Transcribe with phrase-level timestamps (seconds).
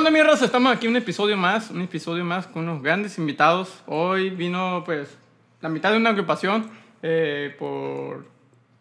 [0.00, 0.46] onda, mi raza?
[0.46, 3.82] Estamos aquí un episodio más, un episodio más con unos grandes invitados.
[3.84, 5.14] Hoy vino, pues,
[5.60, 6.70] la mitad de una agrupación.
[7.02, 8.26] eh, por...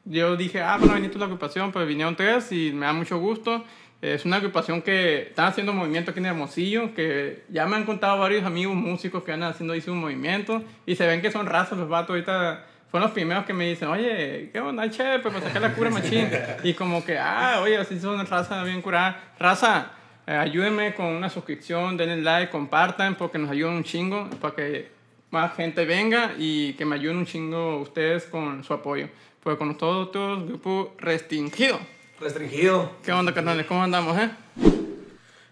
[0.05, 3.65] Yo dije, ah, bueno, viniste la agrupación, pues vinieron tres y me da mucho gusto.
[4.01, 8.17] Es una agrupación que están haciendo movimiento aquí en Hermosillo, que ya me han contado
[8.17, 11.77] varios amigos músicos que andan haciendo ahí su movimiento y se ven que son razas
[11.77, 12.65] los vatos ahorita.
[12.89, 15.20] Fueron los primeros que me dicen, oye, ¿qué onda, che?
[15.20, 16.29] Pues para sacar la cura machín.
[16.64, 19.33] Y como que, ah, oye, así son raza bien curada.
[19.37, 19.92] Raza,
[20.29, 24.92] eh, ayúdenme con una suscripción, denle like, compartan, porque nos ayudan un chingo para que
[25.32, 29.07] más gente venga y que me ayuden un chingo ustedes con su apoyo.
[29.42, 31.79] Pues con todos, todos, grupo restringido.
[32.20, 32.92] Restringido.
[33.03, 33.66] ¿Qué onda, carnales?
[33.66, 34.30] ¿Cómo andamos, eh?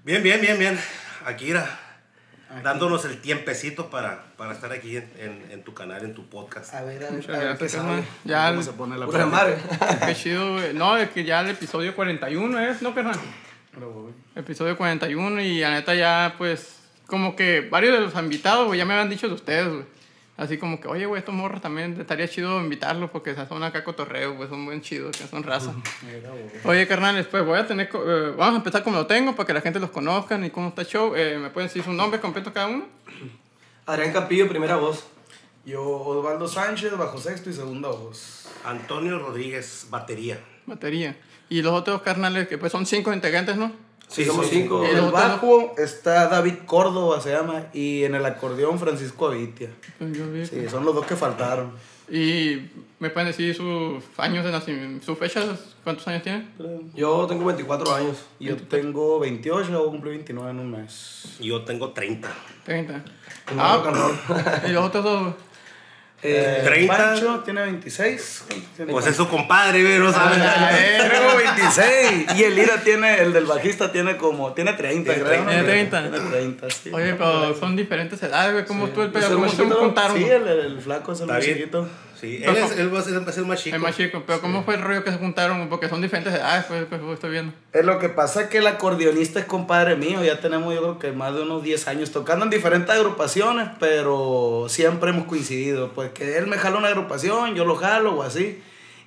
[0.04, 0.80] Bien, bien, bien, bien.
[1.26, 1.80] Akira,
[2.64, 6.74] dándonos el tiempecito para, para estar aquí en, en- en tu canal, en tu podcast.
[6.74, 7.88] A ver, a ver, a ver, empezamos.
[7.96, 8.06] carnal.
[8.26, 9.06] Ya, ¿Cómo el- se pone la
[10.06, 10.74] qué chido, güey.
[10.74, 13.16] No, es que ya el episodio 41 es, ¿no, carnal?
[13.86, 18.80] Güey, Episodio 41 y la neta ya, pues, como que varios de los invitados, güey,
[18.80, 19.86] ya me habían dicho de ustedes, güey.
[20.36, 23.84] Así como que, oye, güey, estos morros también estaría chido invitarlos porque se son acá
[23.84, 25.74] cotorreo, güey, son buen chidos, que son raza.
[26.64, 29.54] Oye, carnales, pues voy a tener, eh, vamos a empezar como lo tengo para que
[29.54, 31.16] la gente los conozcan y cómo está el show.
[31.16, 32.86] Eh, ¿Me pueden decir su nombre completo cada uno?
[33.88, 35.08] Adrián Campillo, primera voz.
[35.66, 38.48] Yo, Osvaldo Sánchez, bajo sexto y segunda voz.
[38.64, 40.40] Antonio Rodríguez, batería.
[40.68, 41.18] Batería.
[41.50, 43.72] Y los otros carnales, que pues son cinco integrantes, ¿no?
[44.08, 44.86] Sí, somos cinco.
[44.86, 49.70] En el bajo está David Córdoba, se llama, y en el acordeón Francisco Avitia.
[50.00, 50.50] Pues.
[50.50, 51.72] Sí, son los dos que faltaron.
[52.10, 56.50] Y me pueden decir sus años de nacimiento, sus fechas, ¿cuántos años tienen?
[56.58, 56.82] creo.
[56.96, 58.18] Yo tengo 24 años.
[58.40, 61.36] Yo tengo 28, voy a cumplir 29 en un mes.
[61.42, 62.30] Yo tengo 30.
[62.64, 63.04] 30.
[63.46, 65.34] Como Ah, y los otros dos.
[66.24, 66.98] Eh, 30.
[66.98, 68.46] Pancho tiene 26.
[68.76, 70.40] Tiene Pues es su compadre, güey, no sabes.
[70.40, 72.26] Tengo 26.
[72.38, 75.44] Y el Ira tiene, el del bajista tiene como, tiene 30, Tiene creo.
[75.44, 75.50] ¿no?
[75.50, 75.64] 30.
[76.02, 76.10] Tiene 30.
[76.10, 76.90] Tiene 30, sí.
[76.92, 78.66] Oye, pero son diferentes edades, güey.
[78.66, 79.36] ¿Cómo tú el Yo pedo?
[79.36, 80.18] ¿Cómo se juntaron?
[80.18, 81.58] Sí, el, el flaco es el Está más bien.
[81.58, 81.88] chiquito.
[82.20, 83.76] Sí, él es, él va a ser, va a ser el más chico.
[83.76, 84.24] El más chico.
[84.26, 85.70] Pero ¿cómo fue el rollo que se juntaron?
[85.70, 87.54] Porque son diferentes edades, pues, pues estoy viendo.
[87.74, 91.12] Es lo que pasa que el acordeonista es compadre mío, ya tenemos yo creo que
[91.12, 96.38] más de unos 10 años tocando en diferentes agrupaciones, pero siempre hemos coincidido, pues que
[96.38, 98.62] él me jala una agrupación, yo lo jalo o así,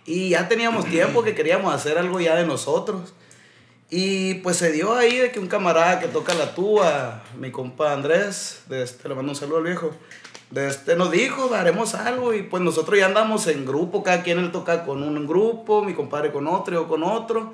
[0.06, 3.14] y ya teníamos tiempo que queríamos hacer algo ya de nosotros.
[3.92, 7.92] Y pues se dio ahí de que un camarada que toca la tuba, mi compa
[7.92, 9.90] Andrés, de este, le mando un saludo al viejo,
[10.54, 14.50] este, nos dijo, haremos algo y pues nosotros ya andamos en grupo, cada quien él
[14.50, 17.52] toca con un grupo, mi compadre con otro, yo con otro.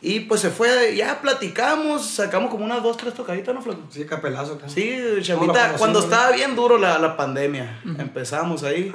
[0.00, 3.80] Y pues se fue, ya platicamos, sacamos como unas dos, tres tocaditas, ¿no, Flaco?
[3.88, 4.68] sí, capelazo acá.
[4.68, 8.92] Sí, ¿Cómo lo chamita, cuando estaba bien duro la, la pandemia, empezamos ahí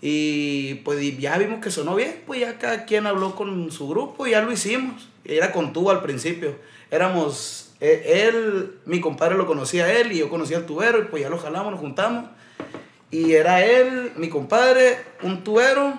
[0.00, 3.88] y pues y ya vimos que sonó bien, pues ya cada quien habló con su
[3.88, 5.08] grupo y ya lo hicimos.
[5.24, 6.54] Era con tuba al principio,
[6.92, 11.06] éramos, eh, él, mi compadre lo conocía a él y yo conocía al tubero y
[11.06, 12.26] pues ya lo jalamos, nos juntamos.
[13.16, 15.98] Y era él, mi compadre, un tubero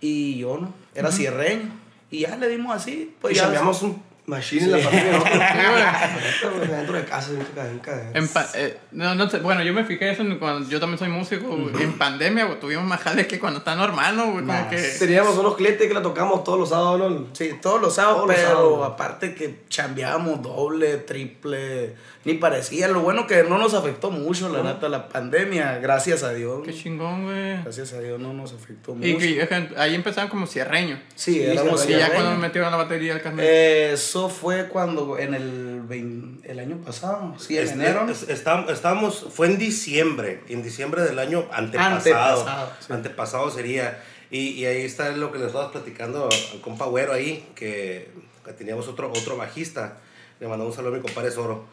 [0.00, 0.74] y yo, ¿no?
[0.92, 1.70] Era cierreño.
[2.10, 3.62] Y ya le dimos así, pues y ya.
[3.62, 6.60] un machine en la familia, ¿no?
[6.76, 10.22] Dentro de casa, dentro de en eh, no, no sé, bueno, yo me fijé eso
[10.22, 11.56] en cuando yo también soy músico.
[11.78, 14.26] En pandemia, tuvimos más jales que cuando está normal, ¿no?
[14.32, 14.76] Como que...
[14.98, 17.26] Teníamos unos clientes que la tocamos todos los sábados, ¿no?
[17.32, 18.92] Sí, todos los sábados, Todos los pero sábados.
[18.92, 21.94] aparte que chambeábamos doble, triple,
[22.24, 22.88] ni parecía.
[22.88, 26.62] Lo bueno que no nos afectó mucho, la neta, la pandemia, gracias a Dios.
[26.64, 27.62] Qué chingón, güey.
[27.62, 29.06] Gracias a Dios no nos afectó mucho.
[29.06, 31.00] Y que ahí empezaban como cierreños.
[31.14, 32.10] sí, Sí, éramos Y ya cierreños.
[32.14, 33.46] cuando me metieron la batería al carnet.
[33.48, 38.08] Eh, Eso fue cuando, en el, vein- el año pasado, sí, en Es- enero.
[38.10, 42.40] es- estam- Estábamos, fue en diciembre, en diciembre del año antepasado.
[42.40, 42.92] Antepasado, sí.
[42.92, 44.02] Antepasado sería.
[44.30, 48.10] Y, y ahí está lo que le estabas platicando al compa Güero ahí, que,
[48.44, 49.98] que teníamos otro, otro bajista.
[50.40, 51.64] Le mandamos un saludo a mi compadre Soro.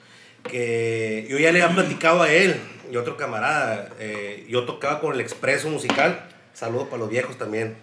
[0.44, 2.56] Que yo ya le había platicado a él
[2.92, 3.90] y otro camarada.
[4.00, 6.28] eh, yo tocaba con el Expreso Musical.
[6.54, 7.76] Saludos para los viejos también.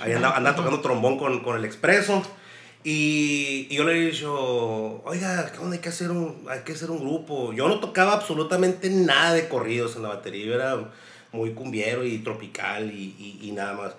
[0.00, 2.22] Ahí andaba, andaba tocando trombón con, con el Expreso.
[2.86, 5.76] Y, y yo le he dicho, oiga, ¿qué onda?
[5.76, 7.52] Hay que, hacer un, hay que hacer un grupo.
[7.54, 10.44] Yo no tocaba absolutamente nada de corridos en la batería.
[10.46, 10.90] Yo era
[11.32, 13.92] muy cumbiero y tropical y, y- y nada más.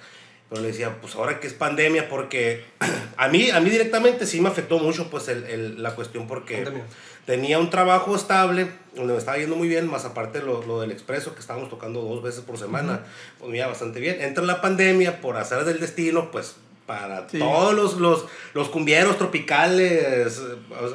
[0.50, 2.64] Pero le decía, pues ahora que es pandemia, porque
[3.18, 6.58] a mí, a mí directamente sí me afectó mucho pues el, el- la cuestión porque
[6.58, 6.84] Pandemia.
[7.26, 10.92] tenía un trabajo estable, donde me estaba yendo muy bien, más aparte lo, lo del
[10.92, 13.02] expreso, que estábamos tocando dos veces por semana,
[13.40, 14.22] pues me iba bastante bien.
[14.22, 17.40] Entra la pandemia, por hacer del destino, pues para Sí.
[17.40, 20.40] todos los, los, los cumbieros tropicales,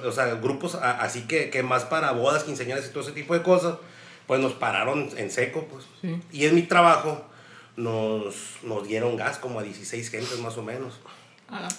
[0.05, 3.13] o, o sea, grupos a- así que, que más para bodas, quinceañeras y todo ese
[3.13, 3.75] tipo de cosas,
[4.27, 5.85] pues nos pararon en seco, pues.
[6.01, 6.21] Sí.
[6.33, 7.25] Y en mi trabajo
[7.77, 10.95] nos, nos dieron gas como a 16 gentes más o menos.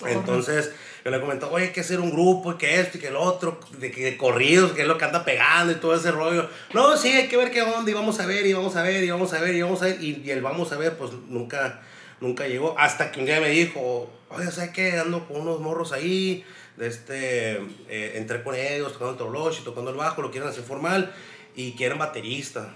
[0.05, 0.71] Entonces,
[1.05, 3.15] yo le comentó, oye, hay que hacer un grupo, y que esto, y que el
[3.15, 6.49] otro, de, de corridos, que es lo que anda pegando y todo ese rollo.
[6.73, 9.01] No, sí, hay que ver qué onda, y vamos a ver, y vamos a ver,
[9.03, 10.03] y vamos a ver, y vamos a ver.
[10.03, 11.81] Y, y el vamos a ver, pues nunca,
[12.21, 12.75] nunca llegó.
[12.79, 14.97] Hasta que un día me dijo, oye, ¿sabes qué?
[14.97, 16.45] Ando con unos morros ahí,
[16.77, 17.53] de este,
[17.89, 21.13] eh, entré con ellos, tocando el troloche, tocando el bajo, lo quieren hacer formal,
[21.55, 22.73] y quieren baterista.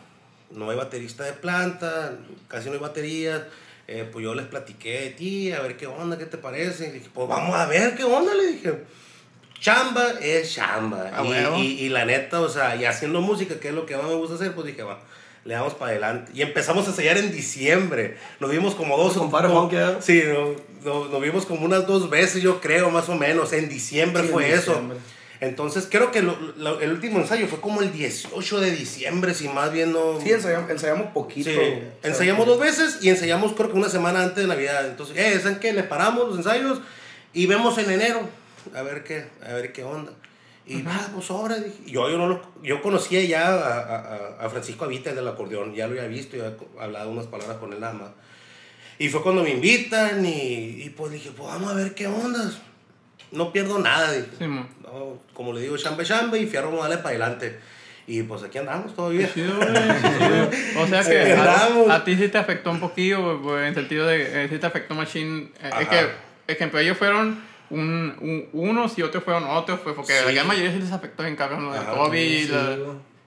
[0.51, 3.44] No hay baterista de planta, casi no hay baterías.
[3.88, 6.88] Eh, pues yo les platiqué de ti, a ver qué onda, qué te parece.
[6.88, 8.83] Y dije, pues vamos a ver qué onda, le dije.
[9.59, 11.12] Chamba es chamba.
[11.13, 11.57] Ah, y, huevo.
[11.57, 14.15] y, y la neta, o sea, y haciendo música, que es lo que más me
[14.15, 15.00] gusta hacer, pues dije, va,
[15.45, 16.31] le damos para adelante.
[16.36, 18.18] Y empezamos a ensayar en diciembre.
[18.39, 19.13] Nos vimos como dos...
[19.13, 19.69] Compadre Juan.
[20.01, 23.53] Sí, no- no- nos vimos como unas dos veces, yo creo, más o menos.
[23.53, 24.97] En diciembre Sí, en fue diciembre.
[24.97, 25.06] eso.
[25.42, 29.47] Entonces, creo que lo- lo- el último ensayo fue como el 18 de diciembre, si
[29.47, 30.19] más bien no...
[30.21, 31.50] Sí, ensayamos, ensayamos poquito.
[31.51, 31.59] Sí,
[32.03, 34.88] ensayamos dos veces y ensayamos creo que una semana antes de Navidad.
[34.88, 35.74] Entonces, eh, ¿saben qué?
[35.74, 36.80] Le paramos los ensayos
[37.33, 38.21] y vemos en enero
[38.74, 40.12] a ver qué, a ver qué onda.
[40.68, 44.50] Y nada, pues ahora dije, yo, yo, no lo- yo conocía ya a, a- a
[44.50, 47.80] Francisco Avita, el del acordeón, ya lo había visto, ya hablado unas palabras con él
[47.80, 48.10] nada más.
[48.98, 52.52] Y fue cuando me invitan y, y pues dije, pues vamos a ver qué onda.
[53.32, 54.28] No pierdo nada, dije.
[54.40, 54.46] Sí.
[54.48, 57.60] No, como le digo, chambe chambe y fierro darle para adelante.
[58.08, 59.30] Y pues aquí andamos todavía.
[59.36, 59.60] Güey, chido.
[60.82, 64.46] O sea que a, a ti sí te afectó un poquillo, güey, en sentido de
[64.46, 65.50] eh, sí te afectó Machine.
[65.62, 66.08] Eh, es que,
[66.48, 67.40] ejemplo, ellos fueron
[67.70, 70.36] un, un- unos y otros fueron otros, pues, porque a la Sí.
[70.36, 72.78] gran mayoría sí les afectó en cabrón Ajá, COVID, sí, la-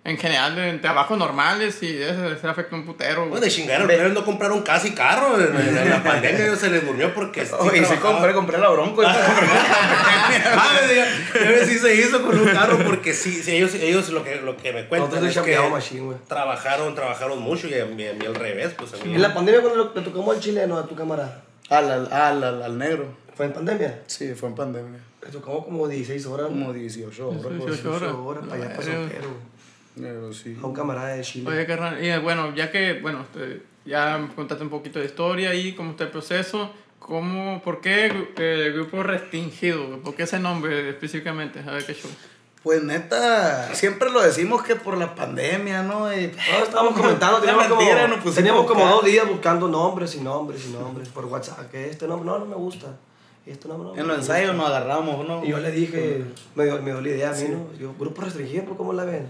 [0.04, 3.26] en general de trabajos normales y eso se afectó un putero.
[3.26, 5.38] Bueno, de chingadera, los no compraron casi carro.
[5.38, 7.44] En, en- en la pandemia ellos se les durmió porque.
[7.44, 8.12] sí Oye, y sí trabajaban.
[8.14, 9.02] compré, compré la bronco.
[9.04, 11.04] Ah, me diga,
[11.34, 14.36] a ver si se hizo con un carro porque sí, sí, ellos, ellos lo, que,
[14.36, 16.18] lo que me cuentan es que machine, güey.
[16.26, 19.14] trabajaron, trabajaron mucho y a mí, a mí al revés, pues a mí.
[19.14, 22.62] En la pandemia cuando le tocamos al chileno a tu camarada, al, al, al, al,
[22.62, 23.06] al negro.
[23.38, 24.02] ¿Fue en pandemia?
[24.08, 24.98] Sí, fue en pandemia.
[25.24, 26.48] Le tocamos como 16 horas.
[26.48, 27.42] Como 18 horas.
[27.42, 27.84] 18 pues.
[27.84, 28.00] horas.
[28.00, 29.08] 18 horas para allá.
[29.96, 30.58] Pero sí.
[30.60, 31.48] A un camarada de Chile.
[31.48, 35.76] Oye, carnal, y bueno, ya que, bueno, este, ya contaste un poquito de historia y
[35.76, 40.00] cómo está el proceso, ¿cómo, por qué gru- eh, grupo restringido?
[40.00, 41.60] ¿Por qué ese nombre específicamente?
[41.60, 42.10] A ver qué show.
[42.64, 46.12] Pues neta, siempre lo decimos que por la pandemia, ¿no?
[46.12, 50.20] Y, Ahora estábamos comentando, teníamos, mentira, como, nos teníamos como dos días buscando nombres y
[50.20, 51.70] nombres y nombres por WhatsApp.
[51.70, 52.96] Que este nombre no, no me gusta.
[53.48, 55.42] Y este nombre no En los ensayos nos agarramos, ¿no?
[55.42, 56.22] Y yo le dije,
[56.54, 57.66] me dio, me dio la idea a mí, ¿no?
[57.80, 59.26] Yo, grupo restringido, ¿pero ¿cómo la ven?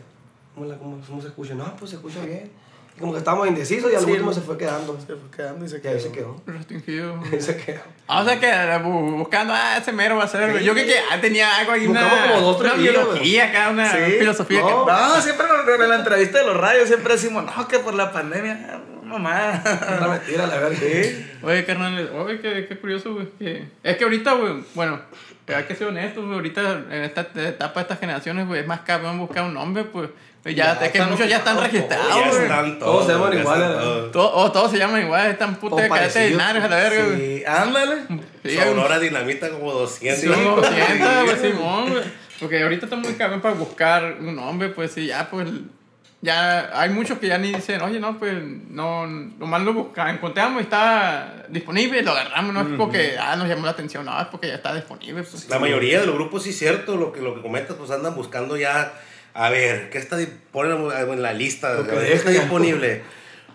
[0.54, 1.54] ¿Cómo, la, cómo, cómo se escucha?
[1.54, 2.50] No, pues se escucha bien.
[2.96, 4.34] Y como que estábamos indecisos y al Sí, último ¿no?
[4.34, 4.98] se fue quedando.
[4.98, 5.92] Se fue quedando y se Y quedó.
[5.94, 6.42] ahí se quedó.
[6.46, 7.20] Restringido.
[7.32, 7.80] Ahí se quedó.
[8.08, 10.58] Ah, o sea que eh, bu- buscando, ah, ese mero va a ser.
[10.58, 10.64] Sí.
[10.64, 13.70] Yo creo que ah, tenía algo ahí, una, Buscamos como dos, tres una biología acá,
[13.70, 13.98] una Sí.
[14.18, 14.60] filosofía.
[14.62, 14.84] No.
[14.84, 15.46] que- No, siempre
[15.80, 19.62] en la entrevista de los radios siempre decimos, no, que por la pandemia, mamá.
[19.64, 20.78] Era mentira, la verdad.
[21.42, 23.26] Oye, carnal, oye, qué, qué curioso, güey.
[23.38, 25.00] que- Es que ahorita, güey, bueno,
[25.48, 26.36] hay que ser honestos, güey.
[26.36, 30.10] Ahorita, en esta etapa de estas generaciones, güey, es más cabrón buscar un nombre, pues.
[30.42, 32.42] pues ya, Ya es que muchos ya están registrados, ya güey.
[32.42, 33.82] están Todos se llaman ya igual, están ¿verdad?
[33.82, 34.12] todos.
[34.12, 36.30] Todo- o todos se llaman igual, están putas de parecidos.
[36.30, 37.16] binarios a la verga, güey.
[37.38, 37.96] Sí, ándale.
[38.44, 40.20] Sí, Sonora Dinamita como 200.
[40.20, 42.04] Sí, como 200, güey, Simón, güey.
[42.38, 45.48] Porque ahorita está muy cabrón para buscar un nombre, pues sí, ya, pues.
[46.20, 48.34] Ya hay muchos que ya ni dicen, oye, no, pues,
[48.70, 53.46] no, nomás lo buscamos, encontramos y está disponible, lo agarramos, no es porque, ah, nos
[53.48, 55.48] llamó la atención, no, es porque ya está disponible, pues.
[55.48, 58.56] La mayoría de los grupos, sí, cierto, lo que, lo que comentas, pues andan buscando
[58.56, 58.94] ya,
[59.32, 61.76] a ver, ¿qué está, di- ponen en la lista?
[61.86, 63.02] ¿Qué está disponible?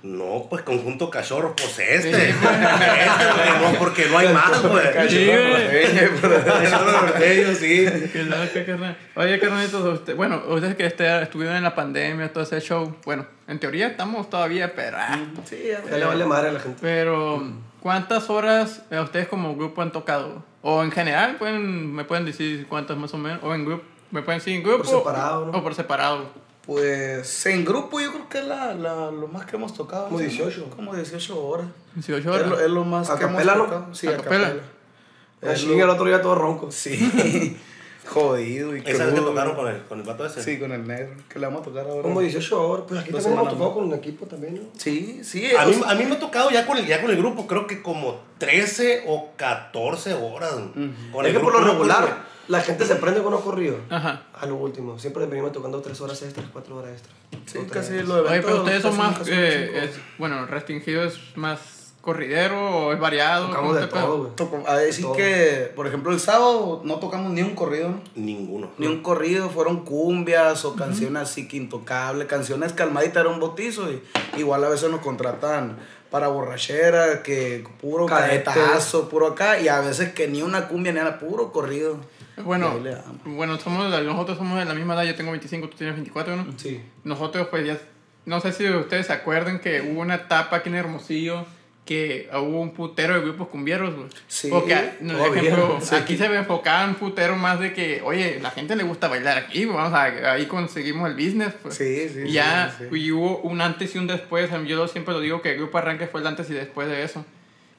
[0.04, 2.14] No, pues conjunto cachorro, pues este.
[2.14, 4.86] Sí, este güey, no, porque no hay más, güey.
[5.10, 5.84] Sí, güey.
[7.56, 7.86] Sí.
[8.12, 8.98] Qué loca, carnal.
[9.16, 13.26] Oye, carnalitos, usted, bueno, ustedes que este- estuvieron en la pandemia, todo ese show, bueno,
[13.48, 16.78] en teoría estamos todavía, pero, ah, Sí, ya, le vale madre a la gente.
[16.82, 17.42] pero
[17.80, 20.44] ¿cuántas horas eh, ustedes como grupo han tocado?
[20.62, 24.22] O en general, pueden, me pueden decir cuántas más o menos, o en grupo, me
[24.22, 24.84] pueden decir en grupo.
[24.84, 25.58] separado, ¿no?
[25.58, 26.30] O por separado.
[26.66, 30.06] Pues en grupo yo creo que es la, la, lo más que hemos tocado.
[30.06, 30.26] Como ¿sí?
[30.26, 30.70] 18.
[30.76, 31.68] Como 18 horas.
[31.96, 32.50] 18 Es horas.
[32.50, 33.64] lo, es lo más ¿A que hemos capela, no?
[33.66, 33.94] tocado.
[33.96, 34.48] Sí, ¿A a capela?
[34.48, 35.54] capela.
[35.54, 36.72] Es el otro día todo ronco.
[36.72, 37.58] Sí.
[38.06, 40.44] Jodido y Esa vez que tocaron con el, con el vato ese.
[40.44, 41.16] Sí, con el negro.
[41.30, 42.02] Que le vamos a tocar ahora.
[42.02, 42.86] Como 18 horas.
[42.88, 44.62] Pues aquí Dos también hemos tocado con un equipo también, ¿no?
[44.78, 45.56] Sí, sí.
[45.56, 47.66] A mí, a mí me ha tocado ya con, el, ya con el grupo, creo
[47.66, 50.52] que como 13 o 14 horas.
[50.54, 53.80] Con es el que por lo grupo, regular, la gente se prende con los corridos.
[53.90, 54.24] Ajá.
[54.34, 55.00] A lo último.
[55.00, 57.16] Siempre venimos tocando 3 horas extras, 4 horas extras.
[57.46, 57.72] sí, tres.
[57.72, 61.60] casi lo de Oye, pero ustedes son más, eh, es- bueno, restringido es más
[62.02, 63.48] corridero o es variado.
[63.48, 64.18] Tocamos ¿Cómo de todo,
[64.58, 64.64] güey.
[64.68, 65.14] A decir Todo.
[65.16, 68.02] que, por ejemplo, el sábado no tocamos ni un corrido, ¿no?
[68.16, 68.72] Ninguno.
[68.78, 73.90] Ni un corrido, fueron cumbias o canciones así que intocables, canciones calmaditas, era un botizo
[73.90, 74.04] y
[74.38, 75.78] igual a veces nos contratan
[76.12, 78.44] para borrachera, que puro Cadete.
[78.44, 81.98] cadetazo, puro acá, y a veces que ni una cumbia ni nada, puro corrido.
[82.38, 82.80] Bueno,
[83.26, 86.46] bueno somos, nosotros somos de la misma edad, yo tengo 25, tú tienes 24, ¿no?
[86.58, 86.82] Sí.
[87.04, 87.78] Nosotros pues ya,
[88.26, 91.46] no sé si ustedes se acuerdan que hubo una etapa aquí en Hermosillo
[91.86, 94.08] que hubo un putero de grupos cumbieros, güey.
[94.28, 95.96] Sí, Porque, no, obvio, ejemplo, sí.
[95.96, 99.66] aquí se enfocaba un putero más de que, oye, la gente le gusta bailar aquí,
[99.66, 101.76] vamos a, ahí conseguimos el business, pues.
[101.76, 102.86] Sí, sí, Y ya sí.
[102.96, 106.08] y hubo un antes y un después, yo siempre lo digo que el grupo Arranque
[106.08, 107.26] fue el antes y después de eso.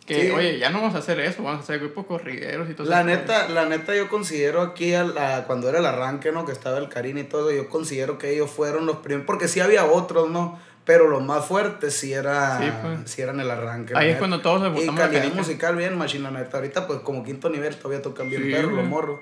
[0.07, 0.31] Que, Sí.
[0.33, 2.99] oye, ya no vamos a hacer eso, vamos a hacer grupos corrideros y todo La
[3.01, 3.07] eso.
[3.09, 6.45] neta, la neta yo considero aquí a la- cuando era el arranque, ¿no?
[6.45, 9.61] Que estaba el Karin y todo, yo considero que ellos fueron los primeros, porque sí
[9.61, 10.61] había otros, ¿no?
[10.85, 13.11] Pero los más fuertes sí, era, Sí, pues.
[13.11, 13.95] sí eran el arranque.
[13.97, 16.59] Ahí es cuando todos le Y calidad musical bien, machina, neta.
[16.59, 19.21] Ahorita pues como quinto nivel todavía tocan bien perros, los morros.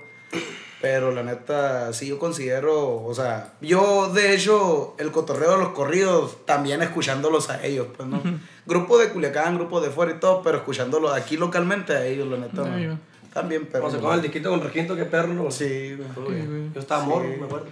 [0.82, 5.68] Pero la neta, sí yo considero, o sea, yo de hecho el cotorreo de los
[5.68, 8.20] corridos también escuchándolos a ellos, pues, ¿no?
[8.66, 12.36] Grupo de Culiacán, grupo de fuera y todo, pero escuchándolos aquí localmente a ellos, la
[12.36, 12.94] neta, Ay, ¿no?
[12.94, 12.98] yo.
[13.32, 13.84] También, pero...
[13.84, 15.50] Cuando se con el disquito con requinto, qué perro.
[15.50, 16.72] Sí, güey.
[16.74, 17.68] Yo estaba morro, me acuerdo.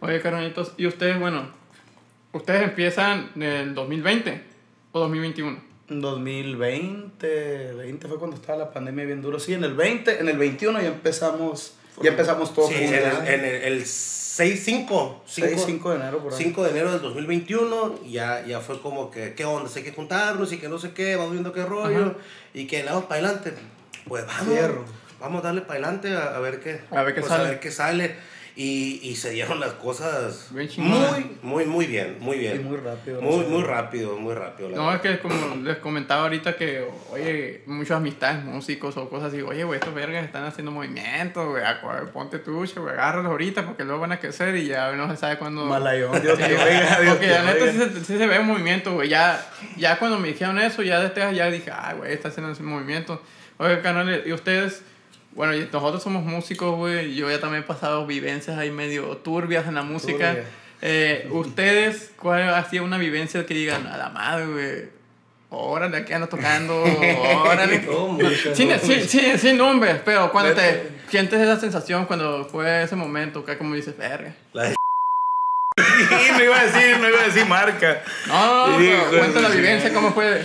[0.00, 1.48] Oye, caronitos, ¿y ustedes, bueno,
[2.32, 4.42] ustedes empiezan en el 2020
[4.92, 5.58] o 2021?
[5.88, 9.38] En 2020, 20 fue cuando estaba la pandemia bien duro.
[9.38, 13.04] Sí, en el 20, en el 21 ya empezamos, ya empezamos todos Sí, en el,
[13.26, 13.84] en el, el
[14.36, 15.14] 6-5.
[15.26, 16.38] 6, 5 de enero por ahí.
[16.38, 19.70] 5 de enero del 2021, ya, ya fue como que, ¿qué onda?
[19.74, 22.14] Hay que juntarnos y que no sé qué, vamos viendo qué rollo Ajá.
[22.52, 23.54] y que le para adelante.
[24.06, 24.58] Pues vamos,
[25.20, 27.44] vamos a darle para adelante a, a ver qué, A ver qué pues, sale.
[27.44, 28.16] A ver qué sale.
[28.58, 32.62] Y, y se dieron las cosas muy, muy, muy bien, muy bien.
[32.62, 33.20] Y muy rápido.
[33.20, 33.48] Muy, ¿no?
[33.50, 34.70] muy rápido, muy rápido.
[34.70, 35.20] No, es verdad.
[35.20, 39.78] que como les comentaba ahorita que, oye, muchas amistades, músicos o cosas así, oye, güey,
[39.78, 41.62] estos vergas están haciendo movimientos, güey,
[42.14, 45.36] ponte tucho, güey, agárralos ahorita porque luego van a crecer y ya no se sabe
[45.36, 45.66] cuándo...
[45.66, 48.94] Malayón, Dios Sí, te oiga, Dios porque la neta sí se, sí se ve movimiento,
[48.94, 49.10] güey.
[49.10, 49.38] Ya,
[49.76, 53.20] ya cuando me dijeron eso, ya desde ya dije, ay, güey, está haciendo ese movimiento.
[53.58, 54.82] Oye, canales, y ustedes,
[55.36, 57.14] bueno, nosotros somos músicos, güey.
[57.14, 60.30] Yo ya también he pasado vivencias ahí medio turbias en la música.
[60.30, 60.44] Turbia.
[60.82, 64.96] Eh, ¿Ustedes cuál ha sido una vivencia que digan, a la madre, güey?
[65.50, 66.82] Órale, aquí ando tocando,
[67.44, 67.82] órale.
[67.82, 68.18] No,
[68.54, 72.96] Sin, no, sin, sin, sin nombres, pero cuando te sientes esa sensación, cuando fue ese
[72.96, 74.34] momento, que como dices, verga.
[74.52, 74.74] La
[75.76, 78.02] no iba a decir, no iba a decir marca.
[78.26, 80.44] No, no, pero de cuenta la vivencia, ¿cómo fue?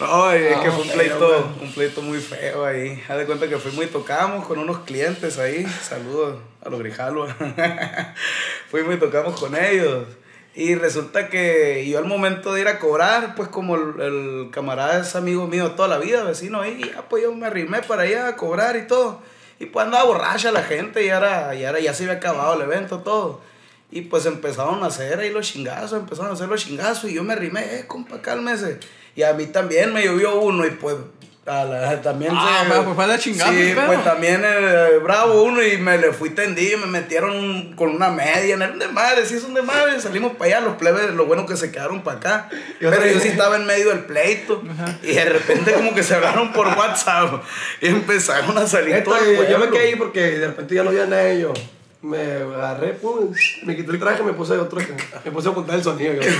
[0.00, 3.02] Ay, es que No, fue un pleito, un pleito muy feo ahí.
[3.08, 5.66] Haz de cuenta que fuimos y tocamos con unos clientes ahí.
[5.82, 7.34] Saludos a los Grijalva.
[8.70, 10.06] fuimos y tocamos con ellos.
[10.54, 15.00] Y resulta que yo al momento de ir a cobrar, pues como el, el camarada
[15.00, 18.28] es amigo mío toda la vida, vecino ahí, ya pues yo me arrimé para allá
[18.28, 19.20] a cobrar y todo.
[19.60, 22.62] Y pues andaba borracha la gente y ahora, y ahora ya se había acabado el
[22.62, 23.40] evento, todo.
[23.90, 27.24] Y pues empezaron a hacer ahí los chingazos, empezaron a hacer los chingazos y yo
[27.24, 28.78] me arrimé, eh, compa, cálmese.
[29.18, 30.94] Y a mí también me llovió uno y pues
[31.44, 32.82] a la- también Ah, se...
[32.82, 36.78] pues fue de chingado, Sí, pues también eh, bravo uno y me le fui tendido
[36.78, 39.62] y me metieron un- con una media en el de madre, sí es un de
[39.62, 42.48] madre, salimos para allá, los plebes, lo bueno que se quedaron para acá.
[42.80, 44.62] Yo Pero yo sí estaba en medio del pleito
[45.02, 47.42] y de repente como que se hablaron por WhatsApp
[47.80, 50.82] y empezaron a salir Neta, todo el yo me quedé ahí porque de repente ya
[50.82, 51.58] había nada de ellos.
[52.00, 53.32] Me agarré, pum,
[53.64, 54.80] me quité el traje, me puse otro,
[55.24, 56.14] me puse a apuntar el sonido.
[56.14, 56.22] Yo.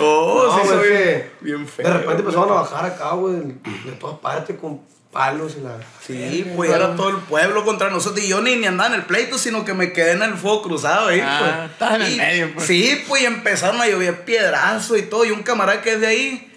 [0.00, 1.86] Oh, No, sí, güey, soy que bien feo.
[1.88, 4.80] De repente empezaron a bajar acá, güey, de todas partes con
[5.12, 5.76] palos y la.
[6.04, 8.24] Sí, pues era todo el pueblo contra nosotros.
[8.24, 10.62] Y yo ni, ni andaba en el pleito, sino que me quedé en el fuego
[10.62, 11.90] cruzado ahí, Ah, pues.
[11.92, 12.66] en el medio, pues.
[12.66, 15.24] Sí, pues y empezaron a llover piedrazos y todo.
[15.24, 16.52] Y un camarada que es de ahí,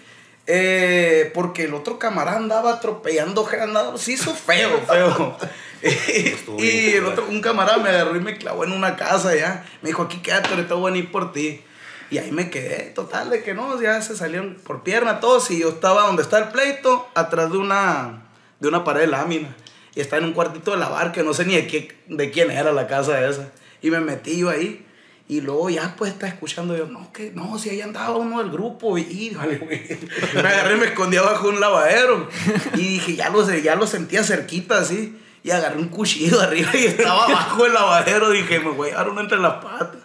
[0.46, 5.36] eh, porque el otro camarada andaba atropellando, andaba, se hizo feo, feo.
[5.82, 9.64] Y bien el otro, un camarada me agarró y me clavó en una casa ya.
[9.82, 11.60] Me dijo, aquí quédate, ahorita voy a venir por ti.
[12.10, 15.50] Y ahí me quedé, total, de que no, ya se salieron por pierna todos.
[15.50, 18.24] Y yo estaba donde está el pleito, atrás de una,
[18.60, 19.56] de una pared de lámina.
[19.94, 22.50] Y estaba en un cuartito de lavar que no sé ni de, qué, de quién
[22.50, 23.50] era la casa esa.
[23.80, 24.86] Y me metí yo ahí.
[25.28, 28.50] Y luego ya pues estaba escuchando yo, no, que no, si ahí andaba uno del
[28.50, 28.98] grupo.
[28.98, 29.58] Y, vale,
[30.34, 32.28] me agarré y me escondí abajo de un lavadero.
[32.74, 35.16] Y dije, ya lo, ya lo sentía cerquita así.
[35.44, 38.30] Y agarré un cuchillo de arriba y estaba abajo del lavadero.
[38.30, 40.00] Dije, me voy a dar uno entre las patas.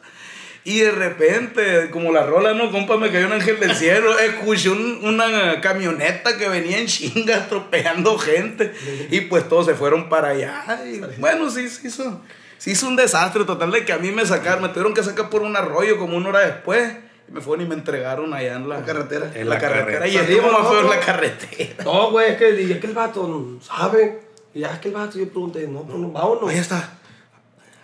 [0.64, 4.18] Y de repente, como la rola, no, compa, me cayó un ángel del cielo.
[4.20, 8.74] Escuché un- una camioneta que venía en chinga atropellando gente.
[9.10, 10.82] Y pues todos se fueron para allá.
[10.86, 12.22] Y bueno, sí, se hizo,
[12.58, 15.30] se hizo un desastre total de que a mí me sacaron, me tuvieron que sacar
[15.30, 16.98] por un arroyo como una hora después.
[17.30, 19.32] Y me fueron y me entregaron allá en la, La carretera.
[19.36, 20.06] En la, carretera.
[20.08, 20.38] Y carretera.
[20.42, 21.84] estuvo más feo en la carretera.
[21.86, 24.27] No, güey, es que dije que el vato no sabe.
[24.54, 26.50] Y ya que el vato, yo pregunté, no, pues no, vámonos.
[26.50, 26.94] Ahí está.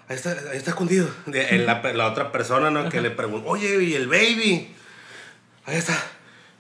[0.08, 1.08] Ahí está, ahí está escondido.
[1.26, 2.90] De- en la, la otra persona, ¿no?
[2.90, 4.74] Que le preguntó, oye, ¿y el baby?
[5.66, 5.98] Ahí está.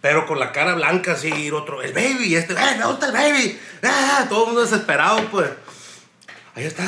[0.01, 3.07] pero con la cara blanca así, y otro, el baby, y este, ¡eh, me gusta
[3.07, 3.59] el baby!
[3.83, 4.25] ¡Ah!
[4.29, 5.49] Todo el mundo desesperado, pues.
[6.55, 6.83] Ahí está,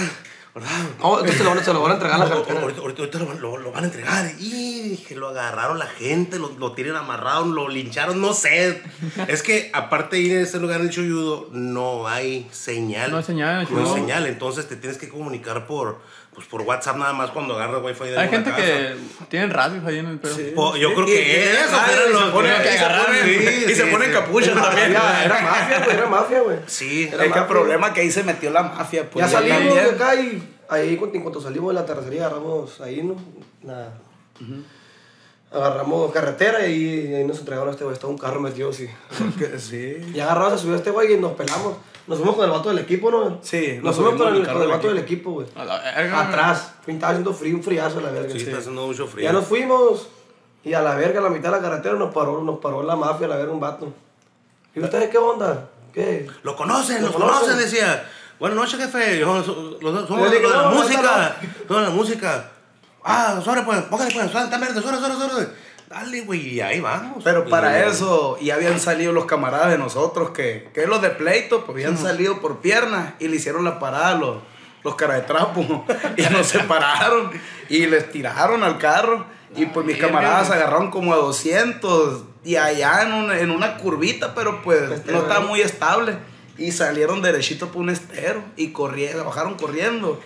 [0.56, 0.70] ¿verdad?
[1.00, 2.62] No, entonces se lo van, se lo van a entregar a la cartera.
[2.62, 4.32] ahorita, ahorita- ahorita lo, van- lo- lo van a entregar.
[4.40, 8.82] Y que lo agarraron la gente, lo, lo tienen amarrado, lo lincharon, no sé.
[9.28, 13.12] Es que aparte de ir a ese lugar en el Choyudo, no hay señal.
[13.12, 16.00] No hay señal No hay señal, entonces te tienes que comunicar por,
[16.36, 18.62] pues, por WhatsApp nada más cuando agarras wifi de Hay gente casa.
[18.62, 18.96] que
[19.30, 20.36] tienen radios ahí en el pedo.
[20.54, 23.82] Po- yo creo que eso y se los pone- que y se Sí, y sí,
[23.92, 24.14] ponen sí.
[24.14, 24.92] capucha también.
[24.92, 26.58] Era, era mafia, güey, era mafia, güey.
[26.68, 27.04] Sí.
[27.08, 27.48] Era Es el mafia.
[27.48, 29.10] problema es que ahí se metió la mafia.
[29.10, 33.02] Pues, ya salimos de acá y ahí en cuanto salimos de la terracería agarramos ahí,
[33.02, 33.16] ¿no?
[33.64, 33.90] La-
[35.52, 37.94] Agarramos carretera y ahí nos entregaron a este güey.
[37.94, 38.90] Estaba un carro metido así.
[39.58, 39.98] Sí.
[40.14, 41.78] Y agarramos, se subió este güey y nos pelamos.
[42.08, 43.40] Nos fuimos con el vato del equipo, ¿no?
[43.42, 45.48] Sí, nos fuimos con el, con el vato del equipo, güey.
[45.56, 46.74] Atrás.
[46.86, 48.32] Estaba haciendo frío, un friazo a la verga.
[48.32, 49.24] Sí, está haciendo mucho frío.
[49.24, 50.08] Ya nos fuimos
[50.64, 52.96] y a la verga, a la mitad de la carretera nos paró, nos paró la
[52.96, 53.92] mafia, a la verga, un vato.
[54.76, 55.70] ¿Y ustedes qué onda?
[55.94, 56.28] ¿Qué?
[56.44, 57.58] Lo conocen, ¿Lo conocen, conocen?
[57.58, 58.10] decía.
[58.40, 59.22] Buenas noches, jefe.
[59.22, 59.48] Somos
[60.32, 61.38] de la música.
[61.68, 62.52] Somos de la música.
[63.04, 65.48] Ah, sobre pues, póngale pues, suena tan verde, sobre, sobre, sobre.
[65.90, 67.24] Dale, güey, y ahí vamos.
[67.24, 71.12] Pero para Y- eso ya habían salido los camaradas de nosotros que, que los de
[71.12, 74.38] pleito, pues habían salido por piernas y le hicieron la parada a los,
[74.84, 75.86] los cara de trapo
[76.18, 77.32] y nos separaron
[77.70, 79.26] y les tiraron al carro
[79.56, 84.36] y pues mis camaradas agarraron como a 200 y allá en una, en una curvita,
[84.36, 86.18] pero pues Estero, no estaba muy estable
[86.58, 90.20] y salieron derechito por un estero y corrieron, bajaron corriendo.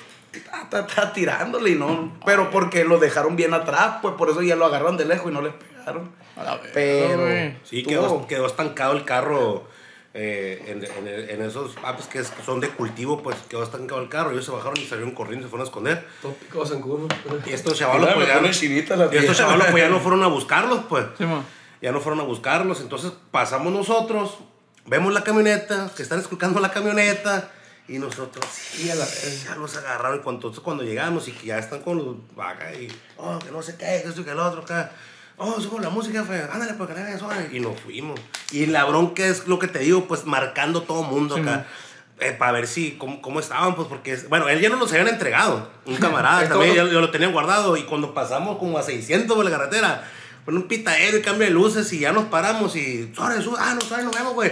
[0.52, 4.42] Ta, ta, ta, tirándole y no, pero porque lo dejaron bien atrás, pues por eso
[4.42, 6.12] ya lo agarraron de lejos y no les pegaron.
[6.74, 7.28] Pero.
[7.64, 9.68] Sí, quedó, quedó estancado el carro
[10.14, 14.10] eh, en, en- en esos apps que es- son de cultivo, pues quedó estancado el
[14.10, 14.32] carro.
[14.32, 16.06] Ellos se bajaron y salieron corriendo, se fueron a esconder.
[16.22, 17.08] Todos picados en culo.
[17.46, 18.42] Y estos chavalos, pues, ya,
[19.12, 21.06] y estos chavalos, pues, ya no fueron a buscarlos, pues.
[21.18, 21.26] Sí.
[21.82, 24.38] Ya no fueron a buscarlos, entonces pasamos nosotros,
[24.86, 27.52] vemos la camioneta, que están esculcando la camioneta,
[27.90, 30.20] y nosotros, sí, a la vez, ya los agarraron.
[30.20, 33.64] Y cuando, cuando llegamos y que ya están con los vagas y, oh, que no
[33.64, 34.92] sé qué, que esto y que el otro, acá.
[35.38, 37.50] Oh, subo la música, fe, ándale, pues, que órale.
[37.52, 38.20] Y nos fuimos.
[38.52, 41.66] Y la bronca es lo que te digo, pues, marcando todo mundo Sí, acá.
[42.20, 45.08] eh, para ver si, cómo, cómo estaban, pues, porque, bueno, él ya no los habían
[45.08, 45.70] entregado.
[45.86, 47.76] Un camarada también, ya, ya lo tenían guardado.
[47.76, 50.04] Y cuando pasamos como a 600 por la carretera,
[50.46, 53.82] con un pitadero y cambio de luces y ya nos paramos y, sube, ah, no,
[53.82, 54.52] sobre, nos vemos, güey.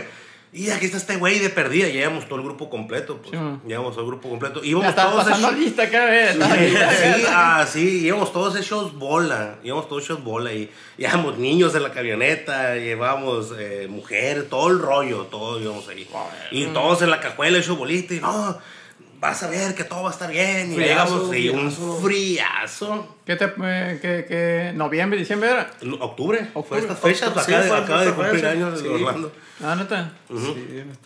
[0.53, 1.87] Y aquí está este güey de perdida.
[1.87, 3.37] Ya llevamos todo el grupo completo, pues.
[3.65, 4.63] Sí, todo el grupo completo.
[4.63, 9.87] Íbamos todos pasando hechos- lista estaba Sí, sí, ah, sí, íbamos todos hechos bola, íbamos
[9.89, 15.23] todos hechos bola y llevamos niños en la camioneta, llevamos eh, mujeres, todo el rollo,
[15.29, 16.07] todo íbamos ahí.
[16.51, 18.57] Y todos en la cajuela hechos bolita y no,
[19.19, 20.71] vas a ver que todo va a estar bien.
[20.71, 23.15] Y Friazo, llegamos y un friazo.
[23.25, 25.69] ¿Qué te, eh, qué, qué, noviembre, diciembre era?
[25.81, 26.81] En Octubre, fue Octubre.
[26.81, 28.83] estas fechas, Sí, acaba, de- fue acaba de esta cumplir fecha, años sí.
[28.87, 29.31] de Orlando.
[29.63, 30.11] Ah, neta.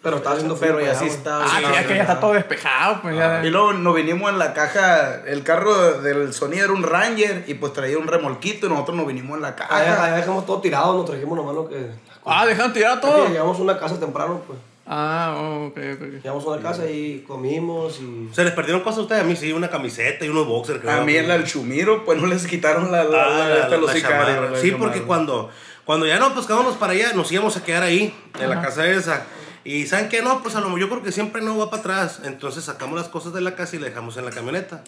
[0.03, 0.75] Pero estaba haciendo frío.
[0.75, 1.43] Pero ya para sí allá, está.
[1.43, 3.41] Ah, sí, sí, es que ya está todo despejado, pues ya.
[3.45, 7.53] Y luego nos vinimos en la caja, el carro del sonido era un Ranger y
[7.55, 9.75] pues traía un remolquito y nosotros nos vinimos en la caja.
[9.77, 11.87] allá dejamos todo tirado, nos trajimos nomás lo que...
[12.25, 13.27] Ah, dejaron tirar Es todo.
[13.29, 14.59] llegamos a una casa temprano, pues.
[14.85, 16.01] Ah, oh, ok, ok.
[16.23, 18.29] Llegamos a una casa y comimos y...
[18.33, 19.21] ¿Se les perdieron cosas a ustedes?
[19.21, 20.79] A mí sí, una camiseta y unos boxers.
[20.81, 20.91] creo.
[20.91, 23.87] A mí en el Chumiro, pues no les quitaron la, la, Ah, la- la- los
[23.87, 25.49] la sicarios, la Sí, porque cuando,
[25.85, 28.85] cuando ya no, pues quedamos para allá, nos íbamos a quedar ahí, en la casa
[28.87, 29.23] esa.
[29.63, 30.23] Y ¿saben qué?
[30.23, 32.21] No, pues a lo mejor yo creo que siempre no va para atrás.
[32.23, 34.83] Entonces sacamos las cosas de la casa y la dejamos en la camioneta.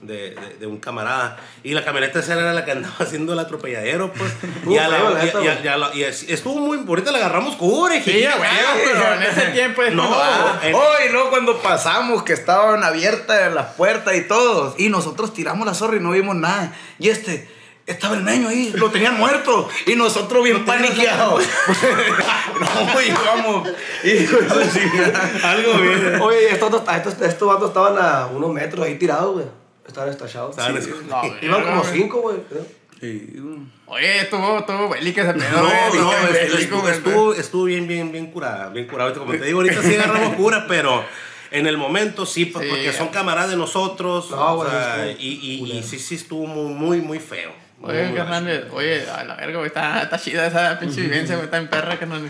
[0.00, 1.38] De, de, de un camarada.
[1.64, 4.32] Y la camioneta esa era la que andaba haciendo el atropelladero, pues.
[4.68, 6.78] Y, a la- la y- y- y a la- y es- estuvo muy.
[6.86, 8.48] Ahorita le agarramos cubre, Sí, güey,
[8.84, 12.84] pero en ese tiempo es No, ah, en- Oh, y luego cuando pasamos, que estaban
[12.84, 16.72] abiertas las puertas y todo, y nosotros tiramos la zorra y no vimos nada.
[17.00, 17.48] Y este,
[17.86, 21.42] estaba el meño ahí, lo tenían muerto, y nosotros bien paniqueados.
[22.60, 23.68] no, íbamos,
[24.72, 25.30] chingada.
[25.50, 26.20] Algo bien.
[26.20, 29.46] Oye, estos, estos, estos, estos vatos estaban a unos metros ahí tirados, güey.
[29.88, 30.50] Estaban estachados.
[30.56, 30.90] Estaban Sí.
[31.08, 32.36] No, Iban como cinco, güey.
[32.48, 32.64] creo.
[33.86, 38.68] Oye, estuvo, estuvo bélica ese pedo, No, no, estuvo, estuvo, estuvo bien, bien, bien curada,
[38.70, 39.12] bien curada.
[39.14, 41.04] Como te digo, ahorita sí agarramos cura, pero
[41.50, 42.70] en el momento sí, pues, Sí.
[42.70, 44.30] porque son camaradas de nosotros.
[44.30, 45.86] No, o sea, y, y, y culero.
[45.86, 47.52] sí, sí estuvo muy, muy, muy feo.
[47.78, 51.36] Muy, Oye, muy carnal, oye, a la verga, güey, está, está chida esa pinche vivencia,
[51.36, 52.28] güey, está en perra, carnal.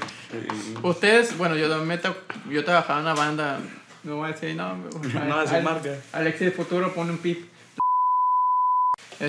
[0.82, 2.14] Ustedes, bueno, yo también tra-
[2.50, 3.58] yo trabajaba en una banda,
[4.04, 5.90] no voy a decir no, güey, No voy a decir marca.
[6.12, 7.48] Alexis Futuro pone un pip.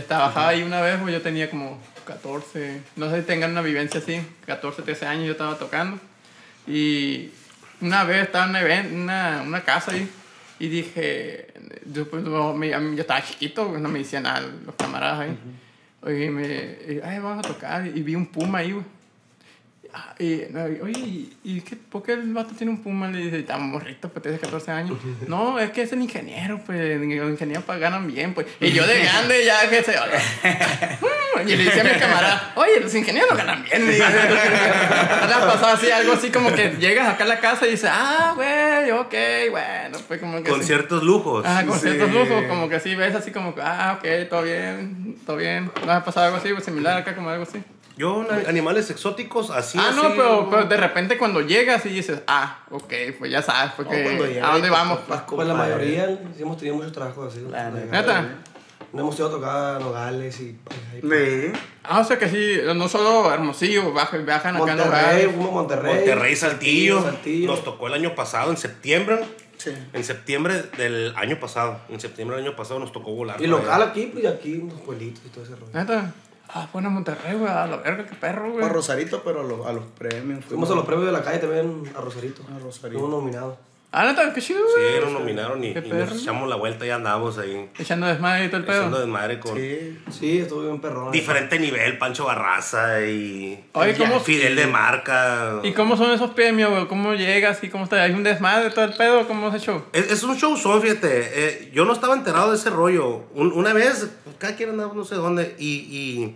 [0.08, 3.99] Trabajaba ahí una vez, güey, yo tenía como 14, no sé si tengan una vivencia
[3.99, 5.99] así, 14, 13 años yo estaba tocando.
[6.67, 7.32] Y
[7.82, 10.08] una vez estaba en una, even- una, una casa ahí
[10.60, 11.47] y dije,
[11.91, 14.75] yo, pues, no, me- a mí- yo estaba chiquito, güey, no me decían nada los
[14.75, 15.38] camaradas ahí.
[16.03, 18.86] Oye, me, ay, vamos a tocar y vi un puma ahí, güey.
[20.19, 20.43] Y,
[20.82, 23.08] oye, ¿y, y qué, por qué el vato tiene un puma?
[23.08, 24.97] Le dice, está morrito, pues tiene 14 años.
[25.28, 28.47] no, es que es el ingeniero, pues, los ingenieros pues, ganan bien, pues.
[28.60, 29.95] Y yo de grande ya, que se...
[31.45, 33.88] Y le decía a mi camarada, oye, los ingenieros ganan bien.
[33.88, 37.89] Le ha pasado así, algo así como que llegas acá a la casa y dices,
[37.91, 39.13] ah, güey, ok,
[39.52, 40.49] bueno, pues como que...
[40.49, 40.67] Con sí.
[40.67, 41.45] ciertos lujos.
[41.47, 41.88] Ah, con Sí.
[41.89, 45.71] ciertos lujos, como que así ves así como ah, ok, todo bien, todo bien.
[45.86, 47.63] ¿No ha pasado algo así, pues, similar acá, como algo así?
[47.99, 49.77] Yo, na- animales exóticos, así.
[49.79, 53.41] ah, no, así, pero, pero de repente cuando llegas y dices, ah, ok, pues ya
[53.41, 54.99] sabes, porque, No, ¿a dónde pues, vamos?
[55.07, 55.53] vas Pues la compadre.
[55.75, 57.45] mayoría sí hemos tenido muchos trabajos así.
[57.51, 58.35] La ¿Neta?
[58.93, 60.57] No hemos ido a tocar a Nogales y.
[60.63, 61.01] pues, ahí,
[61.51, 61.59] Sí.
[61.83, 65.25] Ah, o sea que sí, no solo Hermosillo, bajan, bajan acá en Monterrey, Nogales.
[65.27, 65.95] fuimos a Monterrey.
[65.95, 67.01] Monterrey, Saltillo.
[67.03, 67.47] Saltillo.
[67.51, 69.19] Nos tocó el año pasado, en septiembre.
[69.57, 69.71] Sí.
[69.91, 71.81] En septiembre del año pasado.
[71.89, 73.41] En septiembre del año pasado nos tocó volar.
[73.41, 73.91] Y local allá.
[73.91, 75.71] aquí, pues y aquí unos pueblitos y todo ese rollo.
[75.73, 76.13] ¿Neta?
[76.51, 78.65] Ah, bueno, Monterrey, güey, a la verga, qué perro, güey.
[78.65, 80.45] A Rosarito, pero a los, a los premios.
[80.45, 82.41] Fuimos a los premios de la calle también a Rosarito.
[82.55, 82.99] A Rosarito.
[82.99, 83.57] Fuimos nominados.
[83.91, 85.02] Ah, neta, qué chido, Sí, güey.
[85.02, 87.69] nos nominaron y, y nos echamos la vuelta y andábamos ahí.
[87.80, 88.99] Echando desmadre y todo el Echando pedo.
[88.99, 89.97] desmadre con Sí.
[90.12, 91.12] Sí, estuvo bien perrón.
[91.12, 95.60] diferente nivel, Pancho Barraza y Oye, ¿cómo- Fidel de Marca.
[95.63, 96.88] ¿Y cómo son esos premios, güey?
[96.88, 98.04] ¿Cómo llegas y cómo está?
[98.04, 99.28] ¿Hay un desmadre todo el pedo?
[99.28, 99.84] ¿Cómo has hecho?
[99.91, 101.08] Es, es un show son, fíjate.
[101.12, 103.23] eh, yo no estaba enterado de ese rollo.
[103.34, 106.36] Un- una vez, cada quien andaba no sé dónde, y, y,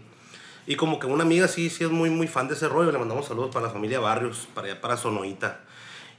[0.65, 2.91] y como que una amiga sí, sí es muy, muy fan de ese rollo.
[2.91, 5.59] Le mandamos saludos para la familia Barrios, para allá, para Sonoita.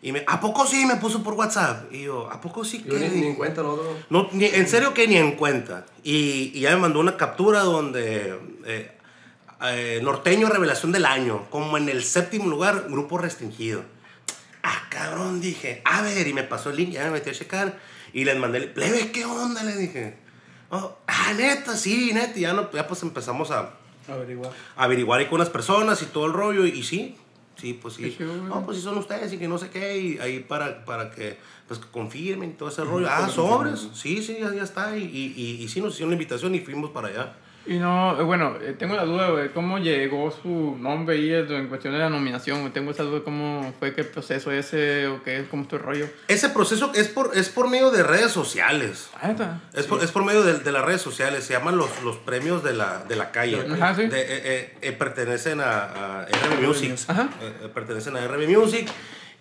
[0.04, 0.84] Y me, ¿a poco sí?
[0.84, 1.90] Me puso por WhatsApp.
[1.90, 2.84] Y yo, ¿a poco sí?
[2.86, 3.08] Yo ¿Qué?
[3.08, 3.96] ni, ni en cuenta nosotros.
[4.10, 5.86] No, ni- en serio que ni en cuenta.
[6.02, 8.92] Y, y ya me mandó una captura donde eh,
[9.62, 13.82] eh, Norteño Revelación del Año, como en el séptimo lugar, grupo restringido.
[14.62, 17.78] Ah, cabrón, dije, a ver, y me pasó el link, ya me metí a checar
[18.12, 19.62] y les mandé, el plebe, ¿qué onda?
[19.62, 20.18] Le dije,
[20.70, 23.70] "Oh, ah, neta, sí, neta, y ya, no, ya pues empezamos a,
[24.06, 24.52] Averiguar.
[24.76, 27.16] averiguar ahí con unas personas y todo el rollo, y, sí,
[27.56, 28.16] sí, pues sí.
[28.48, 31.38] No, pues sí son ustedes y que no sé qué, y ahí para, para que,
[31.68, 33.06] pues, que confirmen todo ese rollo.
[33.10, 36.14] Ah, sobres, sí, sí, ya, ya está, y, y, y, y sí nos hicieron una
[36.14, 37.36] invitación y fuimos para allá.
[37.66, 41.94] Y no, bueno, eh, tengo la duda, güey, ¿cómo llegó su nombre eh, en cuestión
[41.94, 42.70] de la nominación?
[42.72, 46.06] Tengo esa duda, ¿cómo fue que el proceso ese o qué, cómo estuvo el rollo?
[46.28, 49.08] Ese proceso es por, es por medio de redes sociales.
[49.20, 49.62] Ah, neta.
[49.72, 52.62] Es, por, es por medio de, de las redes sociales, se llaman los, los premios
[52.62, 53.64] de la, de la calle.
[53.72, 54.08] Ajá, sí.
[54.08, 56.94] De- eh, eh, eh, pertenecen a, a RB Music.
[57.08, 57.30] Ajá.
[57.72, 58.88] Pertenecen a RB Music.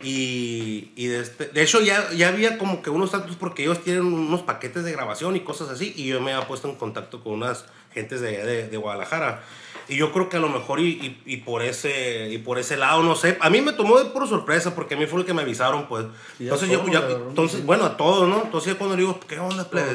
[0.02, 3.82] Y, y de, este- de hecho ya, ya había como que unos actos porque ellos
[3.84, 5.94] tienen unos paquetes de grabación y cosas así.
[5.96, 9.44] Y yo me había puesto en contacto con unas gentes de, de, de Guadalajara.
[9.90, 12.78] Y yo creo que a lo mejor y, y, y por ese, y por ese
[12.78, 13.38] lado, no sé.
[13.42, 15.88] A mí me tomó de por sorpresa porque a mí fue lo que me avisaron,
[15.88, 16.06] pues.
[16.40, 18.44] Entonces, yo, ya- entonces bueno, a todos, ¿no?
[18.44, 19.92] Entonces ya cuando digo, ¿qué onda, plebe?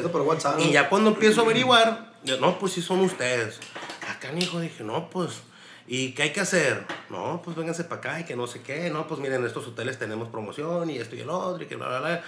[0.61, 3.59] Y ya cuando empiezo a averiguar, yo, no, pues sí son ustedes.
[4.07, 5.41] Acá, hijo, dije, no, pues,
[5.87, 6.85] ¿y qué hay que hacer?
[7.09, 8.91] No, pues vénganse para acá y que no sé qué.
[8.91, 11.87] No, pues miren, estos hoteles tenemos promoción y esto y el otro y que bla,
[11.87, 12.23] bla, bla.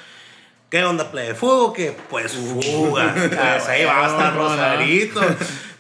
[0.71, 1.35] ¿Qué onda, plebe?
[1.35, 3.13] ¿Fuga que Pues fuga.
[3.13, 4.49] Pues ahí va hasta no, no.
[4.49, 5.21] Rosarito.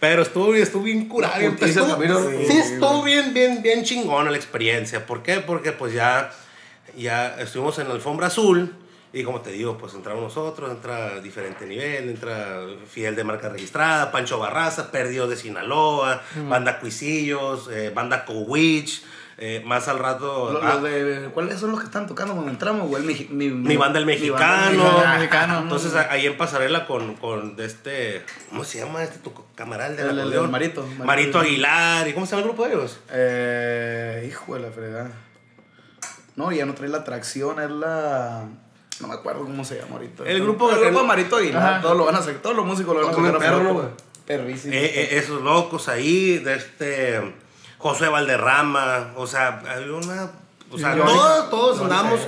[0.01, 1.41] Pero estuvo, bien- estuvo bien curado.
[1.41, 5.05] No, Estuvo- sí, estuvo bien, bien, bien chingona la experiencia.
[5.05, 5.39] ¿Por qué?
[5.39, 6.31] Porque pues ya,
[6.97, 8.75] ya estuvimos en la alfombra azul.
[9.13, 14.09] Y como te digo, pues entramos nosotros, entra diferente nivel, entra Fidel de marca registrada,
[14.11, 19.03] Pancho Barraza, Perdido de Sinaloa, Banda Cuisillos, eh, Banda Cowitch,
[19.43, 20.51] eh, más al rato...
[20.53, 23.01] Lo- ah, lo de- ¿Cuáles son los que están tocando cuando entramos, güey?
[23.03, 24.69] Mi, mi, mi banda el mi mexicano.
[24.71, 25.59] mexicano, mexicano.
[25.63, 30.09] Entonces ahí en pasarela con, con de este, ¿cómo se llama este tu camarada del
[30.11, 31.39] El- el- el Marito, Marito, Marito.
[31.39, 32.07] Aguilar.
[32.07, 32.99] ¿Y cómo se llama el grupo de ellos?
[33.11, 35.11] Eh, hijo de la fregada.
[36.35, 38.45] No, ya no trae la atracción, es la.
[38.99, 40.23] No me acuerdo cómo se llama ahorita.
[40.25, 41.63] El grupo- El grupo el- Marito Aguilar.
[41.73, 41.81] Ajá.
[41.81, 43.49] Todos lo van a hacer, todos los músicos lo van a Como sacar un a
[43.49, 43.73] perro, foto.
[43.73, 43.93] ¿no, güey?
[44.27, 44.73] Perrísimo.
[44.73, 47.33] Eh, eh, esos locos ahí, de este
[47.81, 50.31] José Valderrama, o sea, había una,
[50.71, 52.19] o sea, todos, todos andamos,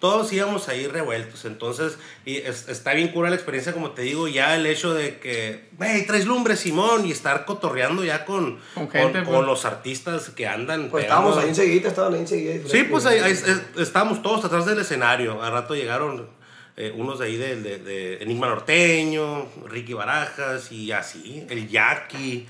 [0.00, 4.26] todos íbamos ahí revueltos, entonces, y es- está bien cura la experiencia, como te digo,
[4.26, 8.90] ya el hecho de que, güey, traes lumbre, Simón, y estar cotorreando ya con, Con
[8.90, 9.46] gente, con pues.
[9.46, 10.88] los artistas que andan.
[10.90, 12.68] Pues estábamos ahí enseguida, estaban ahí enseguida.
[12.68, 13.44] Sí, pues ahí, ahí es-
[13.78, 15.42] estábamos todos atrás del escenario.
[15.42, 16.26] Al rato llegaron
[16.74, 22.48] eh, unos de ahí de, de- de Enigma Norteño, Ricky Barajas y así, el Jackie.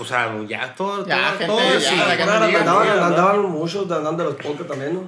[0.00, 2.00] O sea, ya todo, Ya, todo, gente, todo ya, sí.
[2.00, 5.00] Andaban, andaban, muchos, andaban de los podcasts también, ¿no?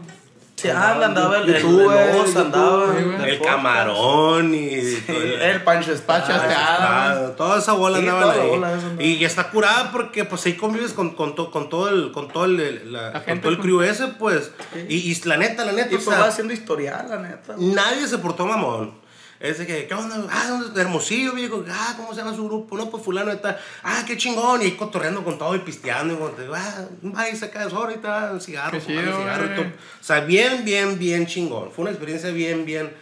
[0.56, 2.86] Sí, anda, andaba el, el, YouTube, el andaba.
[3.26, 6.46] El camarón y Sí, el- el Pancho Pancho Estrada.
[6.48, 7.26] Estrada.
[7.28, 8.48] Ah, toda esa bola Sí, la ahí.
[8.48, 9.02] bola andaba.
[9.02, 12.28] y ya está curada porque pues ahí convives con, con, to- con todo el con
[12.28, 14.50] todo el, la- con todo el crew ese pues
[14.88, 17.54] y, y la neta la neta Y o pues sea, va haciendo historial, la neta.
[17.58, 18.92] Nadie se portó mamón.
[19.38, 20.26] Es de que, ¿qué onda?
[20.30, 20.60] Ah.
[20.76, 21.64] Hermosillo, viejo.
[21.70, 22.76] Ah, ¿cómo se llama su grupo?
[22.76, 23.58] No, pues fulano está.
[23.82, 24.62] Ah, qué chingón.
[24.62, 26.14] Y ahí cotorreando con todo y pisteando.
[26.14, 29.44] Y como te ah, vaya, saca eso ahorita, un cigarro, Qué fumar un chido, cigarro
[29.44, 29.66] y todo.
[29.66, 31.70] O sea, bien, bien, bien chingón.
[31.70, 32.92] Fue una experiencia bien, bien,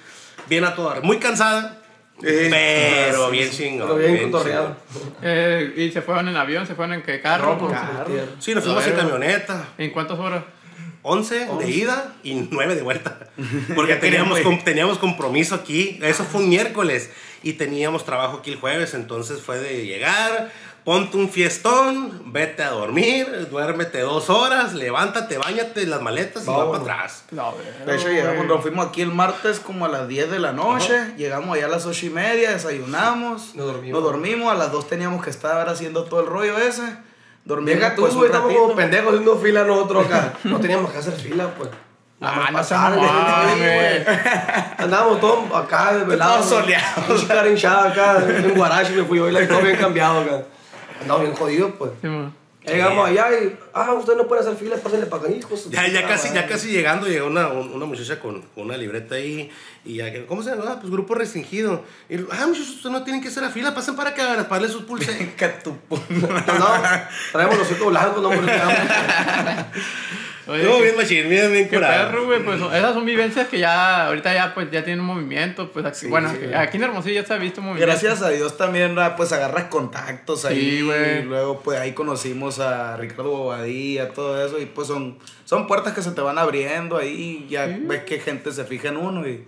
[0.49, 1.01] bien a toda.
[1.03, 1.81] Muy cansada,
[2.21, 3.87] pero bien chingón.
[3.87, 4.77] Pero bien bien cotorreado.
[5.23, 6.67] Eh, ¿Y se fueron en avión?
[6.67, 7.57] ¿Se fueron en qué carro?
[7.57, 7.73] No.
[8.41, 9.69] Sí, nos fuimos en camioneta.
[9.79, 10.43] ¿En cuántas horas?
[11.07, 13.19] 11 de ida y 9 de vuelta.
[13.77, 15.99] Porque teníamos, com- teníamos compromiso aquí.
[16.03, 17.11] Eso fue un miércoles.
[17.43, 18.95] Y teníamos trabajo aquí el jueves.
[18.95, 20.51] Entonces fue de llegar,
[20.83, 26.57] ponte un fiestón, vete a dormir, duérmete dos horas, levántate, bañate las maletas y va
[26.59, 26.81] Vámonos.
[26.83, 27.25] para atrás.
[27.33, 27.53] No,
[27.85, 31.13] De hecho, llegamos, nos fuimos aquí el martes como a las 10 de la noche.
[31.19, 33.55] Llegamos allá a las 8 y media, desayunamos.
[33.55, 34.01] Nos dormimos.
[34.01, 36.97] Nos dormimos, a las 2 teníamos que estar haciendo todo el rollo ese.
[37.45, 40.33] Dormimos Deja tú, pues, un estamos como pendejos haciendo fila nosotros acá.
[40.45, 41.69] No teníamos que hacer fila, pues.
[42.21, 42.99] Ah, no pasar.
[44.79, 46.49] Andábamos todos acá desvelados.
[46.49, 47.05] Todos soleados.
[47.07, 48.25] Pinche cara hinchada acá.
[48.27, 50.43] En Guarachi me fui hoy, la todo bien cambiado acá.
[51.03, 51.91] Andábamos bien jodidos, pues.
[52.01, 52.44] Sí, man.
[52.67, 55.69] Llegamos allá y, ah, ustedes no pueden hacer fila, pásenle para acá, hijos.
[55.71, 58.77] Ya, ya, Ah, casi, ya casi llegando, llegó una, un- una muchacha con, con una
[58.79, 59.51] libreta ahí.
[59.85, 60.65] Y ya, que- ¿cómo se llama?
[60.69, 61.85] Ah, pues grupo restringido.
[62.09, 64.69] Y, ah, muchachos, ustedes no tienen que hacer la fila, pasen para acá, para darle
[64.69, 65.19] sus pulseras.
[65.37, 66.69] Que tu pu- No, no,
[67.33, 68.31] traemos los hocico blancos, no.
[70.47, 72.11] Oye, No, bien machín, bien, bien Qué curado.
[72.11, 75.71] perro, güey, pues esas son vivencias que ya, ahorita ya, pues, ya tienen un movimiento,
[75.73, 77.91] pues, aquí, bueno, aquí, aquí en Hermosillo ya se ha visto un movimiento.
[77.91, 80.79] Gracias a Dios también, pues agarras contactos ahí.
[80.79, 81.21] Sí, güey.
[81.21, 84.61] Y luego, pues ahí conocimos a Ricardo Bobadilla, todo eso.
[84.61, 87.45] Y pues son, son puertas que se te van abriendo ahí.
[87.47, 89.45] y Ya ves que gente se fija en uno y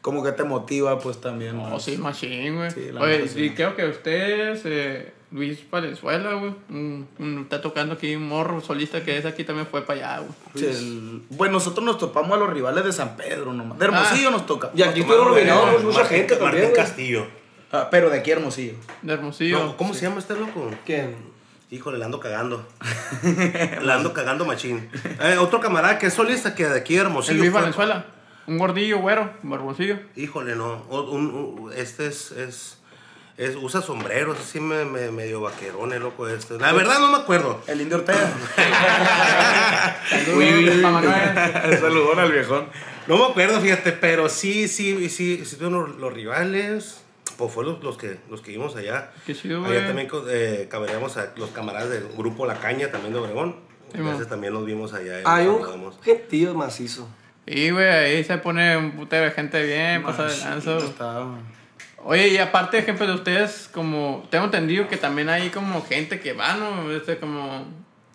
[0.00, 1.56] como que te motiva, pues también.
[1.60, 1.84] Oh, más.
[1.84, 2.70] sí, machín, güey.
[2.72, 6.54] Sí, la Oye, y creo que ustedes, eh, Luis Valenzuela, güey,
[7.42, 10.32] está tocando aquí un morro solista que es aquí también fue para allá, güey.
[10.54, 13.78] Sí, el- Bueno, nosotros nos topamos a los rivales de San Pedro nomás.
[13.78, 14.32] De Hermosillo Ah.
[14.32, 14.70] nos toca.
[14.74, 16.76] Y aquí estuvieron nominados mucha Martín- gente también, Martín.
[16.84, 17.26] Castillo.
[17.72, 18.74] Ah, pero de aquí a Hermosillo.
[19.00, 19.58] De Hermosillo.
[19.64, 20.70] No, ¿Cómo se llama este loco?
[20.84, 21.16] ¿Quién?
[21.70, 22.66] Híjole, le ando cagando.
[23.82, 24.90] le ando cagando machín.
[25.22, 27.38] Eh, otro camarada que es solista que de aquí el Hermosillo.
[27.38, 28.04] Luis fue- Valenzuela.
[28.46, 29.98] Un gordillo, güero, Hermosillo.
[30.16, 30.84] Híjole, no.
[30.90, 32.81] O- un- un- este es, es,
[33.36, 36.58] es- Usa sombreros, así me, me- medio vaquerón, el loco este.
[36.58, 37.60] La verdad no me acuerdo.
[37.66, 38.32] El Indio Ortega.
[41.80, 42.66] Saludón al viejón.
[43.06, 46.98] No me acuerdo, fíjate, pero sí, sí, sí, sí tuvieron los, los rivales.
[47.36, 49.10] Pues fue los, los que, los que vimos allá.
[49.26, 53.18] Qué chido, Allá también eh, caberíamos a los camaradas del grupo La Caña, también de
[53.20, 53.56] Obregón.
[53.94, 55.20] Entonces también los vimos allá.
[55.24, 55.60] Hay un
[56.02, 57.08] gentío macizo.
[57.46, 60.32] Y, güey, ahí se pone un putero de gente bien, pasa de.
[60.84, 61.24] Está-
[62.04, 66.32] Oye, y aparte, ejemplo de ustedes, como tengo entendido que también hay como gente que
[66.32, 66.90] va, ¿no?
[66.92, 67.64] Este, como,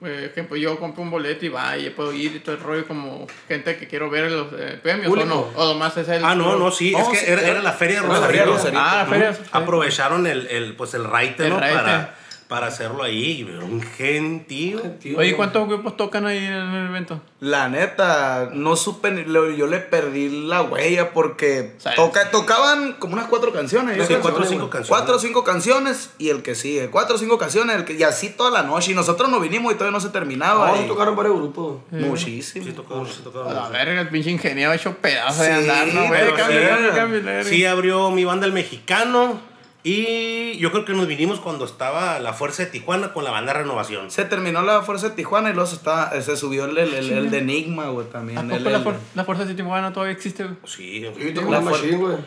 [0.03, 2.85] eh, ejemplo, yo compro un boleto y va y puedo ir y todo el rollo,
[2.85, 5.29] como gente que quiero ver los eh, premios, ¿o Público.
[5.29, 5.61] no?
[5.61, 6.23] O nomás es el.
[6.23, 8.57] Ah, no, no, sí, Oh, es que sí, era, era- la feria de Rosarito.
[8.77, 9.37] Ah, la feria.
[9.53, 11.59] Aprovecharon el, el, pues el raite, ¿no?
[11.59, 11.75] raite.
[11.77, 12.15] Para,
[12.47, 13.43] para hacerlo ahí.
[13.61, 14.81] Un gentío.
[15.17, 15.37] Oye, ¿no?
[15.37, 17.21] ¿cuántos grupos tocan ahí en el evento?
[17.39, 23.13] La neta, no supe, ni- lo- yo le perdí la huella porque toca, tocaban como
[23.13, 23.95] unas cuatro canciones.
[23.97, 24.21] yo Sí, creo.
[24.21, 24.89] cuatro o cinco canciones.
[24.89, 26.89] Cuatro o cinco canciones y el que sigue.
[26.89, 28.91] Cuatro o cinco canciones el que, y así toda la noche.
[28.91, 30.71] Y nosotros nos vinimos y todavía no se terminaba.
[30.71, 31.77] No, y- tocaron varios grupos.
[31.91, 32.65] Muchísimo.
[32.65, 33.21] Sí, tocamos, sí.
[33.47, 36.21] A la verga, el pinche ingeniero ha hecho pedazos de Sí, andar, ¿no, güey?
[36.35, 37.43] pero.
[37.43, 39.39] Sí, abrió mi banda El Mexicano.
[39.83, 43.53] Y yo creo que nos vinimos cuando estaba la Fuerza de Tijuana con la banda
[43.53, 44.11] Renovación.
[44.11, 47.11] Se terminó la Fuerza de Tijuana y luego se, está, se subió el, el, el-
[47.11, 48.51] el de Enigma, güey, ¿A también.
[48.51, 50.55] el- la, el- fuer- la fuerza de Tijuana todavía existe, güey?
[50.65, 52.17] Sí, Sí, tengo La machine, güey.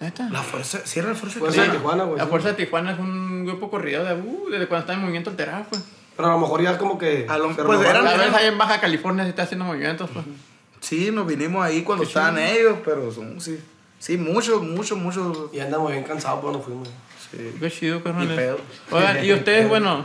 [0.00, 0.28] ¿Neta?
[0.28, 2.04] La Fuerza, sí era la Fuerza de Fuerza de Tijuana.
[2.04, 2.18] Güey.
[2.18, 5.30] La fuerza de Tijuana es un grupo corrido de, uh, desde cuando está en movimiento
[5.30, 5.82] alterado, pues.
[6.16, 7.26] Pero a lo mejor ya es como que.
[7.28, 10.10] A lo- se pues eran- A veces ahí en Baja California se está haciendo movimientos,
[10.12, 10.24] pues.
[10.80, 13.58] Sí, nos vinimos ahí cuando estaban ellos, pero son, sí.
[14.04, 15.48] Sí, muchos, muchos, muchos.
[15.50, 16.88] Y andamos bien cansados, pues nos fuimos.
[17.30, 17.54] Sí.
[17.58, 18.28] Qué chido, carnal.
[18.36, 18.58] pedo.
[18.90, 20.04] Oigan, y ustedes, bueno,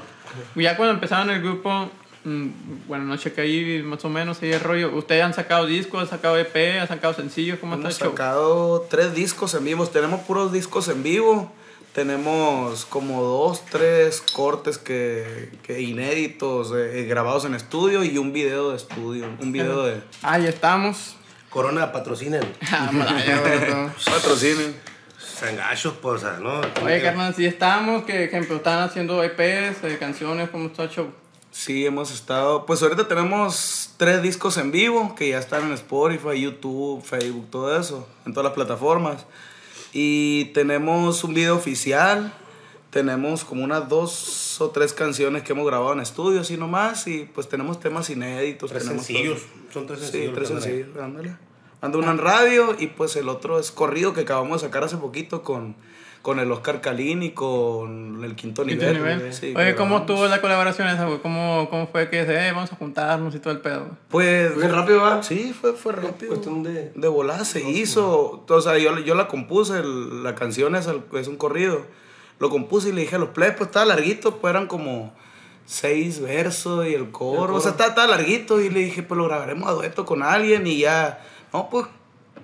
[0.55, 1.89] ya cuando empezaron el grupo,
[2.23, 2.47] mm,
[2.87, 4.95] bueno, no chequé ahí más o menos ahí el rollo.
[4.95, 7.59] ¿Ustedes han sacado discos, han sacado EP, han sacado sencillos?
[7.59, 8.11] ¿Cómo está el Hemos show?
[8.11, 9.85] sacado tres discos en vivo.
[9.87, 11.51] Tenemos puros discos en vivo.
[11.91, 18.69] Tenemos como dos, tres cortes que, que inéditos, eh, grabados en estudio y un video
[18.69, 19.25] de estudio.
[19.41, 21.17] Un video de Ahí estamos.
[21.49, 22.43] Corona patrocinen.
[22.71, 24.67] Ah, patrocinio.
[25.17, 26.61] Sangachos, pues, ¿no?
[26.83, 31.11] Oye, carnal, sí estamos, que ejemplo, están haciendo EPs, eh, canciones, ¿cómo está el show?
[31.51, 32.65] Sí, hemos estado.
[32.65, 37.79] Pues ahorita tenemos tres discos en vivo que ya están en Spotify, YouTube, Facebook, todo
[37.79, 39.25] eso, en todas las plataformas.
[39.91, 42.33] Y tenemos un video oficial.
[42.89, 47.05] Tenemos como unas dos o tres canciones que hemos grabado en estudio, así nomás.
[47.07, 48.71] Y pues tenemos temas inéditos.
[48.71, 49.41] Tres tenemos sencillos.
[49.41, 49.73] todo.
[49.73, 50.33] Son tres Sí, sencillos.
[50.35, 50.69] tres andan ahí.
[50.77, 51.35] sencillos, ándale.
[51.81, 54.97] Ando uno en radio y pues el otro es corrido que acabamos de sacar hace
[54.97, 55.75] poquito con,
[56.23, 59.17] con el Oscar Calín y con el quinto Quinto nivel.
[59.17, 59.33] nivel.
[59.33, 61.19] Sí, Oye, ¿cómo estuvo la colaboración esa, güey?
[61.21, 63.81] ¿Cómo, ¿Cómo fue que se, eh, vamos a juntarnos y todo el pedo?
[63.85, 63.91] güey?
[64.09, 65.23] Pues Fue rápido, ¿va?
[65.23, 66.29] Sí, fue, fue rápido.
[66.33, 68.43] Cuestión de- De volada se hizo.
[68.49, 71.85] O sea, yo, yo la compuse, el- la canción es, el- es un corrido.
[72.39, 75.13] Lo compuse y le dije a los plebes, pues estaba larguito, pues eran como
[75.65, 77.55] seis versos y el coro.
[77.55, 80.65] O sea, estaba, estaba larguito y le dije, pues lo grabaremos a dueto con alguien
[80.65, 81.23] y ya.
[81.53, 81.85] No, pues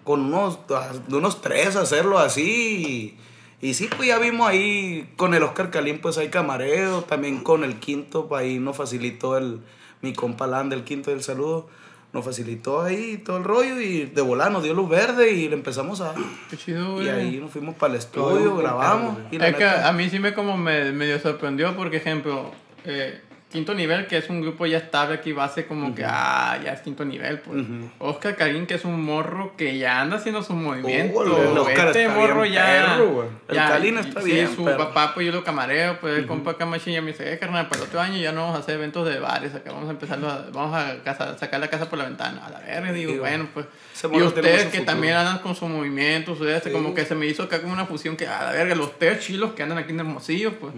[0.03, 0.59] con unos,
[1.07, 3.17] de unos tres hacerlo así.
[3.61, 7.01] Y, y sí, pues ya vimos ahí con el Oscar Calín, pues hay camareo.
[7.01, 9.61] También con el quinto, pues ahí nos facilitó el,
[10.01, 11.67] mi compa Lan del quinto del saludo.
[12.15, 15.55] Nos facilitó ahí todo el rollo y de volar nos dio luz verde y le
[15.55, 16.13] empezamos a...
[16.49, 17.09] Qué chido, Y güey.
[17.09, 19.17] ahí nos fuimos para el estudio, grabamos.
[19.31, 22.51] Y la Es que a mí sí me como me medio sorprendió, porque ejemplo,
[22.85, 23.19] eh,
[23.51, 26.81] Quinto Nivel, que es un grupo ya estable aquí, base como que, ah, ya es
[26.81, 27.63] Quinto Nivel, pues.
[27.99, 31.25] Oscar Karim, que es un morro que ya anda haciendo sus movimientos.
[31.69, 32.65] Este morro bien ya...
[32.65, 33.29] perro.
[33.47, 34.77] El ya- Kalin está sí, bien su perro.
[34.79, 37.83] papá, pues yo lo camareo, pues el compa Camachi ya me dice, eh, carnal, para
[37.83, 40.19] el otro año ya no vamos a hacer eventos de bares, acá vamos a empezar,
[40.25, 42.45] a- vamos a casa- sacar la casa por la ventana.
[42.45, 43.67] A la verga, digo, Sí, bueno, pues...
[44.11, 46.71] Y ustedes que también andan con sus movimientos, ustedes, Sí.
[46.71, 49.19] como que se me hizo acá como una fusión que, a la verga, los tres
[49.25, 50.73] chilos que andan aquí en Hermosillo, pues.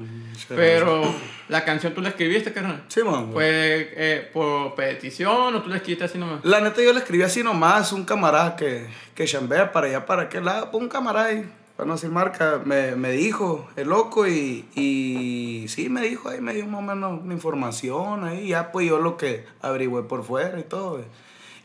[0.50, 1.04] Pero
[1.50, 2.84] la canción tú la escribiste, carnal.
[2.88, 3.32] Sí, man.
[3.34, 6.44] ¿Fue eh, por petición o tú la escribiste así nomás?
[6.46, 10.24] La neta yo le escribí así nomás, un camarada que, que chambea para allá, para
[10.24, 14.28] aquel lado, pues un camarada ahí, para no decir marca, me, me dijo, el loco,
[14.28, 18.72] y, y sí me dijo ahí, me dio más o menos una información ahí, ya
[18.72, 21.04] pues yo lo que averigüé por fuera y todo, güey.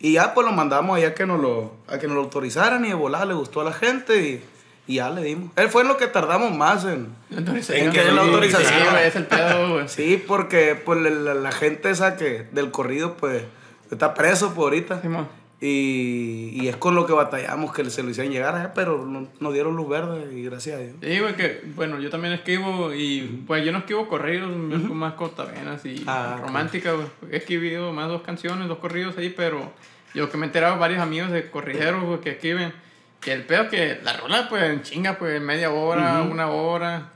[0.02, 2.88] Y ya pues lo mandamos allá que nos lo, a que nos lo autorizaran y
[2.88, 4.44] de volar le gustó a la gente y,
[4.88, 5.52] y ya le dimos.
[5.54, 7.06] Él fue en lo que tardamos más en.
[7.30, 8.68] En que la Sí, autorización.
[8.68, 9.88] Sí, güey, es el pedo, güey.
[9.88, 13.44] Sí, porque pues la, gente esa que del corrido pues
[13.92, 15.00] está preso por ahorita.
[15.00, 15.28] Simón.
[15.64, 19.28] Y, y es con lo que batallamos que se lo hicieron llegar, eh, pero no-
[19.38, 20.96] nos dieron luz verde y gracias a Dios.
[21.00, 25.84] Sí, güey, que, bueno, yo también escribo y, pues, yo no escribo corridos, más cortavenas
[25.86, 27.06] y Ah, romántica, güey.
[27.30, 29.72] He escribido más dos canciones, dos corridos ahí, pero
[30.14, 32.72] yo que me he enterado varios amigos de corrideros, güey, que escriben,
[33.20, 37.12] que el pedo que la rola, pues, en chinga, pues, media hora, una hora,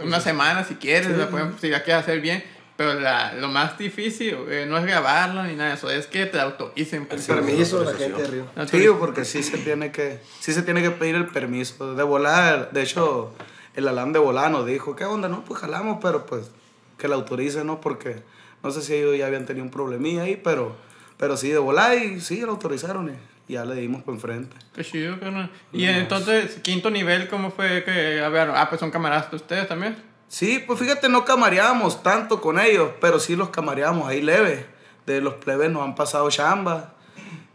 [0.00, 2.42] una semana si quieres, la pueden- si la quieres hacer bien.
[2.76, 6.26] Pero la, lo más difícil eh, no es grabarla ni nada de eso, es que
[6.26, 7.06] te autoricen.
[7.06, 7.28] pues.
[7.28, 8.46] El permiso de la gente de Río.
[8.66, 12.70] Sí, porque sí se tiene que, sí se tiene que pedir el permiso de volar.
[12.72, 13.32] De hecho,
[13.74, 15.28] el Alan de volar nos dijo, ¿qué onda?
[15.28, 16.50] No, pues jalamos, pero pues
[16.98, 17.80] que la autorice, ¿no?
[17.80, 18.22] Porque
[18.62, 20.74] no sé si ellos ya habían tenido un problemilla ahí, pero,
[21.16, 24.56] pero sí, de volar y sí, lo autorizaron y ya le dimos por enfrente.
[24.74, 25.50] Qué chido, carnal.
[25.72, 29.68] Y entonces, quinto nivel, ¿cómo fue que, a ver, ah, pues son camaradas de ustedes
[29.68, 29.96] también?
[30.28, 34.66] Sí, pues fíjate, no camareábamos tanto con ellos, pero sí los camareábamos ahí leve.
[35.06, 36.94] De los plebes nos han pasado chamba.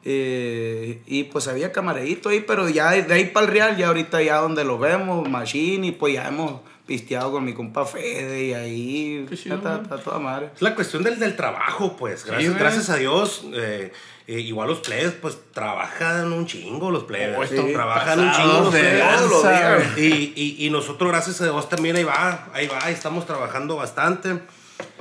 [0.05, 4.21] eh, y pues había camareíto ahí, pero ya de ahí para el Real, ya ahorita
[4.21, 8.53] ya donde lo vemos, Machine, y pues ya hemos pisteado con mi compa Fede y
[8.53, 9.27] ahí.
[9.31, 10.49] Está, toda madre.
[10.55, 12.23] Es la cuestión del, del trabajo, pues.
[12.25, 12.59] Gracias, güey.
[12.63, 13.43] gracias a Dios.
[13.53, 13.91] eh,
[14.29, 17.35] eh, igual los plebes, pues trabajan un chingo los plebes.
[17.35, 19.97] Oh, estos trabajan un chingo los plebes.
[19.97, 23.75] Y, y, y nosotros, gracias a Dios, también ahí va, ahí va, ahí estamos trabajando
[23.75, 24.39] bastante.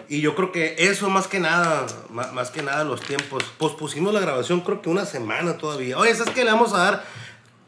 [0.08, 3.44] Y yo creo que eso más que nada, más, más que nada los tiempos.
[3.58, 5.98] Pospusimos la grabación creo que una semana todavía.
[5.98, 7.04] Oye, ¿sabes qué le vamos a dar?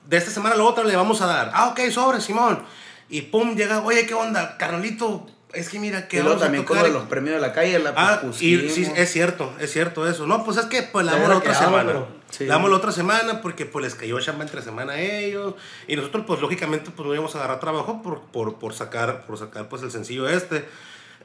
[0.06, 1.50] De esta semana a la otra le vamos a dar.
[1.52, 2.64] Ah, ok, sobre, Simón.
[3.10, 4.56] Y pum, llega, oye, ¿qué onda?
[4.56, 7.92] Carnalito, es que mira, que Y luego también con los premios de la calle, la
[7.96, 8.72] Ah, y pospusimos.
[8.72, 10.26] sí, es cierto, es cierto eso.
[10.26, 11.86] No, pues es que pues la damos la otra semana.
[11.86, 12.44] pero- sí.
[12.46, 15.54] La damos la otra semana porque pues les cayó chamba entre semana a ellos.
[15.88, 19.38] Y nosotros pues lógicamente pues no íbamos a agarrar trabajo por, por, por sacar, por
[19.38, 20.64] sacar pues el sencillo este.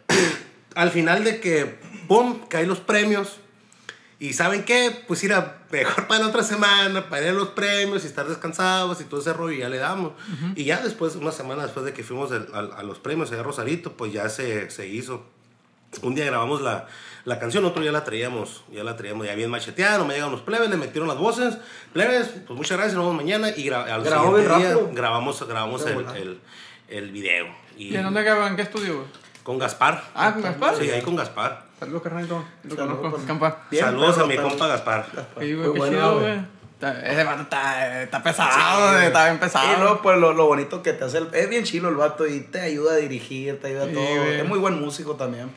[0.76, 3.38] Al final de que, ¡pum!, caen los premios.
[4.18, 5.04] Y ¿saben qué?
[5.08, 8.26] Pues ir a mejor para la otra semana, para ir a los premios y estar
[8.28, 10.14] descansados y todo ese rollo y ya le damos.
[10.56, 13.42] Y ya después, una semana después de que fuimos del- a, a los premios allá
[13.42, 15.26] a Rosarito, pues ya se, se hizo.
[16.02, 16.88] Un día grabamos la,
[17.26, 20.34] la canción, otro día la traíamos, ya la traíamos ya bien macheteada, no me llegaron
[20.34, 21.58] los plebes, le metieron las voces.
[21.94, 23.50] Plebes, pues muchas gracias, nos vemos mañana.
[23.50, 24.90] Y gra- al Grabó siguiente día rápido.
[24.94, 26.40] grabamos, grabamos el, el,
[26.90, 27.48] el video.
[27.78, 28.52] Y ¿Y en dónde graban?
[28.52, 29.06] ¿En qué estudio,
[29.44, 30.04] con Gaspar.
[30.16, 30.76] Ah, ¿con Gaspar?
[30.78, 31.65] Sí, ahí con Gaspar.
[31.80, 32.44] Saludos, carnalito.
[32.64, 33.28] Lo Saludos, conozco, pues.
[33.28, 33.58] campa.
[33.70, 34.50] Bien, Saludos a mi perro.
[34.50, 35.06] compa Gaspar.
[35.40, 36.34] Sí, güey, Muy qué bueno, chido, güey.
[36.36, 36.56] güey.
[37.04, 39.74] Ese vato está, está pesado, güey, está bien pesado.
[39.74, 42.28] Y luego, pues lo, lo bonito que te hace el, Es bien chilo el vato
[42.28, 44.04] y te ayuda a dirigir, te ayuda a Sí, todo.
[44.04, 44.40] güey.
[44.42, 45.50] Es muy buen músico también.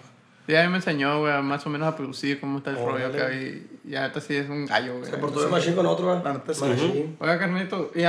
[0.47, 3.09] Sí, a mí me enseñó, güey, más o menos a producir cómo está el rollo
[3.09, 3.31] acá.
[3.35, 5.11] Y ya neta sí es un gallo, güey.
[5.11, 6.23] Se portó de machine con otro,
[6.55, 6.65] sí.
[6.65, 7.17] Machine.
[7.19, 8.07] Oiga, carnalito, y eh,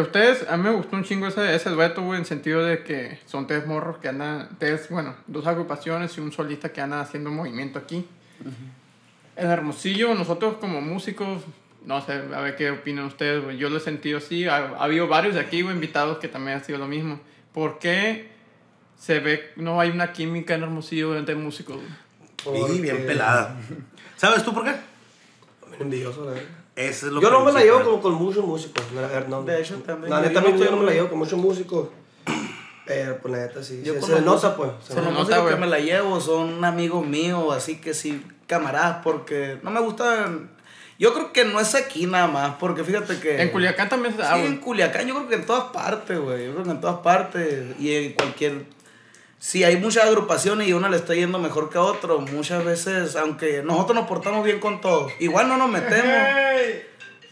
[0.00, 3.18] ustedes, a mí me gustó un chingo ese, ese dueto, güey, en sentido de que
[3.26, 7.30] son tres morros que andan, tres, bueno, dos agrupaciones y un solista que anda haciendo
[7.30, 8.06] movimiento aquí.
[9.36, 11.42] En Hermosillo, nosotros como músicos,
[11.84, 13.58] no sé, a ver qué opinan ustedes, güey.
[13.58, 14.46] Yo lo he sentido así.
[14.46, 17.20] Ha, ha habido varios de aquí, güey, invitados que también han sido lo mismo.
[17.52, 18.30] ¿Por qué
[18.98, 21.76] se ve, no hay una química en Hermosillo entre músicos,
[22.44, 22.76] güey?
[22.76, 23.56] Y bien pelada.
[24.16, 24.74] ¿Sabes tú por qué?
[25.68, 26.61] Bien envidioso, la verdad.
[26.74, 28.82] Eso es lo Yo no me la llevo como con muchos músicos.
[29.28, 29.42] no.
[29.42, 30.10] De hecho, también.
[30.10, 31.88] La Yo neta, no yo no me la llevo con muchos músicos.
[32.86, 33.82] Pero, pues, la neta, sí.
[33.84, 34.70] Yo se, con se los nota, músicos- pues.
[34.88, 35.54] se nota, güey.
[35.54, 40.50] que me la llevo son amigos míos, así que sí, camaradas, porque no me gustan.
[40.98, 43.40] Yo creo que no es aquí nada más, porque fíjate que.
[43.42, 46.46] En Culiacán también se da, Sí, en Culiacán, yo creo que en todas partes, güey.
[46.46, 47.64] Yo creo que en todas partes.
[47.80, 48.64] Y en cualquier.
[49.42, 53.16] Si hay muchas agrupaciones y una le está yendo mejor que a otro, muchas veces,
[53.16, 56.16] aunque nosotros nos portamos bien con todos, igual no nos metemos.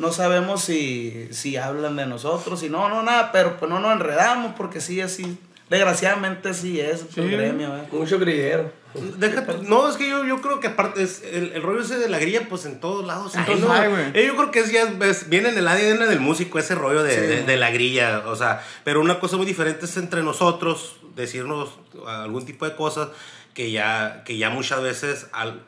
[0.01, 3.93] No sabemos si, si hablan de nosotros, si no, no, nada, pero pues no nos
[3.93, 5.39] enredamos porque sí, así.
[5.71, 7.21] Desgraciadamente sí es Sí.
[7.21, 7.83] el gremio, ¿eh?
[7.93, 8.73] Mucho grillero.
[9.19, 12.09] Deja no, es que yo, yo creo que aparte es el, el rollo ese de
[12.09, 13.35] la grilla, pues en todos lados.
[13.37, 13.73] En hay, todos ¿no?
[13.73, 14.05] hay, güey.
[14.15, 17.05] Eh, yo creo que es ya es- viene en el ADN del músico ese rollo
[17.05, 17.21] de, Sí.
[17.21, 21.71] de- de la grilla, o sea, pero una cosa muy diferente es entre nosotros decirnos
[22.05, 23.09] algún tipo de cosas
[23.55, 25.63] que ya, que ya muchas veces al,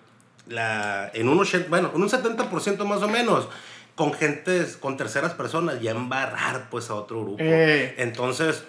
[0.49, 3.49] la, en un 80, bueno, en un 70% más o menos
[3.95, 7.37] con gentes, con terceras personas, ya embarrar pues a otro grupo.
[7.39, 7.95] Eh.
[7.99, 8.65] Entonces,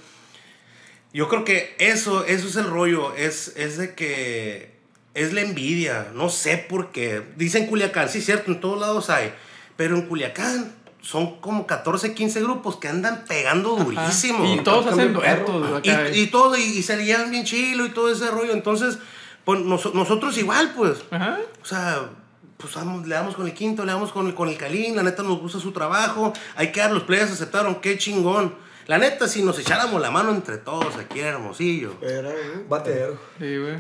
[1.14, 4.74] yo creo que eso, eso es el rollo, es, es de que
[5.14, 7.22] es la envidia, no sé por qué.
[7.36, 9.32] Dicen Culiacán, sí, cierto, en todos lados hay,
[9.78, 14.46] pero en Culiacán son como 14, 15 grupos que andan pegando durísimo.
[14.54, 16.10] Y todos hacen duetos, Y, acá.
[16.10, 18.54] y todo, y, y se le llevan bien chilo y todo ese rollo.
[18.54, 18.98] Entonces,
[19.46, 21.00] pues nos- nosotros igual, pues.
[21.12, 21.38] Ajá.
[21.62, 22.10] O sea,
[22.58, 25.04] pues vamos, le damos con el quinto, le damos con el, con el Calín, la
[25.04, 28.56] neta nos gusta su trabajo, hay que dar, los players aceptaron, qué chingón.
[28.88, 31.96] La neta, si nos echáramos la mano entre todos aquí en Hermosillo.
[32.02, 33.18] Pero, güey, Bateadero.
[33.40, 33.76] Sí, güey.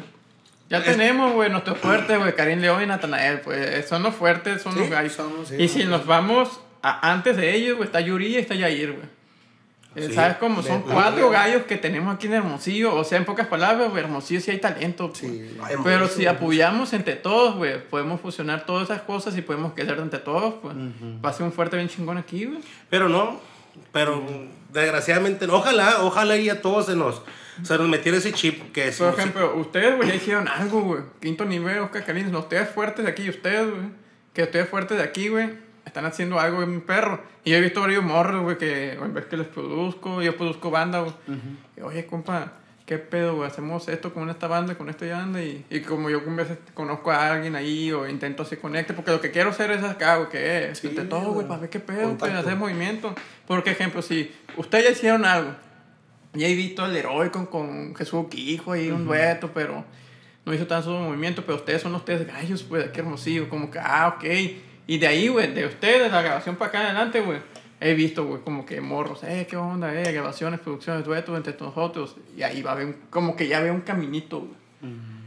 [0.69, 4.61] Ya Es- tenemos, güey, nuestros fuertes, güey, Karim León y Natanael, pues son los fuertes,
[4.61, 5.13] son Sí, los gallos.
[5.13, 8.35] son los- sí, y si nos vamos a- antes de ellos, güey, está Yuri y
[8.37, 9.05] está Yair, güey.
[9.95, 10.13] Eh, Sí.
[10.13, 10.63] ¿Sabes cómo?
[10.63, 12.95] Son De- cuatro gallos que tenemos aquí en Hermosillo.
[12.95, 15.09] O sea, en pocas palabras, güey, Hermosillo sí hay talento.
[15.09, 15.19] pues.
[15.19, 15.55] Sí.
[15.63, 19.99] Ay, Pero si apoyamos entre todos, güey, podemos fusionar todas esas cosas y podemos crecer
[19.99, 20.75] entre todos, pues.
[21.23, 22.59] Va a ser un fuerte bien chingón aquí, güey.
[22.89, 23.39] Pero no,
[23.91, 24.23] pero
[24.73, 25.55] desgraciadamente, no.
[25.55, 27.21] ojalá, ojalá y a todos se nos,
[27.61, 31.01] se nos metiera ese chip que si- Por ejemplo, ustedes, güey, ya hicieron algo, güey.
[31.21, 32.31] Quinto nivel, Oscar Calinos.
[32.31, 33.85] No, ustedes fuertes de aquí, ustedes, güey.
[34.33, 35.49] Que ustedes fuertes de aquí, güey.
[35.85, 37.21] Están haciendo algo en mi perro.
[37.43, 40.71] Y yo he visto varios morros, güey, que en vez que les produzco, yo produzco
[40.71, 41.13] banda, güey.
[41.77, 42.53] Y, Oye, compa,
[42.85, 43.47] ¿qué pedo, güey?
[43.47, 45.41] Hacemos esto con esta banda, con esta banda.
[45.41, 49.11] Y, y como yo a veces conozco a alguien ahí o intento hacer conecte, porque
[49.11, 51.47] lo que quiero hacer es acá, güey, que es Sí, entre todo, güey, güey.
[51.47, 52.37] para ver qué pedo, Contacto.
[52.37, 53.15] hacer movimiento.
[53.47, 55.51] Porque, ejemplo, si ustedes ya hicieron algo,
[56.33, 59.85] ya he visto el heroico con Jesús Quijo ahí, un dueto, pero
[60.45, 61.43] no hizo tanto movimiento.
[61.45, 63.49] Pero ustedes son los tres gallos, pues, qué hermosillo.
[63.49, 64.25] Como que, ah, ok.
[64.87, 67.39] Y de ahí, güey, de ustedes, la grabación para acá adelante, güey,
[67.85, 72.15] he visto, güey, como que morros, eh, qué onda, eh, grabaciones, producciones, duetos entre nosotros.
[72.37, 74.51] Y ahí va a haber, un- como que ya veo un caminito, güey.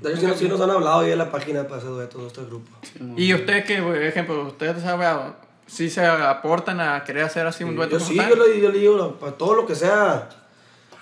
[0.00, 2.20] De hecho, sí, nos- sí nos han hablado ahí en la página para hacer duetos
[2.22, 2.74] de estos grupos.
[3.16, 5.32] Y ustedes, que, por ejemplo, ustedes saben,
[5.66, 8.28] si se aportan a querer hacer así un dueto Yo como sí, tal?
[8.30, 10.28] yo le, yo le digo, para todo lo que sea,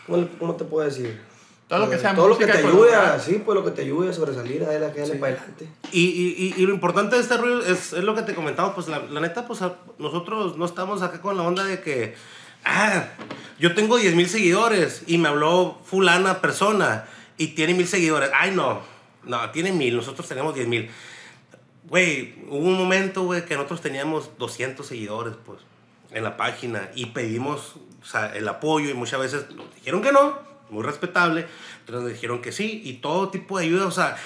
[0.07, 1.21] ¿cómo, cómo te puedo decir?
[1.69, 3.07] Todo lo que Eh, sea Todo lo que te con ayude lugar.
[3.15, 5.69] a, sí, pues lo que te ayude a sobresalir, a darle, a darle para adelante.
[5.93, 8.75] Y, y, y, y lo importante de este rollo es, es lo que te comentaba,
[8.75, 9.61] pues la, la neta, pues
[9.99, 12.15] nosotros no estamos acá con la onda de que,
[12.65, 13.07] ah,
[13.59, 17.07] yo tengo 10 mil seguidores y me habló fulana persona
[17.39, 18.31] y tiene mil seguidores.
[18.35, 18.81] Ay, no,
[19.25, 20.91] no, tiene mil, nosotros tenemos 10 mil.
[21.89, 25.61] Güey, hubo un momento, güey, que nosotros teníamos 200 seguidores, pues,
[26.11, 30.13] en la página y pedimos o sea, el apoyo y muchas veces nos dijeron que
[30.13, 30.39] no,
[30.75, 31.47] muy respetable,
[31.87, 34.17] pero nos dijeron que sí y todo tipo de ayuda, o sea,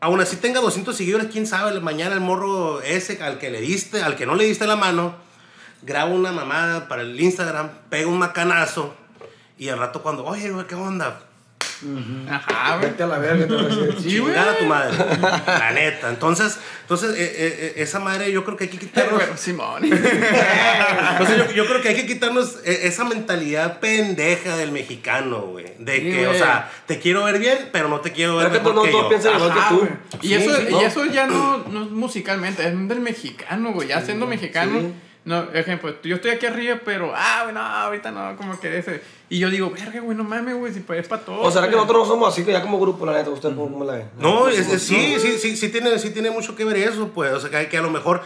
[0.00, 4.02] aún así tenga 200 seguidores, quién sabe, mañana el morro ese al que le diste,
[4.02, 5.16] al que no le diste la mano,
[5.82, 8.94] graba una mamada para el Instagram, pega un macanazo
[9.58, 11.20] y al rato cuando, oye, ¿qué onda?
[12.30, 12.90] Ajá, güey.
[12.90, 13.94] Vete a la verga, te voy a decir.
[14.00, 14.32] Sí, güey.
[14.34, 14.96] Chingada tu madre.
[15.46, 16.10] La neta.
[16.10, 19.14] Entonces, entonces eh, eh, eh, esa madre yo creo que hay que quitarnos.
[19.14, 19.84] Bueno, Simón.
[19.84, 25.66] Entonces yo, yo creo que hay que quitarnos eh, esa mentalidad pendeja del mexicano, güey.
[25.78, 28.62] De Sí, que, o sea, te quiero ver bien, pero no te quiero ver Pero
[28.62, 29.08] que mejor no que todos yo.
[29.08, 29.88] piensan igual que tú.
[30.22, 33.88] Y, Sí, eso, y eso ya no, no es musicalmente, es del mexicano, güey.
[33.88, 34.92] Ya siendo mexicano.
[35.24, 39.00] No, ejemplo, yo estoy aquí arriba, pero, ah, güey, no, ahorita no, como que ese.
[39.30, 41.40] Y yo digo, verga, güey, no mames, güey, si pues es para todo.
[41.40, 43.70] O será que nosotros no somos así, que ya como grupo, la neta, ¿usted cómo,
[43.72, 44.10] cómo la ven?
[44.18, 47.32] No, es- es- sí, sí, sí, sí tiene, sí tiene mucho que ver eso, pues.
[47.32, 48.20] O sea, que, que a lo mejor.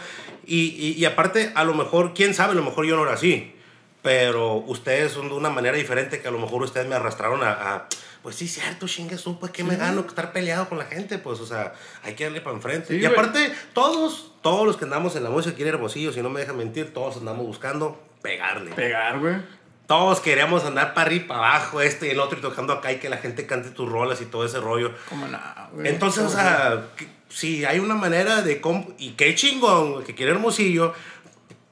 [0.45, 3.13] Y, y, y aparte, a lo mejor, quién sabe, a lo mejor yo no era
[3.13, 3.53] así.
[4.01, 7.51] Pero ustedes son de una manera diferente que a lo mejor ustedes me arrastraron a,
[7.51, 7.87] a,
[8.21, 11.45] pues sí, cierto, chingue pues que me gano estar peleado con la gente, pues, o
[11.45, 11.73] sea,
[12.03, 12.87] hay que darle para enfrente.
[12.87, 13.11] Sí, y güey.
[13.11, 16.39] aparte, todos, todos los que andamos en la música aquí en Hermosillo, si no me
[16.39, 18.71] dejan mentir, todos andamos buscando pegarle.
[18.71, 19.35] Pegar, güey.
[19.87, 22.99] Todos queríamos andar para arriba, para abajo, este y el otro, y tocando acá y
[22.99, 24.91] que la gente cante tus rolas y todo ese rollo.
[25.09, 25.87] Como nada, güey.
[25.87, 26.89] Entonces, o sea,
[27.27, 28.61] si hay una manera de...
[28.99, 30.93] Y qué chingón, que quiere Hermosillo,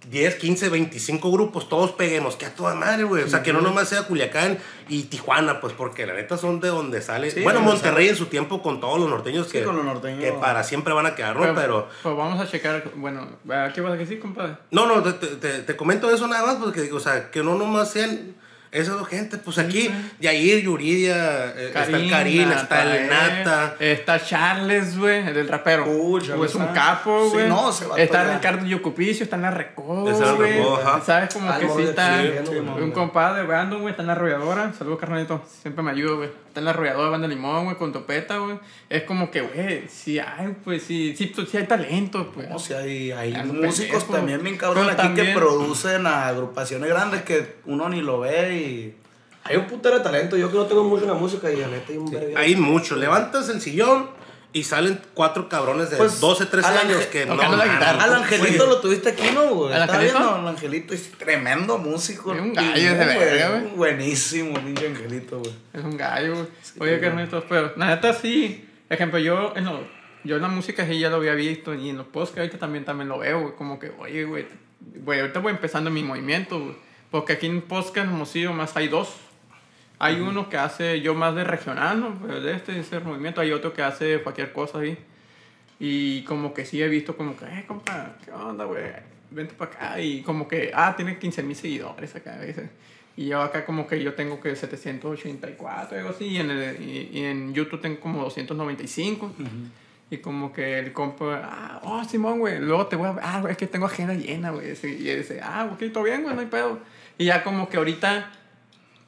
[0.10, 3.24] 10, 15, 25 grupos, todos peguemos, que a toda madre, güey.
[3.24, 6.70] O sea, que no nomás sea Culiacán y Tijuana, pues porque la neta son de
[6.70, 7.30] donde sale.
[7.32, 10.22] Sí, bueno, Monterrey en su tiempo con todos los norteños Sí, que, con los norteños.
[10.24, 11.54] que para siempre van a quedar, ¿no?
[11.54, 11.90] Pero...
[12.04, 12.84] Pues vamos a checar.
[12.96, 14.58] Bueno, ¿a ¿qué vas a decir, compadre?
[14.72, 17.44] No, no, te, te- te- te comento eso nada más, porque digo, o sea, que
[17.44, 18.36] no nomás sean
[18.72, 19.90] esas dos gente, pues aquí,
[20.20, 23.76] Yair, Yuridia, eh, está el Karin, está el Nata.
[23.80, 25.86] Está Charles, güey, el del rapero.
[25.86, 27.48] Uh, es un capo, Sí, güey.
[27.50, 28.36] no, se va Está.
[28.36, 31.02] Ricardo Yocupicio, está en la Recodo, Está la.
[31.06, 31.34] ¿Sabes?
[31.34, 32.22] Como que no, sí sí, está.
[32.22, 32.92] sí, un güey.
[32.92, 34.74] compadre, Brandon, güey, está en la arrolladora.
[34.78, 35.44] Saludos, carnalito.
[35.62, 36.30] Siempre me ayuda, güey.
[36.48, 38.60] Está en la arrolladora, banda limón, güey, con topeta, güey.
[38.90, 42.48] Es como que, güey, sí hay, pues sí, sí, sí hay talento, pues.
[42.52, 44.14] O sea, hay, hay músicos pendejo.
[44.14, 48.96] también bien cabrón aquí que producen a agrupaciones grandes que uno ni lo ve y...
[49.44, 50.36] Hay un putero de talento.
[50.36, 52.40] Yo que no tengo mucho en la música y la neta hay un verga.
[52.40, 52.98] Hay mucho.
[52.98, 54.10] Levantas el sillón
[54.52, 58.04] y salen cuatro cabrones de Pues, 12, 13 al años que tocando la mames, guitarra.
[58.04, 58.22] Al güey.
[58.24, 59.74] Angelito lo tuviste aquí, ¿no, güey?
[59.74, 60.40] ¿Al ¿Estás Angelito?
[60.42, 62.34] El Angelito es tremendo músico.
[62.34, 63.76] Es un gallo Y, ese verga, güey.
[63.76, 65.54] Buenísimo, pinche Angelito, güey.
[65.74, 66.48] Es un gallo, güey.
[66.92, 68.68] Oye, carnalitos, pero la neta sí.
[68.90, 69.88] Ejemplo, yo en, lo-
[70.26, 72.84] yo en la música sí ya lo había visto y en los podcasts ahorita también,
[72.84, 73.54] también lo veo, güey.
[73.56, 74.46] Como que, oye, güey,
[74.82, 76.87] güey, ahorita voy empezando mi movimiento, güey.
[77.12, 79.16] Porque aquí en podcast Hermosillo más hay dos.
[80.00, 82.28] Hay uno que hace yo más de regional, ¿no?
[82.28, 83.42] De este, ese movimiento.
[83.42, 84.98] Hay otro que hace cualquier cosa ahí.
[85.80, 88.84] Y como que sí he visto como que, eh, compa, ¿qué onda, güey?
[89.32, 90.00] Vente para acá.
[90.02, 92.40] Y como que, ah, tiene 15 mil seguidores acá.
[92.42, 92.70] dice.
[93.16, 96.26] Y yo acá como que yo tengo que 784, algo así.
[96.26, 99.32] Y en, el- y, y en YouTube tengo como 295.
[100.10, 103.52] Y como que el compa, ah, oh, Simón, güey, luego te voy a ah, güey,
[103.52, 104.68] es que tengo agenda llena, güey.
[104.70, 104.72] Y
[105.16, 106.80] dice, ah, ok, todo bien, güey, no hay pedo.
[107.18, 108.32] Y ya como que ahorita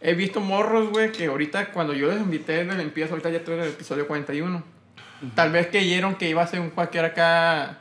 [0.02, 3.38] he visto morros, güey, que ahorita cuando yo les invité desde el empiezo, ahorita ya
[3.38, 4.64] estoy en el episodio 41.
[5.36, 7.80] Tal vez creyeron que iba a ser un cualquier acá,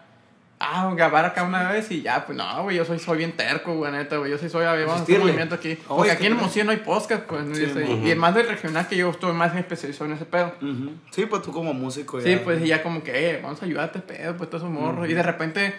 [0.58, 3.74] ah, grabar acá una vez y ya, pues no, güey, yo soy, soy bien terco,
[3.76, 5.76] güey, neta, güey, yo sí soy, a ver, vamos a hacer movimiento aquí.
[5.76, 7.44] Porque Oye, aquí en Hermosillo no hay podcast, pues.
[7.56, 8.08] Sí, Yo soy- ujú.
[8.08, 10.52] y más del regional que yo estoy más especializado en ese pedo.
[10.60, 10.90] Ujú.
[11.12, 12.42] Sí, pues tú como músico Sí, ya.
[12.42, 15.08] pues y ya como que, eh, vamos a ayudarte, pedo, pues todos esos morros.
[15.08, 15.74] Y de repente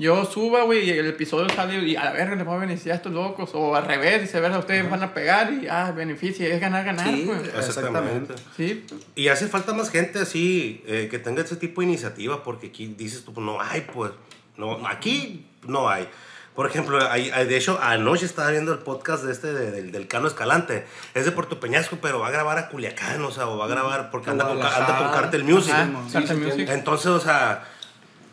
[0.00, 2.94] yo suba, güey, y el episodio sale y a la verga les voy a beneficiar
[2.94, 3.50] a estos locos.
[3.54, 7.06] O al revés, dice, verga, ustedes van a pegar y, ah, beneficia, es ganar, ganar,
[7.14, 7.68] Sí, pues.
[7.68, 8.34] exactamente.
[8.56, 12.68] Sí, Y hace falta más gente así, eh, que tenga ese tipo de iniciativa, porque
[12.68, 14.12] aquí dices tú, pues no hay, pues.
[14.56, 16.08] No, aquí no hay.
[16.54, 19.92] Por ejemplo, hay, hay- de hecho, anoche estaba viendo el podcast de este de- del,
[19.92, 20.84] del Cano Escalante.
[21.14, 23.68] Es de Puerto Peñasco, pero va a grabar a Culiacán, o sea, o va a
[23.68, 25.72] grabar porque anda con, anda con Cartel Music.
[25.72, 25.88] Ajá.
[26.12, 26.68] Cartel Sí, sí, Music.
[26.70, 27.64] Entonces, o sea,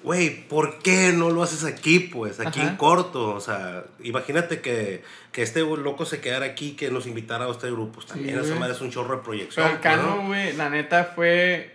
[0.03, 2.39] güey, ¿por qué no lo haces aquí, pues?
[2.39, 2.69] Aquí Ajá.
[2.69, 7.45] en corto, o sea, imagínate que, que este loco se quedara aquí, que nos invitara
[7.45, 7.93] a este grupo.
[7.95, 9.65] Pues, también Sí, esa madre es un chorro de proyección.
[9.65, 10.27] Pero el Cano, ¿no?
[10.27, 11.73] güey, la neta fue.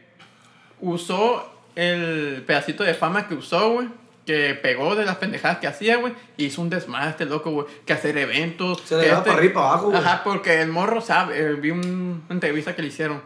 [0.80, 3.88] Usó el pedacito de fama que usó, güey.
[4.26, 6.12] Que pegó de las pendejadas que hacía, güey.
[6.36, 7.66] Hizo un desmadre este loco, güey.
[7.84, 8.80] Que hacer eventos.
[8.84, 9.98] Se le que daba para arriba y para abajo, güey.
[9.98, 11.38] Ajá, porque el morro sabe.
[11.40, 13.20] eh, vi un- una entrevista que le hicieron.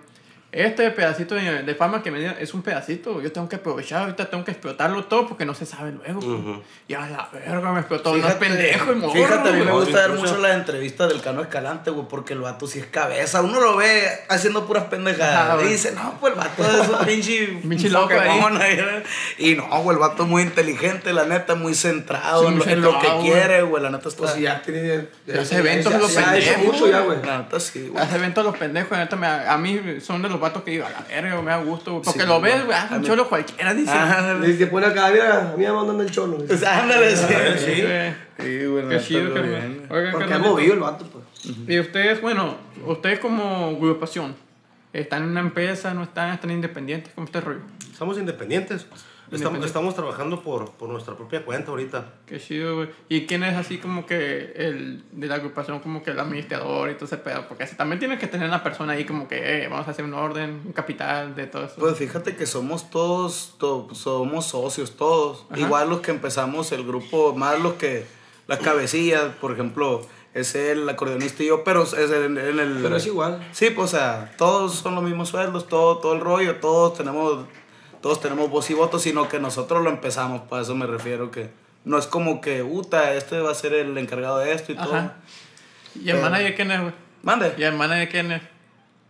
[0.57, 3.21] Este pedacito de, de fama que me dio es un pedacito.
[3.21, 6.21] Yo tengo que aprovechar, ahorita tengo que explotarlo todo porque no se sabe luego.
[6.21, 6.33] pues.
[6.33, 6.63] Ujú.
[6.89, 8.11] Y a la verga me explotó.
[8.11, 9.13] No es Fíjate, pendejo el morro.
[9.13, 12.41] fíjate, a mí me gusta ver mucho las entrevistas del Cano Escalante, güey, porque el
[12.41, 13.43] vato sí es cabeza.
[13.43, 15.63] Uno lo ve haciendo puras pendejadas.
[15.63, 17.47] y dice, no, pues el vato es un pinche.
[17.69, 18.15] Pinche loco.
[19.39, 22.67] Y no, güey, el vato es muy inteligente, la neta, muy centrado Sí, en, muy
[22.67, 23.23] lo, en lo que güey.
[23.31, 23.83] quiere, güey.
[23.83, 24.23] La neta está.
[24.23, 25.09] Pues ya tiene.
[25.27, 27.19] Se hace eventos ya- los ya ha hecho pendejos, mucho ya, güey.
[27.25, 28.03] La neta sí, güey.
[28.03, 30.91] Hace eventos los pendejos, neta, me, a mí son de los vatos que digo, a
[30.91, 33.75] la verga, me da gusto, güey, porque Sí, lo ves, güey, ah, un cholo cualquiera,
[33.75, 33.91] dice.
[33.93, 36.39] Ah, Y te pone acá, mira, a mí me mandan el cholo.
[36.47, 37.27] pues, ándale, sí.
[37.59, 38.15] Sí, güey.
[38.39, 39.35] Sí, güey, Qué chido.
[39.91, 41.25] Oiga, Porque ha movido el vato, pues.
[41.69, 44.35] Y ustedes, bueno, ustedes como agrupación,
[44.93, 47.13] ¿están en una empresa, no están, están independientes?
[47.15, 47.61] ¿Cómo está el rollo?
[47.97, 48.87] Somos independientes.
[49.33, 52.15] Estamos, estamos trabajando por, por nuestra propia cuenta ahorita.
[52.27, 52.89] Qué chido, güey.
[53.09, 56.95] ¿Y quién es así como que el de la agrupación, como que el administrador y
[56.95, 57.47] todo ese pedo?
[57.49, 60.05] Porque así también tienes que tener una persona ahí como que, eh, vamos a hacer
[60.05, 61.75] un orden, un capital de todo eso.
[61.79, 65.47] Pues fíjate que somos todos, to- somos socios todos.
[65.51, 65.61] Ajá.
[65.61, 68.07] Igual los que empezamos el grupo, más los que,
[68.47, 70.03] las cabecillas, por ejemplo,
[70.35, 72.79] es el acordeonista y yo, pero es en, en el...
[72.83, 73.45] Pero es igual.
[73.53, 77.47] Sí, pues o sea, todos son los mismos sueldos, todo, todo el rollo, todos tenemos,
[78.07, 81.51] todos tenemos voz y voto, sino que nosotros lo empezamos, para eso me refiero que
[81.85, 85.11] no es como que, uta, este va a ser el encargado de esto y todo.
[86.01, 86.93] ¿Y el manager quién es, güey?
[87.25, 87.53] Mande.
[87.59, 88.43] ¿Y el manager quién es?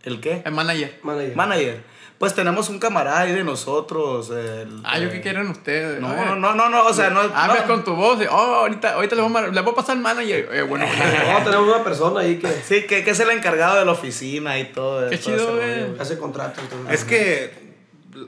[0.01, 0.41] ¿El qué?
[0.43, 0.99] El manager.
[1.03, 1.35] Manager.
[1.35, 1.83] Manager.
[2.17, 4.31] Pues tenemos un camarada ahí de nosotros.
[4.31, 6.01] el- Ah, yo eh, qué quieren ustedes.
[6.01, 7.19] No, no, no, no, no, o sea, no.
[7.19, 7.67] Hablas no.
[7.67, 8.19] con tu voz.
[8.19, 10.49] y, oh, ahorita, ahorita le voy, a, le voy a pasar al manager.
[10.51, 10.87] Eh, bueno,
[11.33, 14.57] No, tenemos una persona ahí que Sí, que, que es el encargado de la oficina
[14.57, 15.07] y todo.
[15.07, 15.99] Qué todo chido, güey.
[15.99, 16.63] hace contratos.
[16.63, 16.89] y todo.
[16.89, 17.66] Es que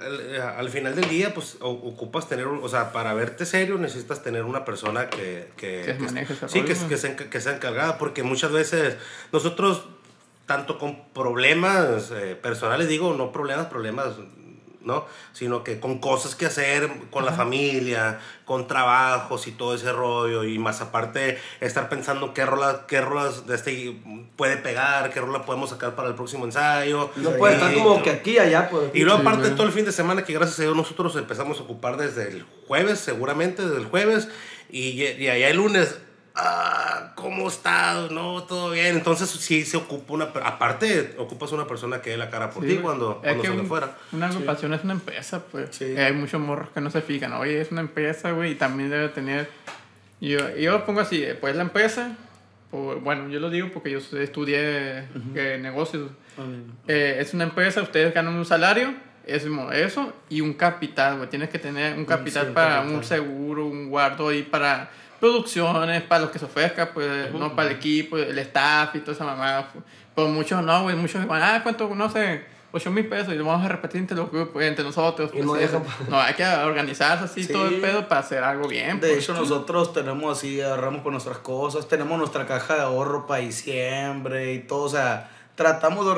[0.02, 4.44] al- al final del día, pues ocupas tener, o sea, para verte serio necesitas tener
[4.44, 5.50] una persona que...
[5.58, 8.98] Que, Que ese Sí, que, que, sea, que sea encargada, porque muchas veces
[9.32, 9.86] nosotros,
[10.46, 14.14] tanto con problemas eh, personales, digo, no problemas, problemas,
[14.82, 15.06] ¿no?
[15.34, 20.44] Sino que con cosas que hacer con la familia, con trabajos y todo ese rollo,
[20.44, 24.02] y más aparte estar pensando qué rolas, qué rolas de este
[24.36, 27.12] puede pegar, qué rola podemos sacar para el próximo ensayo.
[27.18, 28.92] no puede estar como que aquí allá, pues.
[28.94, 31.60] y luego Sí, aparte todo el fin de semana que gracias a Dios nosotros empezamos
[31.60, 34.30] a ocupar desde el jueves, seguramente desde el jueves,
[34.70, 35.98] y, y allá el lunes,
[36.42, 38.12] ah, ¿cómo estás?
[38.12, 38.96] No, todo bien.
[38.98, 42.70] Entonces sí se ocupa una, aparte ocupas una persona que dé la cara por Sí,
[42.70, 42.84] ti güey.
[42.86, 43.98] cuando, cuando sale un- fuera.
[44.12, 45.70] Una agrupación es una empresa, pues.
[45.76, 45.86] Sí.
[45.96, 47.34] Y hay muchos morros que no se fijan.
[47.34, 49.50] Oye, es una empresa, güey, y también debe tener.
[50.22, 52.16] Yo, yo lo pongo así, eh, pues la empresa.
[52.72, 56.12] o- bueno, yo lo digo porque yo estudié eh, negocios.
[56.88, 58.94] Eh, es una empresa, ustedes ganan un salario,
[59.26, 61.30] es mo- eso, y un capital, güey.
[61.30, 62.96] Tienes que tener un capital sí, para capital.
[62.96, 67.70] un seguro, un guardo ahí para producciones, para lo que se ofrezca, pues, no para
[67.70, 69.70] el equipo, el staff y toda esa mamada.
[69.72, 69.84] pues.
[70.16, 71.94] Pero muchos no, güey, muchos van, ah, ¿cuánto?
[71.96, 75.32] No sé, 8 mil pesos y lo vamos a repetir entre, los grupos, entre nosotros.
[75.34, 75.82] Y no pues, eso.
[76.10, 77.52] no, hay que organizarse así Sí.
[77.54, 79.00] todo el pedo para hacer algo bien.
[79.00, 79.24] De pues.
[79.24, 84.54] hecho, nosotros tenemos así, agarramos con nuestras cosas, tenemos nuestra caja de ahorro para diciembre
[84.54, 86.12] y todo, o sea, tratamos de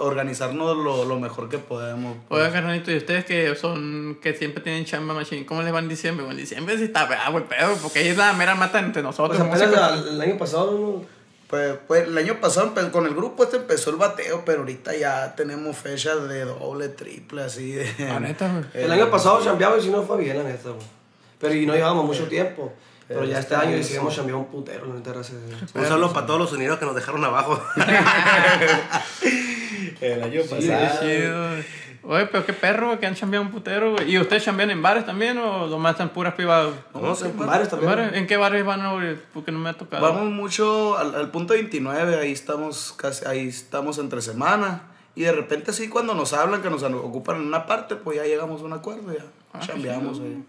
[0.00, 2.16] organizarnos lo, lo mejor que podemos.
[2.28, 2.38] pues.
[2.40, 5.88] Oigan, carnalito, y ustedes que son, que siempre tienen chamba machine, ¿cómo les va en
[5.88, 6.24] diciembre?
[6.24, 9.02] Bueno, en diciembre sí está bravo el pedo, porque ahí es la mera mata entre
[9.02, 9.40] nosotros.
[9.48, 11.02] Pues apenas al- el año pasado, ¿no?
[11.48, 14.94] Pues, pues el año pasado empe- con el grupo este empezó el bateo, pero ahorita
[14.96, 17.90] ya tenemos fechas de doble, triple, así de...
[18.00, 18.84] La neta, güey.
[18.84, 20.86] El año pasado chambeamos y sí nos fue bien, la neta, güey.
[21.38, 22.72] Pero y no llevábamos mucho tiempo.
[23.08, 25.38] Pero ya este año decidimos chambear un putero, neta, gracias.
[25.74, 27.60] Un saludo para todos los unidos que nos dejaron abajo.
[30.00, 30.68] El año Sí,
[31.00, 31.46] chido.
[32.02, 34.12] Oye, pero qué perro, güey, que han chambeado un putero, güey.
[34.12, 36.72] ¿Y ustedes chambean en bares también o nomás están puras privadas?
[36.94, 37.90] No, sí, Varios también.
[37.90, 38.14] ¿Bares?
[38.14, 39.16] ¿En qué bares van, güey?
[39.34, 40.02] Porque no me ha tocado.
[40.02, 44.82] Vamos mucho al, al punto 29, ahí estamos casi, ahí estamos entre semana.
[45.16, 48.24] Y de repente sí, cuando nos hablan que nos ocupan en una parte, pues ya
[48.24, 50.26] llegamos a un acuerdo, ya Ah, qué chambeamos chido.
[50.28, 50.44] ahí.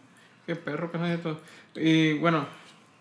[0.45, 1.39] Qué perro, carnalito.
[1.80, 2.45] Y bueno,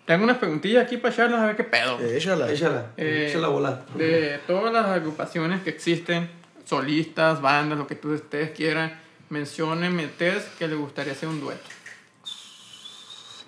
[0.05, 1.99] tengo unas preguntillas aquí para echarlas a ver qué pedo.
[2.01, 2.51] Échala.
[2.51, 3.85] Échala, Eh, échala bola.
[3.95, 6.31] De todas las agrupaciones que existen,
[6.65, 8.99] solistas, bandas, lo que tú ustedes quieran,
[9.31, 11.63] menciónenme ustedes que les gustaría hacer un dueto.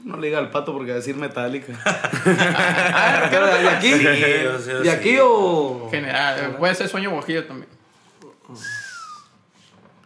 [0.04, 1.72] No le diga al pato porque va a decir metálica.
[1.84, 3.28] Ah.
[3.30, 3.92] ¿De aquí?
[3.92, 4.06] Sí,
[4.46, 4.88] o sea, ¿De sí.
[4.90, 5.88] aquí o...?
[5.90, 7.68] General, eh, puede ser sueño guajillo también.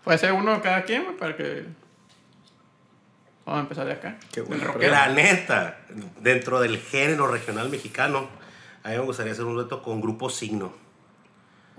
[0.04, 1.64] Puede ser uno cada quien, güey, para que.
[3.45, 4.18] Vamos a empezar de acá.
[4.32, 4.90] Qué rockero.
[4.93, 5.78] La neta,
[6.20, 8.28] dentro del género regional mexicano,
[8.84, 10.72] a mí me gustaría hacer un reto con Grupo Signo.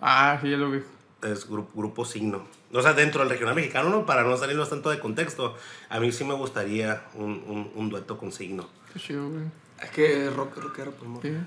[0.02, 0.82] Ah, sí, ya lo vi.
[1.22, 2.44] es grupo, grupo signo.
[2.74, 4.06] O sea, dentro del regional mexicano, ¿no?
[4.06, 5.56] Para no salirnos tanto de contexto,
[5.90, 8.68] a mí sí me gustaría un, un, un dueto con signo.
[8.92, 9.44] Qué chido, güey.
[9.82, 11.22] Es que es rock, rockero, pues, amor.
[11.22, 11.38] Sí.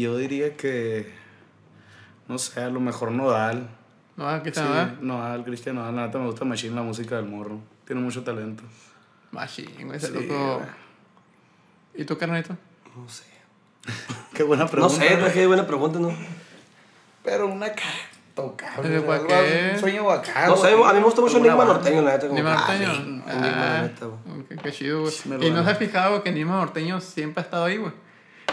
[0.00, 1.12] Yo diría que,
[2.28, 3.68] no sé, a lo mejor Nodal.
[4.16, 4.98] No, aquí Sí, está, ¿verdad?
[5.00, 5.96] Nodal, Cristian Nodal.
[5.96, 7.58] La neta me gusta machine la música del morro.
[7.90, 8.62] Tiene mucho talento.
[9.32, 10.58] Machine, güey, ese Sí, loco.
[10.58, 10.68] güey.
[11.96, 12.56] ¿Y tú, carnalito?
[12.96, 13.24] No sé.
[14.32, 14.94] Qué buena No pregunta.
[14.94, 16.14] sé, es que buena pregunta, ¿no?
[17.24, 17.82] Pero una ca...
[18.36, 19.76] tocable.
[19.76, 20.46] Sueño bacán.
[20.50, 21.74] No sé, a mí me gusta mucho Enigma banda.
[21.74, 22.28] Norteño, la neta.
[22.28, 23.22] que- Norteño.
[23.26, 23.88] Ah, Enigma, Ah,
[24.28, 24.44] güey.
[24.48, 25.10] qué, qué chido, güey.
[25.12, 27.92] Sí, y no se ha fijado que Nima Norteño siempre ha estado ahí, güey.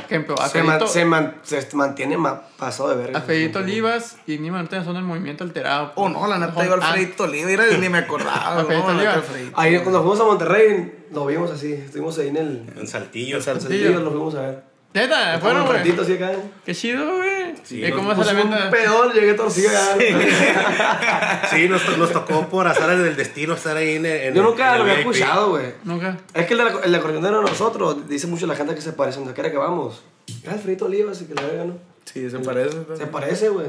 [0.07, 3.19] Ejemplo, Se, man- se, man- se mantiene ma- pasado de verga.
[3.19, 5.91] Alfredito Olivas y Nima Norteño son del movimiento alterado.
[5.95, 8.57] Oh, no, la neta Son- iba ah, Alfredito Oliva, era- ni me acordaba.
[8.59, 9.15] Alfredito no, la Oliva.
[9.15, 9.59] neta, Alfredito.
[9.59, 11.73] Ahí cuando fuimos a Monterrey, lo vimos así.
[11.73, 12.73] Estuvimos ahí en el...
[12.77, 13.37] En Saltillo.
[13.37, 13.75] En Saltillo.
[13.75, 14.63] En Saltillo, lo fuimos a ver.
[14.93, 16.23] Neta, fueron, Estamos güey.
[16.23, 16.39] así.
[16.65, 17.55] Qué chido, güey.
[17.63, 19.97] Sí, ¿Y nos cómo se la un pedón, llegué torcido ya.
[21.51, 24.79] Sí, nos, nos tocó por azar del destino estar ahí en, en Yo nunca en
[24.79, 25.13] lo el había VIP.
[25.15, 25.73] escuchado, güey.
[25.83, 26.17] Nunca.
[26.33, 29.19] Es que el, de- el acordeonero de nosotros, dice mucho la gente que se parece
[29.19, 30.03] donde quiera que vamos.
[30.43, 31.77] Era Alfredito Olivas y que la verga, ¿no?
[32.05, 32.77] Sí, se parece.
[32.97, 33.67] Se parece, güey.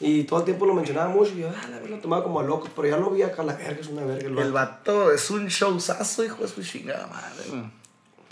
[0.00, 2.40] Y todo el tiempo lo mencionaba mucho y yo, ah, la verga, lo tomaba como
[2.40, 2.68] a loco.
[2.74, 4.26] Pero ya lo vi acá, la verga, es una verga.
[4.28, 4.94] El El vato.
[5.02, 7.44] vato es un showzazo, hijo de su chingada madre.
[7.50, 7.79] güey.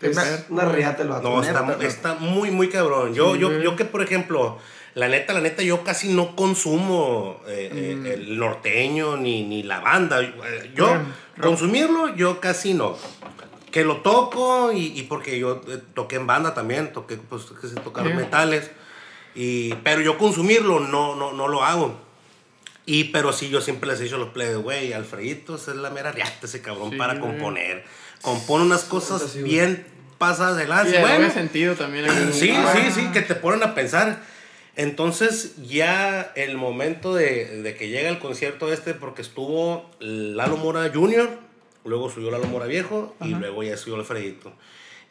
[0.01, 0.17] Es
[0.49, 1.29] una riata el vato.
[1.29, 3.15] No, neta, está, está muy, muy cabrón.
[3.15, 4.59] Yo, yo, yo que, por ejemplo,
[4.95, 9.81] la neta, la neta, yo casi no consumo eh, eh, el norteño ni, ni la
[9.81, 10.21] banda.
[10.23, 11.05] Eh, Yo, Bueno,
[11.43, 12.97] consumirlo, yo casi no.
[13.73, 17.67] que lo toco y, y porque yo eh, toqué en banda también, toqué, pues, que
[17.69, 18.13] sé tocar Sí.
[18.15, 18.71] metales.
[19.35, 22.07] Y, pero yo consumirlo no, no, no lo hago.
[22.87, 25.77] Y, pero sí, yo siempre les he dicho a los plebes, güey, Alfredito esa es
[25.77, 27.85] la mera riata ese cabrón Sí, para componer.
[28.23, 29.87] Compone unas cosas Sí, bien
[30.19, 30.97] pasadas de Sí, lanza.
[30.97, 32.07] en bueno, sentido también.
[32.33, 34.21] Sí, Ah, sí, sí, que te ponen a pensar.
[34.77, 40.89] Entonces, ya el momento de, de que llega el concierto este, porque estuvo Lalo Mora
[40.95, 41.31] Jr.,
[41.85, 44.53] luego subió Lalo Mora Viejo y luego ya subió Alfredito.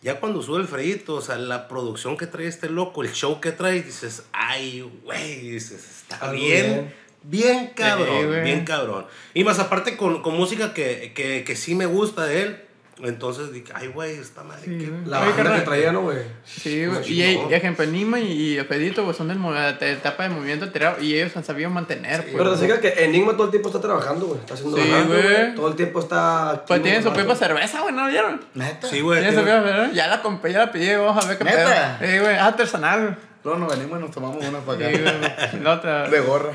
[0.01, 3.51] Ya cuando sube Alfredito, o sea, la producción que trae este loco, el show que
[3.51, 6.93] trae, dices, ay, güey, dices, está Algo bien,
[7.23, 9.05] bien cabrón, bien cabrón.
[9.33, 12.61] Y más aparte con, con música que, que, que sí me gusta de él,
[13.03, 14.61] entonces dije, ay, güey, está madre.
[14.65, 15.05] Sí, qué- güey.
[15.05, 16.17] La Oye, banda carnal, que traía, ¿no, güey?
[16.45, 17.11] Sí, Como güey.
[17.13, 21.35] Y, ejemplo, Nima y, Pedito, pues son de la etapa de movimiento alterado y ellos
[21.37, 22.35] han sabido mantener, pues.
[22.35, 24.39] Pero te fijas que Enigma todo el tiempo está trabajando, güey.
[24.39, 25.55] Está haciendo Sí, bajando, güey.
[25.55, 26.63] Todo el tiempo está.
[26.67, 28.41] Pues activo, tienen su propia cerveza, güey, ¿no lo vieron?
[28.55, 28.87] Neta.
[28.87, 29.19] Sí, güey.
[29.19, 29.93] Tienen su propia cerveza.
[29.93, 31.97] Ya la compré, ya la pedí, vamos a ver qué ¿Neta?
[31.99, 32.11] pedo.
[32.11, 33.26] Sí, güey, es artesanal, güey.
[33.47, 34.97] Luego nos venimos y nos tomamos una para acá.
[34.99, 36.09] güey.
[36.11, 36.51] De gorra.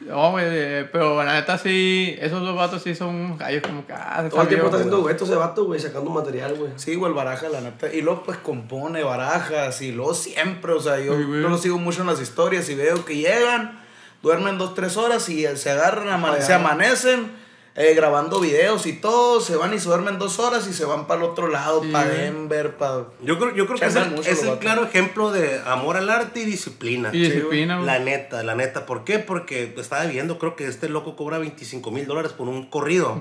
[0.00, 4.24] No, güey, pero la neta sí, esos dos vatos sí son gallos como que, ah,
[4.28, 6.72] Todo el tiempo está haciendo duetos ese vato, güey, sacando material, güey.
[6.74, 7.86] Sí, güey, el baraja, la neta.
[7.92, 9.80] Y luego, pues, compone barajas.
[9.80, 11.42] Y luego siempre, o sea, yo, Sí, güey.
[11.42, 13.80] yo lo sigo mucho en las historias y veo que llegan,
[14.22, 16.46] duermen dos, tres horas y se agarran, amane- Allá.
[16.46, 17.30] se amanecen
[17.74, 19.40] eh, grabando videos y todo.
[19.40, 21.90] Se van y se duermen dos horas y se van para el otro lado, Sí,
[21.90, 22.08] para.
[22.10, 23.06] Denver, para...
[23.22, 26.40] Yo creo, yo creo que es el, es el claro ejemplo de amor al arte
[26.40, 27.10] y disciplina.
[27.12, 27.86] Y disciplina, güey.
[27.86, 28.86] La neta, la neta.
[28.86, 29.18] ¿Por qué?
[29.18, 33.20] Porque estaba viendo, creo que este loco cobra 25 mil dólares por un corrido.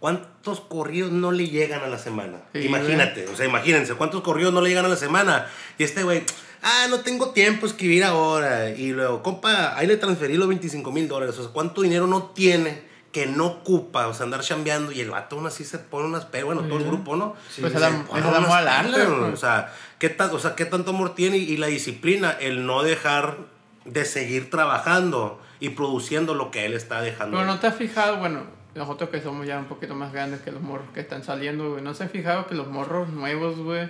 [0.00, 2.38] ¿Cuántos corridos no le llegan a la semana?
[2.52, 5.46] Sí, Imagínate, o sea, imagínense, ¿cuántos corridos no le llegan a la semana?
[5.78, 6.24] Y este güey,
[6.60, 8.70] ah, no tengo tiempo a escribir ahora.
[8.70, 11.38] Y luego, compa, ahí le transferí los 25 mil dólares.
[11.38, 14.06] O sea, ¿cuánto dinero no tiene que no ocupa?
[14.08, 14.90] O sea, andar chambeando.
[14.90, 17.34] Y el vato aún así se pone unas pe, bueno, todo el grupo, ¿no?
[17.34, 19.08] Pues Se es la- pone unas al arte, pelas.
[19.34, 21.36] O sea, ¿qué tan- o sea, ¿qué tanto amor tiene?
[21.36, 23.36] Y la disciplina, el no dejar
[23.84, 27.36] de seguir trabajando y produciendo lo que él está dejando.
[27.36, 28.40] Pero no te has fijado, bueno,
[28.74, 31.82] nosotros que somos ya un poquito más grandes que los morros que están saliendo, güey,
[31.82, 33.88] ¿no se han fijado que los morros nuevos, güey,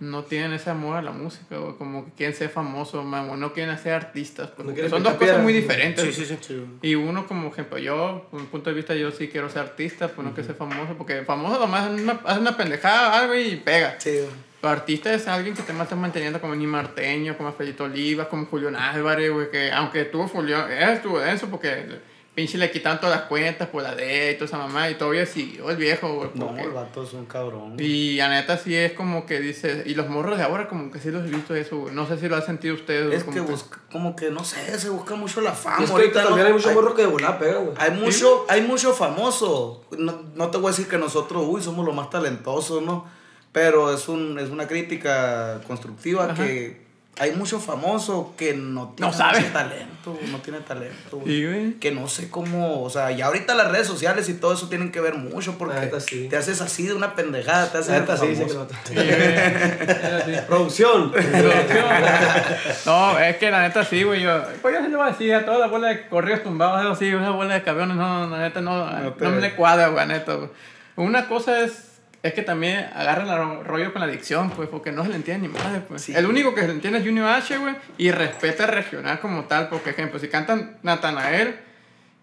[0.00, 1.74] no tienen ese amor a la música, güey?
[1.76, 4.50] Como que quieren ser famosos, no quieren ser artistas.
[4.50, 6.14] pues, No quieren son dos cosas muy diferentes.
[6.14, 6.64] Sí, sí, sí.
[6.82, 10.08] Y uno, como ejemplo, yo, por mi punto de vista, yo sí quiero ser artista,
[10.08, 13.56] pues no quiero ser famoso, porque famoso nomás hace una, hace una pendejada, algo y
[13.56, 13.96] pega.
[13.98, 14.20] Sí.
[14.60, 18.46] Pero artista es alguien que te está manteniendo como Ni Marteño, como Felito Olivas, como
[18.46, 21.86] Julián Álvarez, güey, que aunque tuvo Julián, él estuvo denso porque
[22.34, 25.26] pinche le quitaron todas las cuentas por la D y toda esa mamá y todavía
[25.26, 26.30] siguió el viejo, güey.
[26.34, 27.74] No, porque- el vato es un cabrón.
[27.78, 30.98] Y la neta sí es como que dice, y los morros de ahora como que
[31.00, 31.94] sí los he visto eso, güey.
[31.94, 33.06] No sé si lo han sentido ustedes.
[33.06, 35.84] güey, Es como que busca, como que, no sé, se busca mucho la fama.
[35.84, 37.76] Es que Ahorita también no- hay muchos hay- morros que de volada pegan, güey.
[37.78, 39.84] Hay mucho, hay mucho famoso.
[39.98, 43.06] No, no te voy a decir que nosotros, uy, somos los más talentosos, ¿no?
[43.52, 46.34] Pero es, un, es una crítica constructiva Ajá.
[46.34, 46.88] que
[47.18, 49.42] hay mucho famoso que no tiene No sabe.
[49.42, 51.18] talento, no tiene talento.
[51.18, 51.74] güey.
[51.74, 54.90] Que no sé cómo, o sea, y ahorita las redes sociales y todo eso tienen
[54.90, 56.28] que ver mucho porque sí.
[56.30, 60.32] te haces así de una pendejada, te haces neta sí, Sí, así.
[60.46, 61.12] Producción.
[62.86, 64.22] No, es que la neta sí, güey.
[64.22, 66.80] Yo, pues yo se lo voy a decir a toda la bola de correos tumbados,
[66.82, 69.88] eso sí, esa bola de cabrones, no, la neta no, No no, me le cuadra,
[69.88, 70.48] güey, neta, güey.
[70.96, 71.89] Una cosa es,
[72.22, 73.28] es que también agarran
[73.60, 76.02] el rollo con la adicción, pues, porque no se le entiende ni madre, pues.
[76.02, 76.12] Sí.
[76.14, 79.44] El único que se le entiende es Junior H, güey, y respeta el regional como
[79.44, 81.56] tal, porque, ejemplo, si cantan Natanael,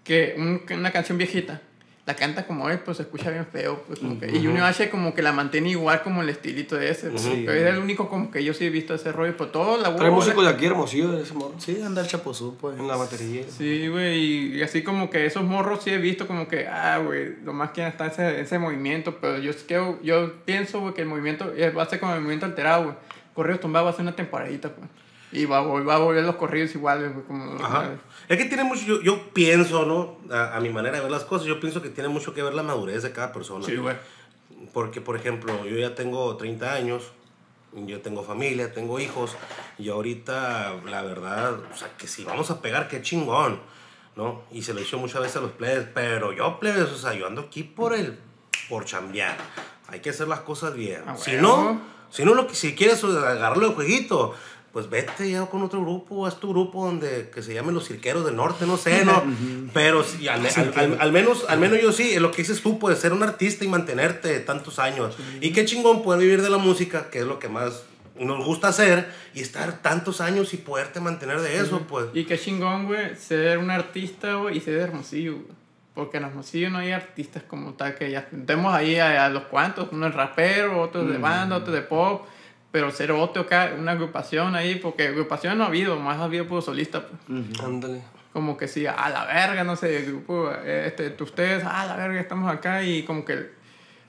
[0.03, 1.61] que un- una canción viejita,
[2.07, 4.89] la canta como él, pues se escucha bien feo, pues, como que, y Junior H
[4.89, 7.43] como que la mantiene igual como el estilito de ese, pues, Sí.
[7.45, 9.93] pero es el único como que yo sí he visto ese rollo, por todo la
[9.93, 11.55] Trae músicos de aquí hermosillo, ese morro.
[11.57, 12.79] Sí, anda el chapuzú, pues.
[12.79, 13.43] En la batería.
[13.49, 17.35] Sí, güey, y así como que esos morros sí he visto como que, ah, güey,
[17.43, 21.01] lo más que está ese, ese movimiento, pero yo, es que, yo pienso, güey, que
[21.01, 22.95] el movimiento eh, va a ser como el movimiento alterado, güey.
[23.33, 24.89] Corridos tumbados va a ser una temporadita, pues.
[25.31, 27.55] Y va, a vol- va a volver los corridos iguales, güey, como...
[27.63, 27.91] Ajá.
[28.29, 30.17] Es que tiene mucho, yo, yo pienso, ¿no?
[30.33, 32.53] A, a mi manera de ver las cosas, yo pienso que tiene mucho que ver
[32.53, 33.65] la madurez de cada persona.
[33.65, 33.95] Sí, güey.
[34.73, 37.11] Porque, por ejemplo, yo ya tengo 30 años,
[37.73, 39.35] yo tengo familia, tengo hijos,
[39.77, 43.59] y ahorita, la verdad, o sea, que si vamos a pegar, qué chingón,
[44.15, 44.43] ¿no?
[44.51, 47.13] Y se lo he dicho muchas veces a los plebes, pero yo, plebes, o sea,
[47.13, 48.17] yo ando aquí por el,
[48.69, 49.37] por chambear.
[49.89, 51.03] Hay que hacer las cosas bien.
[51.05, 51.41] Ah, si huevo.
[51.43, 54.33] no, si no, lo si quieres agarrarlo de jueguito,
[54.77, 58.23] pues vete ya con otro grupo, haz tu grupo donde que se llame los cirqueros
[58.23, 59.23] del norte, no sé, ¿no?
[59.73, 62.77] Pero sí, al, al- al- al menos, al menos yo sí, lo que dices tú,
[62.77, 65.17] puedes ser un artista y mantenerte tantos años.
[65.41, 67.85] Y qué chingón poder vivir de la música, que es lo que más
[68.19, 72.05] nos gusta hacer, y estar tantos años y poderte mantener de eso, pues.
[72.13, 75.57] Y qué chingón, güey, ser un artista, güey, y ser de hermosillo, güey.
[75.95, 79.45] Porque en Hermosillo no hay artistas como tal que ya tenemos ahí a, a los
[79.45, 81.11] cuantos, uno es rapero, otro Mm.
[81.13, 82.27] de banda, otro de pop,
[82.77, 86.45] pero ser otro acá, una agrupación ahí, porque agrupación no ha habido, más ha habido
[86.45, 87.07] puro solista.
[87.07, 87.59] Pues.
[87.59, 88.03] Ándale.
[88.31, 92.21] Como que sí, a la verga, no sé, el grupo, este, ustedes, a la verga,
[92.21, 93.49] estamos acá y como que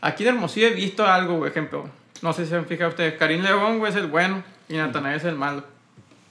[0.02, 1.88] aquí en Hermosillo he visto algo, por ejemplo,
[2.20, 5.16] no sé si se han fijado ustedes, Karim León, güey, es el bueno y Natanael
[5.16, 5.64] es el malo.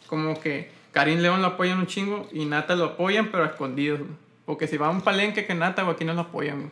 [0.06, 4.02] Como que Karim León lo apoyan un chingo y Nata lo apoyan, pero a escondidos.
[4.46, 6.72] Porque si va a un palenque que Nata, güey, aquí no lo apoyan, güey.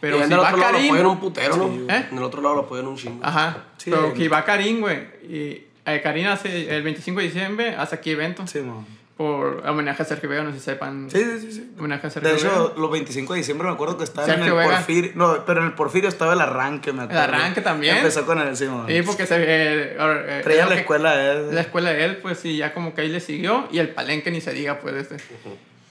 [0.00, 0.90] Pero y si en el va otro lado lo Karim...
[0.90, 1.92] apoyan un putero, ¿no?
[1.94, 2.06] ¿Eh?
[2.10, 3.20] En el otro lado lo apoyan un chingo.
[3.24, 4.96] Ajá, Sí, pero el- que va Karim, güey,
[5.28, 8.86] y eh, Karim hace, el 25 de diciembre hace aquí eventos Sí, mo.
[9.16, 11.10] por homenaje a Sergio Vega, no sé si sepan.
[11.10, 11.70] Sí, sí, sí, sí.
[11.78, 12.48] Homenaje a Sergio De Vega.
[12.48, 14.76] hecho, los 25 de diciembre me acuerdo que estaba en Sergio el Vega.
[14.78, 15.10] Porfirio.
[15.16, 17.20] No, pero en el Porfirio estaba el arranque, me acuerdo.
[17.22, 17.98] arranque también.
[17.98, 18.86] Empezó con el, sí, mo.
[18.88, 22.38] Sí, porque se eh, eh, Traía la que- escuela de La escuela de él, pues
[22.38, 23.68] sí, ya como que ahí le siguió.
[23.70, 25.16] Y el palenque ni se diga, pues, este.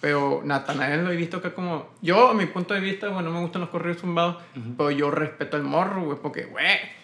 [0.01, 1.89] Pero Natanael lo he visto que como...
[2.01, 4.37] Yo, a mi punto de vista, bueno, no me gustan los corridos tumbados.
[4.77, 6.17] Pero yo respeto al morro, güey.
[6.21, 6.99] Porque, güey...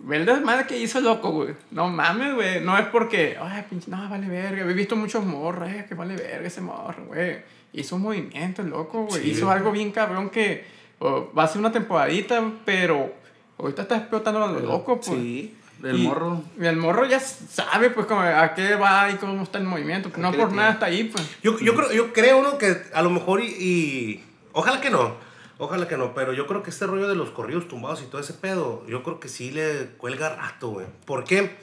[0.00, 1.54] Ve el desmadre que hizo loco, güey.
[1.70, 2.60] No mames, güey.
[2.60, 3.36] No es porque...
[3.40, 3.90] Ay, pinche...
[3.90, 4.62] No, vale verga.
[4.62, 7.38] He visto muchos morros, eh, que vale verga ese morro, güey.
[7.72, 9.22] Hizo un movimiento, loco, güey.
[9.22, 9.30] Sí.
[9.30, 10.64] Hizo algo bien cabrón que...
[10.98, 13.14] oh, va a ser una temporadita, pero...
[13.58, 15.20] Ahorita está explotando a lo loco, pues.
[15.20, 16.42] Sí, el Y- morro.
[16.60, 20.10] Y el morro ya sabe, pues, como a qué va y cómo está el movimiento.
[20.16, 21.24] No por nada está ahí, pues.
[21.42, 22.58] Yo, yo, creo, yo creo, ¿no?
[22.58, 25.14] Que a lo mejor y, y- Ojalá que no.
[25.58, 26.14] Ojalá que no.
[26.14, 29.02] Pero yo creo que este rollo de los corridos tumbados y todo ese pedo, yo
[29.02, 30.86] creo que sí le cuelga rato, güey.
[31.04, 31.42] ¿Por qué?
[31.42, 31.58] Porque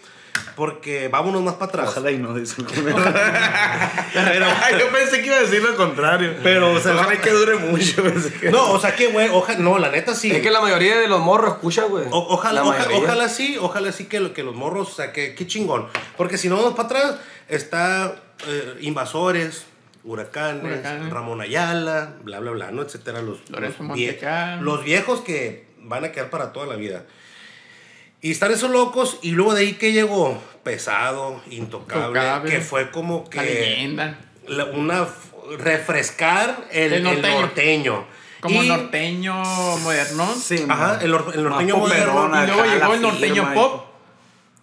[1.12, 1.90] vámonos más para atrás.
[1.90, 2.66] Ojalá y no, dice el
[4.14, 4.46] Pero,
[4.80, 6.36] Yo pensé que iba a decir lo contrario.
[6.44, 8.04] Pero, o sea, Ojalá y que dure mucho.
[8.04, 10.32] pensé que- no, o sea que, güey, ojalá, no, la neta sí.
[10.32, 12.06] Es que la mayoría de los morros escuchan, güey.
[12.12, 15.88] Ojalá, ojalá, sí, ojalá sí que, que los morros, o sea, que qué chingón.
[16.18, 17.16] Porque si no vamos para atrás,
[17.48, 18.16] está
[18.48, 19.66] eh, Invasores,
[20.04, 21.10] Huracanes, Huracanes.
[21.10, 22.82] Ramón Ayala, bla, bla, bla, ¿no?
[22.82, 23.22] Etcétera.
[23.22, 23.60] Los, los,
[23.98, 24.08] vie-
[24.62, 27.04] los viejos que van a quedar para toda la vida.
[28.28, 32.52] Y están esos locos, y luego de ahí que llegó pesado, intocable, Intocable.
[32.52, 34.20] que fue como La que leyenda.
[34.48, 35.08] la- una
[35.58, 38.06] refrescar el, El el norteño.
[38.42, 39.34] Como Y- norteño
[39.78, 40.36] modernón.
[40.38, 42.44] Sí, Ajá, el, nor- el norteño moderno.
[42.44, 43.56] Y luego llegó el norteño firma y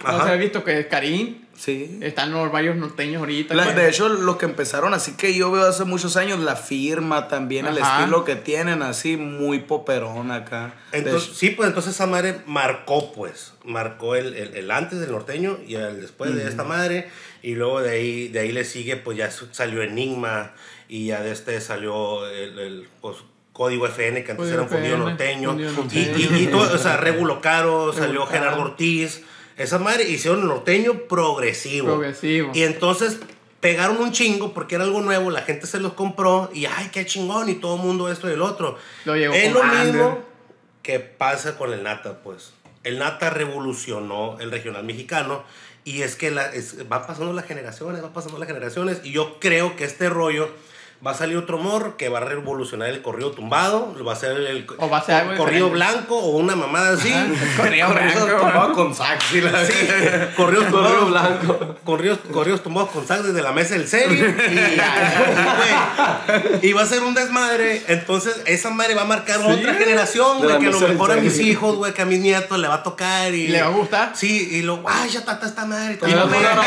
[0.05, 0.13] pop.
[0.13, 0.27] No Ajá.
[0.29, 1.43] se ha visto que es Karim.
[1.57, 1.99] Sí.
[2.03, 3.55] Están los varios norteños ahorita.
[3.55, 7.29] La- de hecho, los que empezaron así que yo veo hace muchos años, la firma
[7.29, 8.01] también, el Ajá.
[8.01, 10.75] estilo que tienen, así muy poperón acá.
[10.91, 15.59] Entonces, sí, pues entonces esa madre marcó, pues, marcó el, el, el antes del norteño
[15.65, 17.09] y el después de esta madre.
[17.41, 20.53] Y luego de ahí, de ahí le sigue, pues ya salió Enigma
[20.89, 23.19] y ya de este salió el, el, pues,
[23.53, 25.51] Código FN, que antes Código era un fundido norteño.
[25.51, 26.37] fundido Y, norteño.
[26.37, 28.27] y, y todo, o sea, Regulo Caro, salió Regulo.
[28.27, 29.23] Gerardo Ortiz.
[29.57, 31.87] Esa madre hicieron norteño progresivo.
[31.89, 32.51] Progresivo.
[32.55, 33.19] Y entonces
[33.61, 37.07] pegaron un chingo porque era algo nuevo, la gente se los compró y ay, qué
[37.07, 38.77] chingón y todo el mundo esto y el otro.
[39.05, 39.87] Lo llegó es lo Ander.
[39.95, 40.19] mismo
[40.83, 42.53] que pasa con el Nata, pues.
[42.83, 45.43] El Nata revolucionó el regional mexicano
[45.85, 49.39] y es que la, es- va pasando las generaciones, va pasando las generaciones y yo
[49.41, 50.51] creo que este rollo
[51.07, 54.33] va a salir otro morro que va a revolucionar el corrido tumbado, va a ser
[54.33, 55.93] el, O va a ser algo corrido diferente.
[55.93, 57.13] blanco o una mamada así.
[57.57, 59.51] Corrido tomado con sax la
[60.37, 61.77] Corridos Corrido tumbados, blanco.
[61.85, 64.35] Corridos, corridos tumbados con sangre desde la mesa del serie.
[66.63, 67.83] Y, va a ser un desmadre.
[67.89, 70.59] Entonces, esa madre va a marcar otra generación, güey.
[70.59, 72.83] Que a lo mejor a mis hijos, güey, que a mis nietos le va a
[72.83, 73.33] tocar.
[73.35, 74.13] Y, ¿Le va a gustar?
[74.15, 75.99] Sí, y lo, ay, ya está esta madre.
[76.07, 76.63] Y no, pendejo.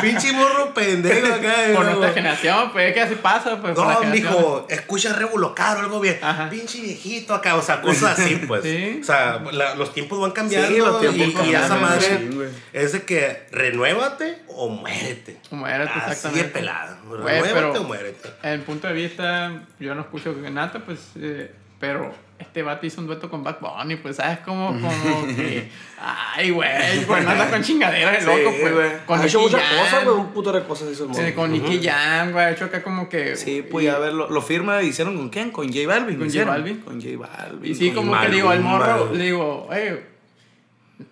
[0.00, 1.54] Pinche morro pendejo acá.
[1.74, 1.96] Por güey.
[1.98, 2.22] nuestra
[2.52, 3.76] generación, pues es que así pasa, pues.
[3.76, 6.18] No, mijo, escucha Revuelo Caro, algo bien.
[6.22, 6.48] Ajá.
[6.50, 8.62] Pinche viejito acá, o sea, cosas así, pues.
[8.62, 8.98] Sí.
[9.00, 10.68] O sea, la- los tiempos van cambiando.
[10.68, 12.00] Sí, los tiempos y, esa madre
[12.30, 12.40] sí,
[12.72, 15.38] es de que renuévate o muérete.
[15.50, 16.44] Era Así exactamente.
[16.44, 16.98] de pelada.
[17.06, 18.28] Güey, Renuévate pero- o muérete.
[18.42, 21.50] En el punto de vista, yo no escucho que Nata, pues, eh,
[21.80, 24.38] pero este vato hizo un dueto con Back Bunny, pues, ¿sabes?
[24.40, 25.68] Como, como que,
[26.00, 28.74] ay, güey, pues no anda con chingaderas de Sí, loco, pues.
[28.74, 28.90] güey.
[29.06, 30.16] Con ha hecho muchas cosas, güey.
[30.16, 31.26] Un puto de cosas hizo el morro.
[31.26, 33.36] sí, con Nicky Jam, güey, ha hecho acá como que...
[33.36, 35.50] Sí, pues ya ver, lo, lo firma, hicieron con quién?
[35.50, 36.18] Con J Balvin.
[36.18, 36.44] ¿Con J.
[36.44, 36.80] Balvin?
[36.80, 37.70] Con J Balvin.
[37.72, 40.11] Y sí, como que le digo al morro, le digo, eh,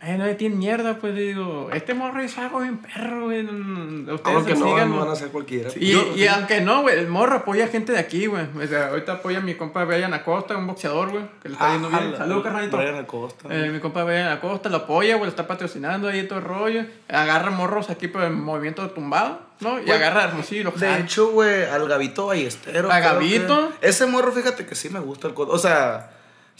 [0.00, 3.44] eh, no le tiene mierda, pues le digo, este morro es algo bien perro, güey.
[3.44, 5.00] Ustedes Aunque no, sigan, no ¿no?".
[5.04, 5.70] van a ser cualquiera.
[5.76, 8.44] Y, Yo- y aunque no, güey, el morro apoya gente de aquí, güey.
[8.62, 11.72] O sea, ahorita apoya a mi compa Brian Acosta, un boxeador, güey, que le está
[11.72, 12.12] yendo bien.
[12.12, 12.76] la- Saludos, carnalito.
[12.76, 13.48] Brian Acosta.
[13.50, 16.84] Eh, mi compa Brian Acosta lo apoya, güey, lo está patrocinando ahí todo el rollo.
[17.08, 19.78] Agarra morros aquí por el movimiento tumbado, ¿no?
[19.78, 22.90] Y Güey, agarra a Hermosillo y los De hecho, güey, al Gavito Ballestero.
[22.90, 23.72] ¿A Gavito?
[23.80, 26.10] que- Ese morro, fíjate que sí me gusta el O sea,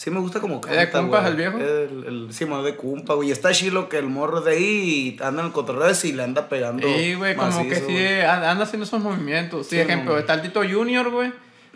[0.01, 1.59] sí me gusta como ¿Es de compas el viejo?
[1.59, 3.31] El, el, sí, mo, de cumpa, güey.
[3.31, 6.89] Está chilo que el morro de ahí anda en el cotorreo y le anda pegando.
[6.89, 8.23] Sí, güey, como que sí, güey.
[8.23, 9.67] anda haciendo esos movimientos.
[9.67, 10.19] Sí, Sí, ejemplo, no.
[10.19, 11.33] está el Tito Junior, güey.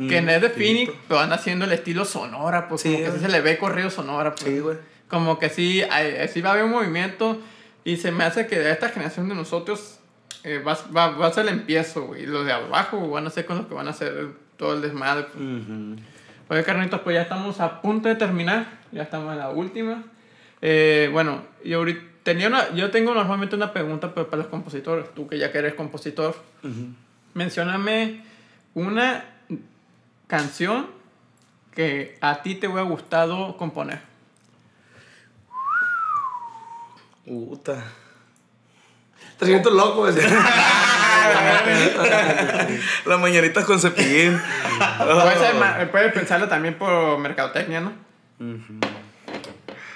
[0.08, 3.12] Que Mm, no es de Phoenix, pero anda haciendo el estilo sonora, pues Sí, como
[3.14, 4.50] que se le ve corrido sonora, pues.
[4.52, 4.76] Sí, güey.
[5.08, 7.38] Como que sí, hay- sí va a haber un movimiento
[7.84, 9.98] y se me hace que de esta generación de nosotros
[10.42, 12.26] eh, va, va, va a ser el empiezo, güey.
[12.26, 14.80] Los de abajo güey, van a ser con los que van a hacer todo el
[14.82, 15.26] desmadre.
[15.32, 15.36] pues.
[15.36, 15.96] Ujú.
[16.48, 18.66] Oye, carnitos, pues ya estamos a punto de terminar.
[18.92, 20.04] Ya estamos en la última.
[20.60, 25.12] Eh, bueno, yo, ahorita tenía una, yo tengo normalmente una pregunta pero para los compositores.
[25.14, 26.36] Tú que ya que eres compositor,
[27.34, 28.24] mencióname
[28.74, 29.24] una
[30.26, 30.88] canción
[31.72, 34.00] que a ti te hubiera gustado componer.
[37.24, 37.82] Puta.
[39.38, 40.90] 300 locos, decía.
[43.06, 44.40] Las mañanitas con cepillín.
[44.98, 47.92] Puedes, puedes pensarlo también por mercadotecnia, ¿no?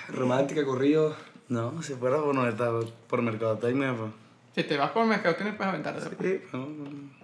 [0.08, 1.16] Romántica, corrido.
[1.48, 2.70] No, si fuera bueno, neta,
[3.08, 4.10] por mercadotecnia, pues.
[4.54, 7.18] Si te vas por mercadotecnia, puedes aventar Sí, no, no.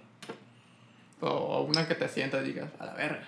[1.21, 3.27] O una que te sientas y digas, a la verga.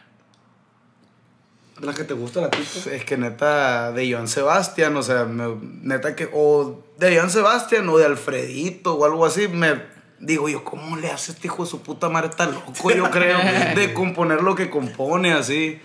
[1.82, 2.58] Las que te gustan a ti.
[2.58, 2.88] pues.
[2.88, 7.88] Es que neta, de Joan Sebastián, o sea, me- neta que, o de Joan Sebastián
[7.90, 9.82] o de Alfredito o algo así, me
[10.20, 12.30] digo yo, ¿cómo le hace este hijo de su puta madre?
[12.30, 13.38] Está loco, yo creo,
[13.76, 15.80] de componer lo que compone así.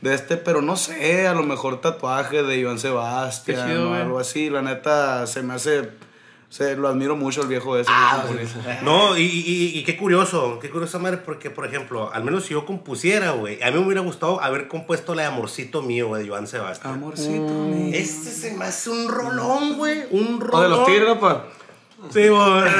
[0.00, 4.18] De este, pero no sé, a lo mejor tatuaje de Joan Sebastián chido, o algo
[4.18, 4.48] así.
[4.48, 5.90] La neta, se me hace,
[6.48, 7.90] se, lo admiro mucho el viejo ese.
[7.92, 8.24] Ah.
[8.82, 12.54] No, y, y, y qué curioso, qué curiosa madre, porque, por ejemplo, al menos si
[12.54, 16.22] yo compusiera, güey, a mí me hubiera gustado haber compuesto la de Amorcito Mío, güey,
[16.22, 16.94] de Joan Sebastián.
[16.94, 17.70] Amorcito Mm.
[17.70, 17.90] mío.
[17.94, 20.60] Este se me hace un rolón, güey, un rolón.
[20.60, 21.44] O de los tigres, ¿no, pa?
[22.12, 22.62] Sí, güey.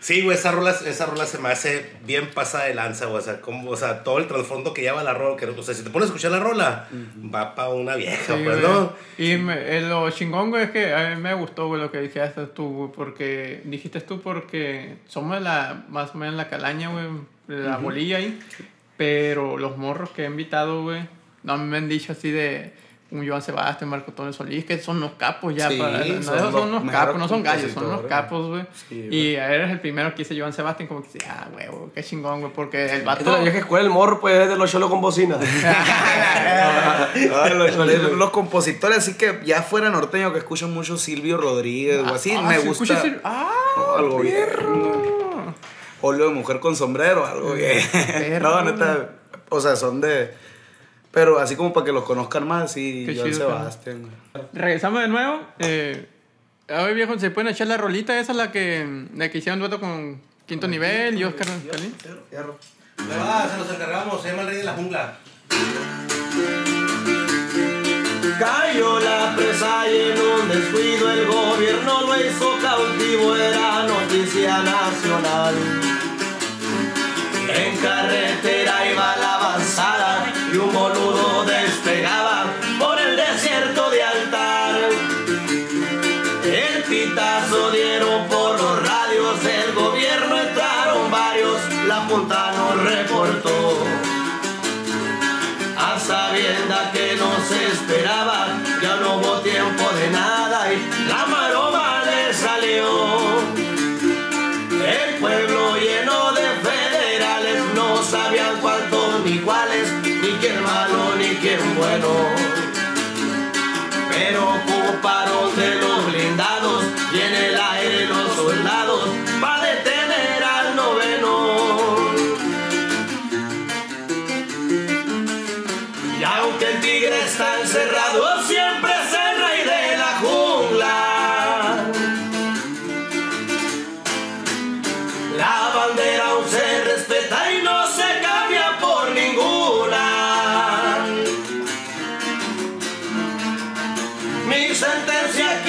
[0.00, 3.18] Sí, güey, esa rola, esa rola se me hace bien pasada de lanza, güey.
[3.18, 5.36] O sea, como, o sea, todo el trasfondo que lleva la rola.
[5.36, 6.88] Que, o sea, si te pones a escuchar la rola,
[7.32, 8.72] va para una vieja, Sí, pues, güey.
[8.72, 8.92] ¿no?
[9.18, 12.00] Y me- eh, lo chingón, güey, es que a mí me gustó, güey, lo que
[12.00, 17.04] dijiste tú, güey, porque dijiste tú porque somos la, más o menos la calaña, güey,
[17.48, 18.40] la bolilla ahí,
[18.96, 21.02] pero los morros que he invitado, güey,
[21.42, 22.72] no me han dicho así de
[23.12, 26.14] un Joan Sebastián, Marco Antonio Solís, que son los capos ya, Sí, para, no, son
[26.14, 28.08] esos son los los mejores capos, no son gallos, son los compositores.
[28.24, 28.66] capos, güey.
[28.88, 32.04] Sí, y eres el primero que hice Joan Sebastián, como que dice, ah, güey, qué
[32.04, 33.24] chingón, güey, porque el Es vato...
[33.24, 35.38] de la vieja escuela, el morro, pues, es de los cholos con bocina.
[35.40, 42.00] Ay, los, los- los compositores, así que ya fuera norteño, que escuchan mucho Silvio Rodríguez
[42.00, 42.84] o así, Ah, me sí, gusta.
[42.84, 43.50] escuchas el- ¡Ah!
[43.76, 44.22] Oh, algo.
[46.02, 47.78] Óleo de mujer con sombrero, algo bien.
[47.92, 49.10] Perro, no, neta,
[49.50, 50.32] o sea, son de.
[51.10, 54.02] Pero así como para que los conozcan más, sí, Qué Joan chido, Sebastián.
[54.02, 54.44] güey.
[54.52, 55.40] Regresamos de nuevo.
[55.58, 56.06] Eh,
[56.68, 58.18] a ver, viejo, ¿se pueden echar la rolita?
[58.18, 61.94] Esa es la que, la que hicieron dueto con Quinto Nivel y Oscar Calín.
[62.30, 62.58] Fierro.
[63.08, 65.16] Le va, se los encargamos, se llama el rey de la jungla.
[68.38, 75.54] Cayó la presa y en un descuido el gobierno lo hizo cautivo, era noticia nacional.
[77.54, 79.39] En carretera iba la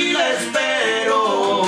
[0.02, 1.62] aquí la espero.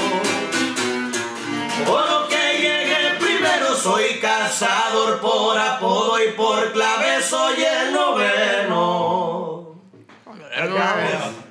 [1.86, 9.75] Por lo que llegue primero, soy cazador por apodo y por clave soy el noveno.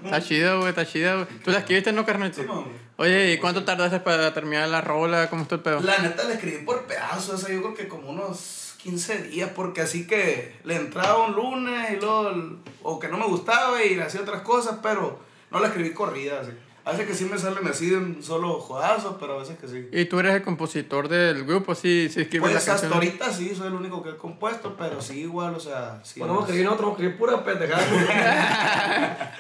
[0.05, 1.39] Está chido, güey, está chido, güey.
[1.41, 2.67] ¿Tú la escribiste, no, carnalito?
[2.97, 5.29] Oye, ¿y cuánto tardaste para terminar la rola?
[5.31, 5.81] ¿Cómo está el pedo?
[5.81, 9.51] La neta le escribí por pedazos, o sea, yo creo que como unos 15 días,
[9.55, 13.97] porque así que le entraba un lunes y luego, o que no me gustaba y
[13.97, 15.19] le hacía otras cosas, pero
[15.51, 16.53] no la escribí corrida, así.
[16.85, 19.69] A veces que sí me salen así de un solo jodazos, pero a veces que
[19.69, 19.89] sí.
[19.93, 21.77] ¿Y tú eres el compositor del grupo?
[21.77, 22.93] Sí, sí escribes Pues la hasta canción.
[22.95, 26.19] ahorita sí, soy el único que he compuesto, pero sí igual, o sea, sí.
[26.19, 29.37] Bueno, vamos a escribir nosotros, vamos a escribir pura pendejada.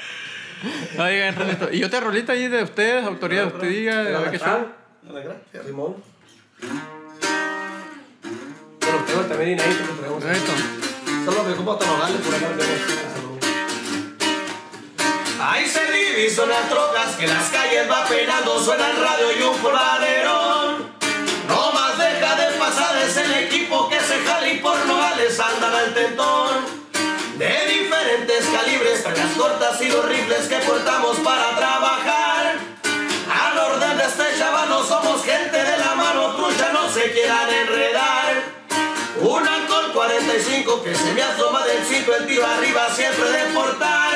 [1.04, 4.00] Oigan, Renito, ¿y otra rolita ahí de ustedes, autoría de usted diga?
[4.00, 4.68] A ver qué show.
[5.66, 5.96] Simón.
[8.80, 10.24] Pero usted Tenemos también inédito que traemos.
[10.24, 10.52] Esto.
[11.24, 13.11] Solo que como Tonogales por acá.
[15.44, 19.58] Ahí se divisan las trocas que las calles va penando, suena el radio y un
[19.58, 20.92] polvaderón.
[21.48, 25.74] No más deja de pasar, es el equipo que se jala y por Nogales andan
[25.74, 26.64] al tentón.
[27.38, 32.58] De diferentes calibres, las cortas y los rifles que portamos para trabajar.
[33.42, 37.52] Al orden de este chaval no somos gente de la mano trucha, no se quieran
[37.52, 38.44] enredar.
[39.20, 44.11] Un alcohol 45 que se me asoma del sitio, el tiro arriba siempre de portar.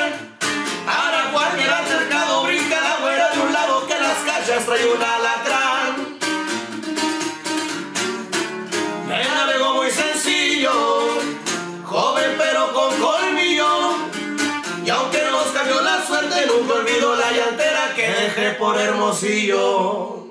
[4.66, 6.18] Trae un alacrán.
[9.08, 10.72] Me navegó muy sencillo,
[11.84, 13.96] joven pero con colmillo.
[14.84, 20.26] Y aunque nos cambió la suerte, nunca olvido la llantera que dejé por Hermosillo.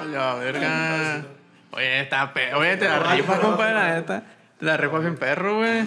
[0.00, 1.26] A la verga.
[1.72, 2.54] Oye, está pe...
[2.54, 4.24] Oye, te la rifas, compadre, la neta.
[4.58, 5.84] Te la rifas bien perro, güey.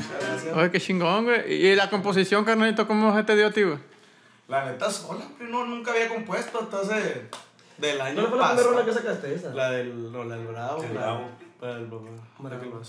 [0.56, 1.54] Oye, qué chingón, güey.
[1.54, 3.78] ¿Y la composición, carnalito, cómo se te dio a ti, güey?
[4.50, 7.30] La neta sola, pero no, nunca había compuesto hasta hace
[7.78, 9.54] del año ¿No fue la primera rola que sacaste esa?
[9.54, 10.84] La del, no, la del Bravo.
[10.84, 11.22] El la- Bravo.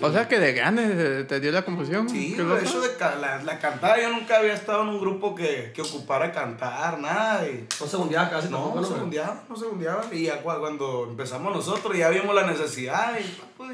[0.00, 2.08] O sea, que de ganas te- te dio la composición.
[2.08, 2.58] Sí, de loco.
[2.60, 5.82] hecho de ca- la, la cantada, yo nunca había estado en un grupo que, que
[5.82, 7.46] ocupara cantar, nada.
[7.48, 9.00] Y, No se hundiaba casi no, no se güey?
[9.00, 10.04] mundiaban, no se mundiaban.
[10.12, 13.24] Y ya cua- cuando empezamos nosotros ya vimos la necesidad y
[13.56, 13.70] pues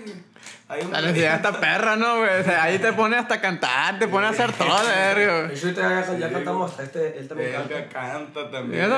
[0.66, 2.40] hay La necesidad está perra, ¿no, güey?
[2.40, 6.18] O sea, ahí te pone hasta cantar, te pone a hacer todo, verga, ahorita ya,
[6.18, 7.88] ya cantamos hasta este, él también canta.
[7.88, 8.90] Canta también.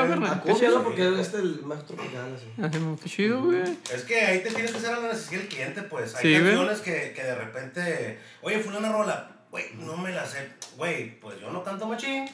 [0.85, 2.63] Porque él es el más tropical, así.
[2.63, 3.63] Así, Qué chido, güey.
[3.93, 6.15] Es que ahí te tienes que hacer a la necesidad del cliente, pues.
[6.17, 10.49] Hay Sí, canciones que, que de repente, oye, fulana rola, güey, no me la sé.
[10.77, 12.27] Güey, pues yo no canto machín,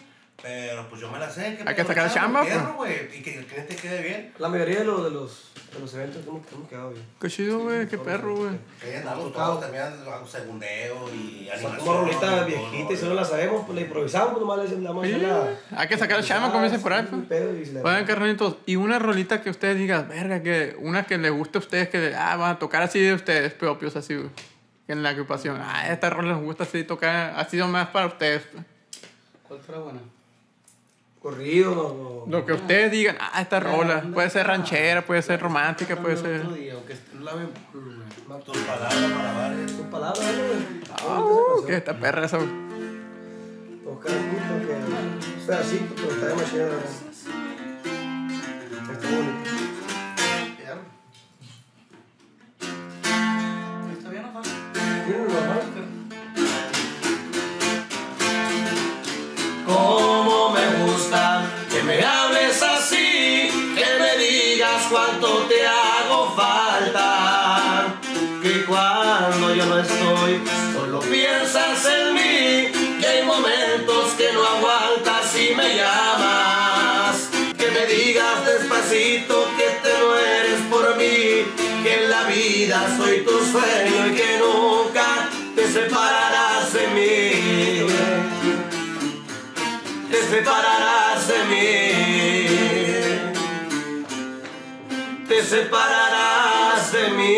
[0.43, 1.57] pero pues yo me la sé.
[1.57, 2.53] ¿qué Hay que sacar chamba, pues.
[2.55, 4.33] perro, güey, Y que el cliente quede bien.
[4.39, 7.05] La mayoría de los, de los, de los eventos hemos, hemos quedado bien.
[7.21, 7.87] Qué chido, güey.
[7.87, 8.51] Qué perro, güey.
[8.81, 9.49] Que ahí andamos tocado.
[9.59, 11.71] todos también, hago segundeo y animación.
[11.73, 15.05] Sacamos rolitas todo viejitas y no la sabemos, pues la improvisamos, pues nomás le a
[15.05, 15.21] Sí,
[15.71, 15.79] la...
[15.81, 17.69] Hay que sacar el chama, como dicen por ahí, pues.
[17.69, 21.31] Se la- Oigan, carnalitos, y una rolita que ustedes digan, verga, que una que les
[21.31, 24.29] guste a ustedes, que ah, van a tocar así de ustedes propios, así, güey.
[24.89, 25.59] En la agrupación.
[25.63, 28.43] Ah, esta rola les gusta así tocar, ha sido más para ustedes.
[28.53, 28.65] pues.
[29.49, 30.01] ¿Cuál será buena?
[31.23, 32.39] Corrido, no, no.
[32.39, 34.03] Lo que ustedes digan, ah, esta rola.
[34.13, 36.43] Puede ser ranchera, puede ser romántica, puede ser.
[36.43, 37.33] Aunque la.
[38.41, 39.73] Tus palabras para varios.
[39.73, 41.63] Tus palabras, ¿no, güey?
[41.63, 42.49] Ah, que esta perra esa, güey.
[43.87, 46.73] Oscar justo que un pedacito, pero está demasiado.
[48.93, 49.51] Está bonito.
[53.93, 54.41] ¿Está bien o no?
[55.07, 55.72] Miren,
[82.33, 87.83] vida soy tu sueño y que nunca te separarás de mí
[90.13, 91.67] te separarás de mí.
[95.27, 97.33] Te separarás de mí.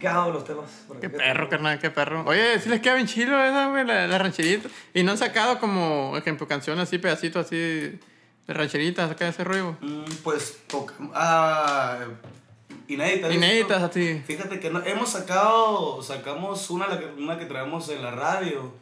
[0.00, 0.86] Quedamos los temas.
[0.98, 2.24] Qué perro, carnal, qué perro.
[2.26, 4.70] Oye, si les queda bien chilo esa, güey, la, la rancherita.
[4.94, 7.98] Y no han sacado como, ejemplo, canciones así, pedacitos así
[8.46, 9.76] de rancheritas, acá ese rollo.
[9.80, 11.12] Mm, Pues tocamos.
[11.14, 11.98] Ah,
[12.88, 13.32] inéditas.
[13.32, 14.22] Inéditas así.
[14.26, 18.72] Fíjate que no- hemos sacado, sacamos una, la que, una que traemos en la radio,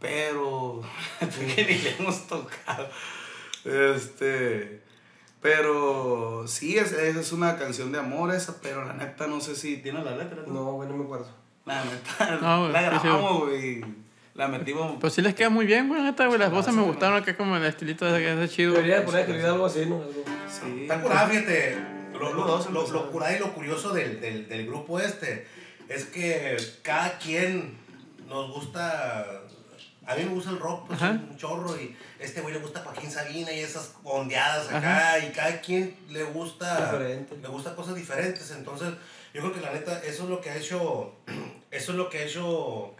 [0.00, 0.82] pero
[1.20, 2.88] que ni le hemos tocado.
[3.64, 4.82] Este,
[5.40, 9.78] pero sí, es, es una canción de amor esa, pero la neta no sé si
[9.78, 10.42] tiene la letra.
[10.46, 11.28] No, güey, no me acuerdo.
[11.64, 13.84] La neta, No, güey, la grabamos, güey.
[14.34, 14.96] La metimos.
[15.00, 16.38] Pues sí les queda muy bien, güey, neta, güey.
[16.38, 18.72] Las voces me gustaron acá como el estilito de ese chido.
[18.72, 19.96] Debería de poner que olvidar algo así, ¿no?
[19.96, 20.24] Algo.
[20.48, 20.82] Sí.
[20.82, 21.76] Está curado, fíjate.
[22.12, 25.46] Lo, lo, curado y lo curioso del, del, del grupo este
[25.88, 27.76] es que cada quien
[28.28, 29.42] nos gusta.
[30.06, 31.12] A mí me gusta el rock, pues Ajá.
[31.12, 35.60] un chorro, y este güey le gusta Joaquín Sabina y esas ondeadas acá, y cada
[35.60, 36.90] quien le gusta.
[36.92, 37.36] Diferente.
[37.40, 38.50] Le gusta cosas diferentes.
[38.50, 38.90] Entonces,
[39.32, 41.14] yo creo que la neta, eso es lo que ha hecho.
[41.70, 42.94] Eso es lo que ha hecho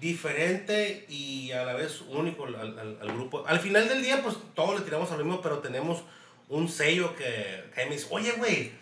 [0.00, 3.44] diferente y a la vez único al, al- al grupo.
[3.46, 6.02] Al final del día, pues todos le tiramos a lo mismo, pero tenemos
[6.48, 8.72] un sello que, que me dice, oye, güey,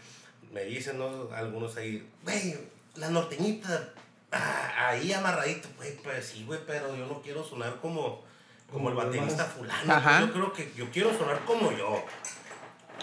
[0.53, 1.29] me dicen ¿no?
[1.35, 2.57] algunos ahí, güey,
[2.97, 3.91] la norteñita,
[4.33, 8.23] ah, ahí amarradito, güey, pues sí, güey, pero yo no quiero sonar como,
[8.71, 9.93] como el baterista fulano.
[9.93, 10.21] Ajá.
[10.21, 12.05] Yo creo que yo quiero sonar como yo.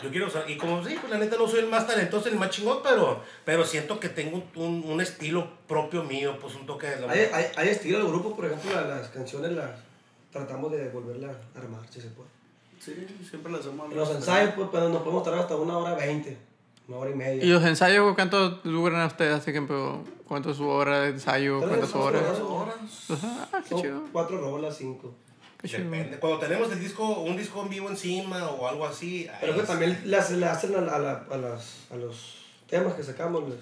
[0.04, 2.34] Yo quiero, sea, y como sí, pues la neta no soy el más talentoso ni
[2.34, 6.66] el más chingón, pero, pero siento que tengo un, un estilo propio mío, pues un
[6.66, 9.72] toque de la Hay, hay, hay estilo del grupo, por ejemplo, la- las canciones las
[10.32, 12.30] tratamos de volverla a armar, si se puede.
[12.80, 12.94] Sí,
[13.30, 13.92] siempre lo hacemos.
[13.92, 16.38] En los ensayos, pues, pues, nos podemos tardar hasta una hora veinte,
[16.88, 17.44] una hora y media.
[17.44, 19.34] ¿Y los ensayos cuánto duran ustedes?
[19.36, 21.58] Así que, pero, ¿cuánto es su hora de ensayo?
[21.60, 22.40] Tres ¿Cuántas horas, horas?
[22.40, 22.76] dos horas.
[23.52, 24.02] Ah, qué Son chido.
[24.14, 25.14] cuatro rolas, cinco.
[25.62, 26.20] Depende.
[26.20, 29.28] Cuando tenemos el disco, un disco en vivo encima o algo así.
[29.42, 32.36] Pero que también las- le hacen a, la- a, la- a las, a los
[32.70, 33.58] temas que sacamos, les,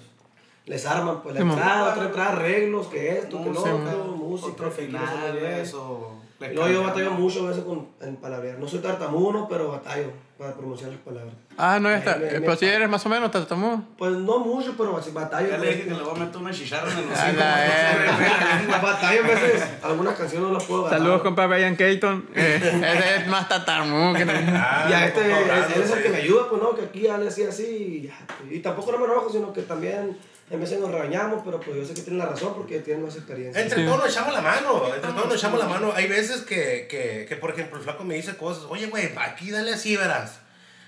[0.66, 4.04] les arman, pues la Sí, entrada, otra entrada, arreglos, que esto, que lo Música, otro,
[4.16, 6.12] música, final, eso.
[6.40, 8.58] Luego yo batallo mucho a veces con, en palabrear.
[8.60, 11.34] No soy tartamudo, pero batallo para pronunciar las palabras.
[11.56, 12.14] Ah, no, ya está.
[12.16, 13.84] Me- me- Pero si eres más o menos, te tomó.
[13.98, 15.48] Pues no mucho, pero así batallo.
[15.48, 17.32] Ya le pues, dije que le voy a meter una chicharra en el hocico.
[17.36, 18.78] la verga.
[18.80, 20.98] batallo a veces, algunas canciones no las puedo bajar.
[20.98, 22.28] Saludos, compa Brian Keaton.
[22.36, 26.08] Eh, ese es más tatarmú que no- Ah, Y a este, él, es el que
[26.08, 28.18] me ayuda, pues no, que aquí hable así, así, y ya.
[28.48, 30.16] Y tampoco no me enojo, sino que también
[30.50, 33.14] en veces nos regañamos, pero pues yo sé que tienen la razón porque tienen más
[33.16, 33.60] experiencia.
[33.62, 35.92] Entre todos nos echamos la mano, entre todos nos echamos la mano.
[35.94, 39.50] Hay veces que, que, que por ejemplo, el flaco me dice cosas, oye, güey, aquí
[39.50, 40.40] dale así, verás.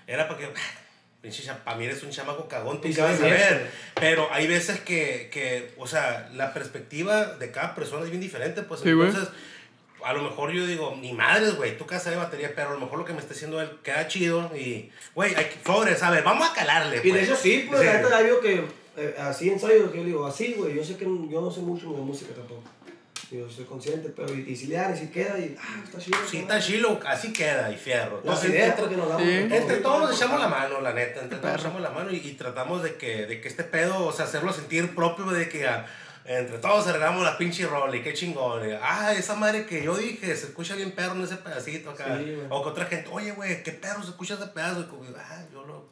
[0.07, 0.49] Era para que,
[1.21, 3.41] pinche, para mí eres un chamaco cagón, tú Y qué vas a sabe bien.
[3.41, 3.71] ver.
[3.95, 8.63] Pero hay veces que, que, o sea, la perspectiva de cada persona es bien diferente,
[8.63, 9.29] pues Sí, entonces...
[10.03, 12.81] A lo mejor yo digo, ni madres, güey, tú casa de batería, pero a lo
[12.81, 16.11] mejor lo que me está haciendo él queda chido y, güey, hay que, sobres, a
[16.11, 17.03] ver, vamos a calarle.
[17.05, 17.23] Y de pues.
[17.25, 17.87] hecho sí, pues Sí.
[17.87, 18.65] la ya digo que
[19.01, 21.91] eh, así ensayo, que yo digo, así, güey, yo sé que yo no sé mucho
[21.93, 22.63] de música tampoco.
[23.31, 25.99] Yo soy consciente, pero y, y si le dan y si queda y, ah, está
[26.01, 26.19] chido.
[26.29, 28.17] Sí, está chilo, así queda y fierro.
[28.17, 29.29] Las Entonces, ideas, entre- porque nos damos Sí.
[29.31, 29.57] de todo.
[29.59, 31.21] Entre todos nos echamos la mano, la neta.
[31.23, 34.05] Entre todos nos echamos la mano y, y tratamos de que, de que este pedo,
[34.05, 35.87] o sea, hacerlo sentir propio de que ah,
[36.25, 38.69] entre todos arreglamos la pinche rola y qué chingón.
[38.69, 42.19] y, ah, esa madre que yo dije, se escucha bien perro en ese pedacito acá.
[42.19, 44.81] Sí, o que otra gente, oye, güey, qué perro se escucha ese pedazo.
[44.81, 45.89] Y como, ah, yo lo.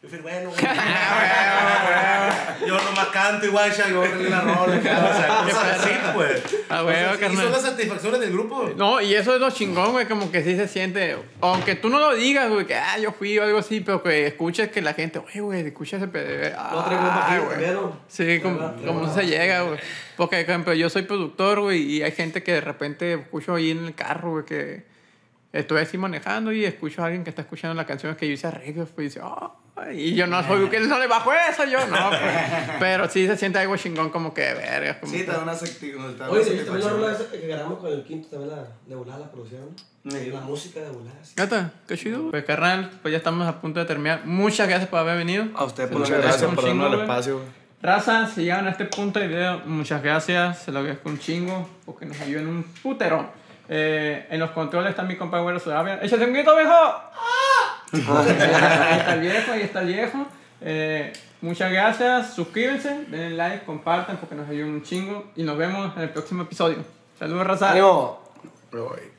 [0.00, 0.60] Yo fui bueno, güey.
[2.68, 4.76] yo nomás canto igual, ya, yo arreglé la rola.
[4.76, 6.40] O sea, cosas así, pues.
[6.68, 7.42] Ah, güey, Entonces, y carnal.
[7.42, 8.70] son las satisfacciones del grupo.
[8.76, 11.98] No, y eso es lo chingón, güey, como que sí se siente, aunque tú no
[11.98, 14.94] lo digas, güey, que ah, yo fui o algo así, pero que escuches que la
[14.94, 16.56] gente, oye, güey, escucha ese pedo.
[16.56, 17.58] Bajito güey.
[18.06, 18.76] Sí, como, ¿Verdad?
[18.86, 19.80] como Traigo se llega, güey.
[20.16, 23.72] Porque, por ejemplo, yo soy productor, güey, y hay gente que de repente escucho ahí
[23.72, 24.84] en el carro, güey, que
[25.52, 28.46] estoy así manejando y escucho a alguien que está escuchando la canción que yo hice
[28.46, 29.56] arreglos, pues, y dice, oh,
[29.92, 32.20] y yo no soy, que no le bajo eso, yo no, pues.
[32.78, 36.16] Pero sí se siente algo chingón, como que, verga, como Sí, te da una satisfacción.
[36.28, 39.30] Oye, sí, también la rola que grabamos con el quinto, también la de volar la
[39.30, 39.74] producción.
[40.08, 40.30] Sí.
[40.30, 41.14] La música de volar.
[41.22, 41.34] sí.
[41.36, 42.30] Neta, qué chido.
[42.30, 44.24] Pues carnal, pues ya estamos a punto de terminar.
[44.24, 45.46] Muchas gracias por haber venido.
[45.54, 47.40] A usted, muchas gracias un por chingo, darnos el espacio.
[47.80, 50.62] Raza, si llegan a este punto del video, muchas gracias.
[50.62, 53.30] Se lo agradezco un chingo porque nos ayudan un putero.
[53.68, 56.00] Eh, en los controles está mi compa Güero Sudavia.
[56.02, 56.72] ¡Échate un grito, viejo!
[57.92, 58.00] Ahí
[58.98, 60.26] está el viejo, ahí está el viejo.
[60.60, 62.34] Eh, muchas gracias.
[62.34, 65.30] Suscríbanse, denle like, compartan porque nos ayudan un chingo.
[65.36, 66.78] Y nos vemos en el próximo episodio.
[67.18, 67.72] Saludos, Raza.
[68.70, 69.17] Güey.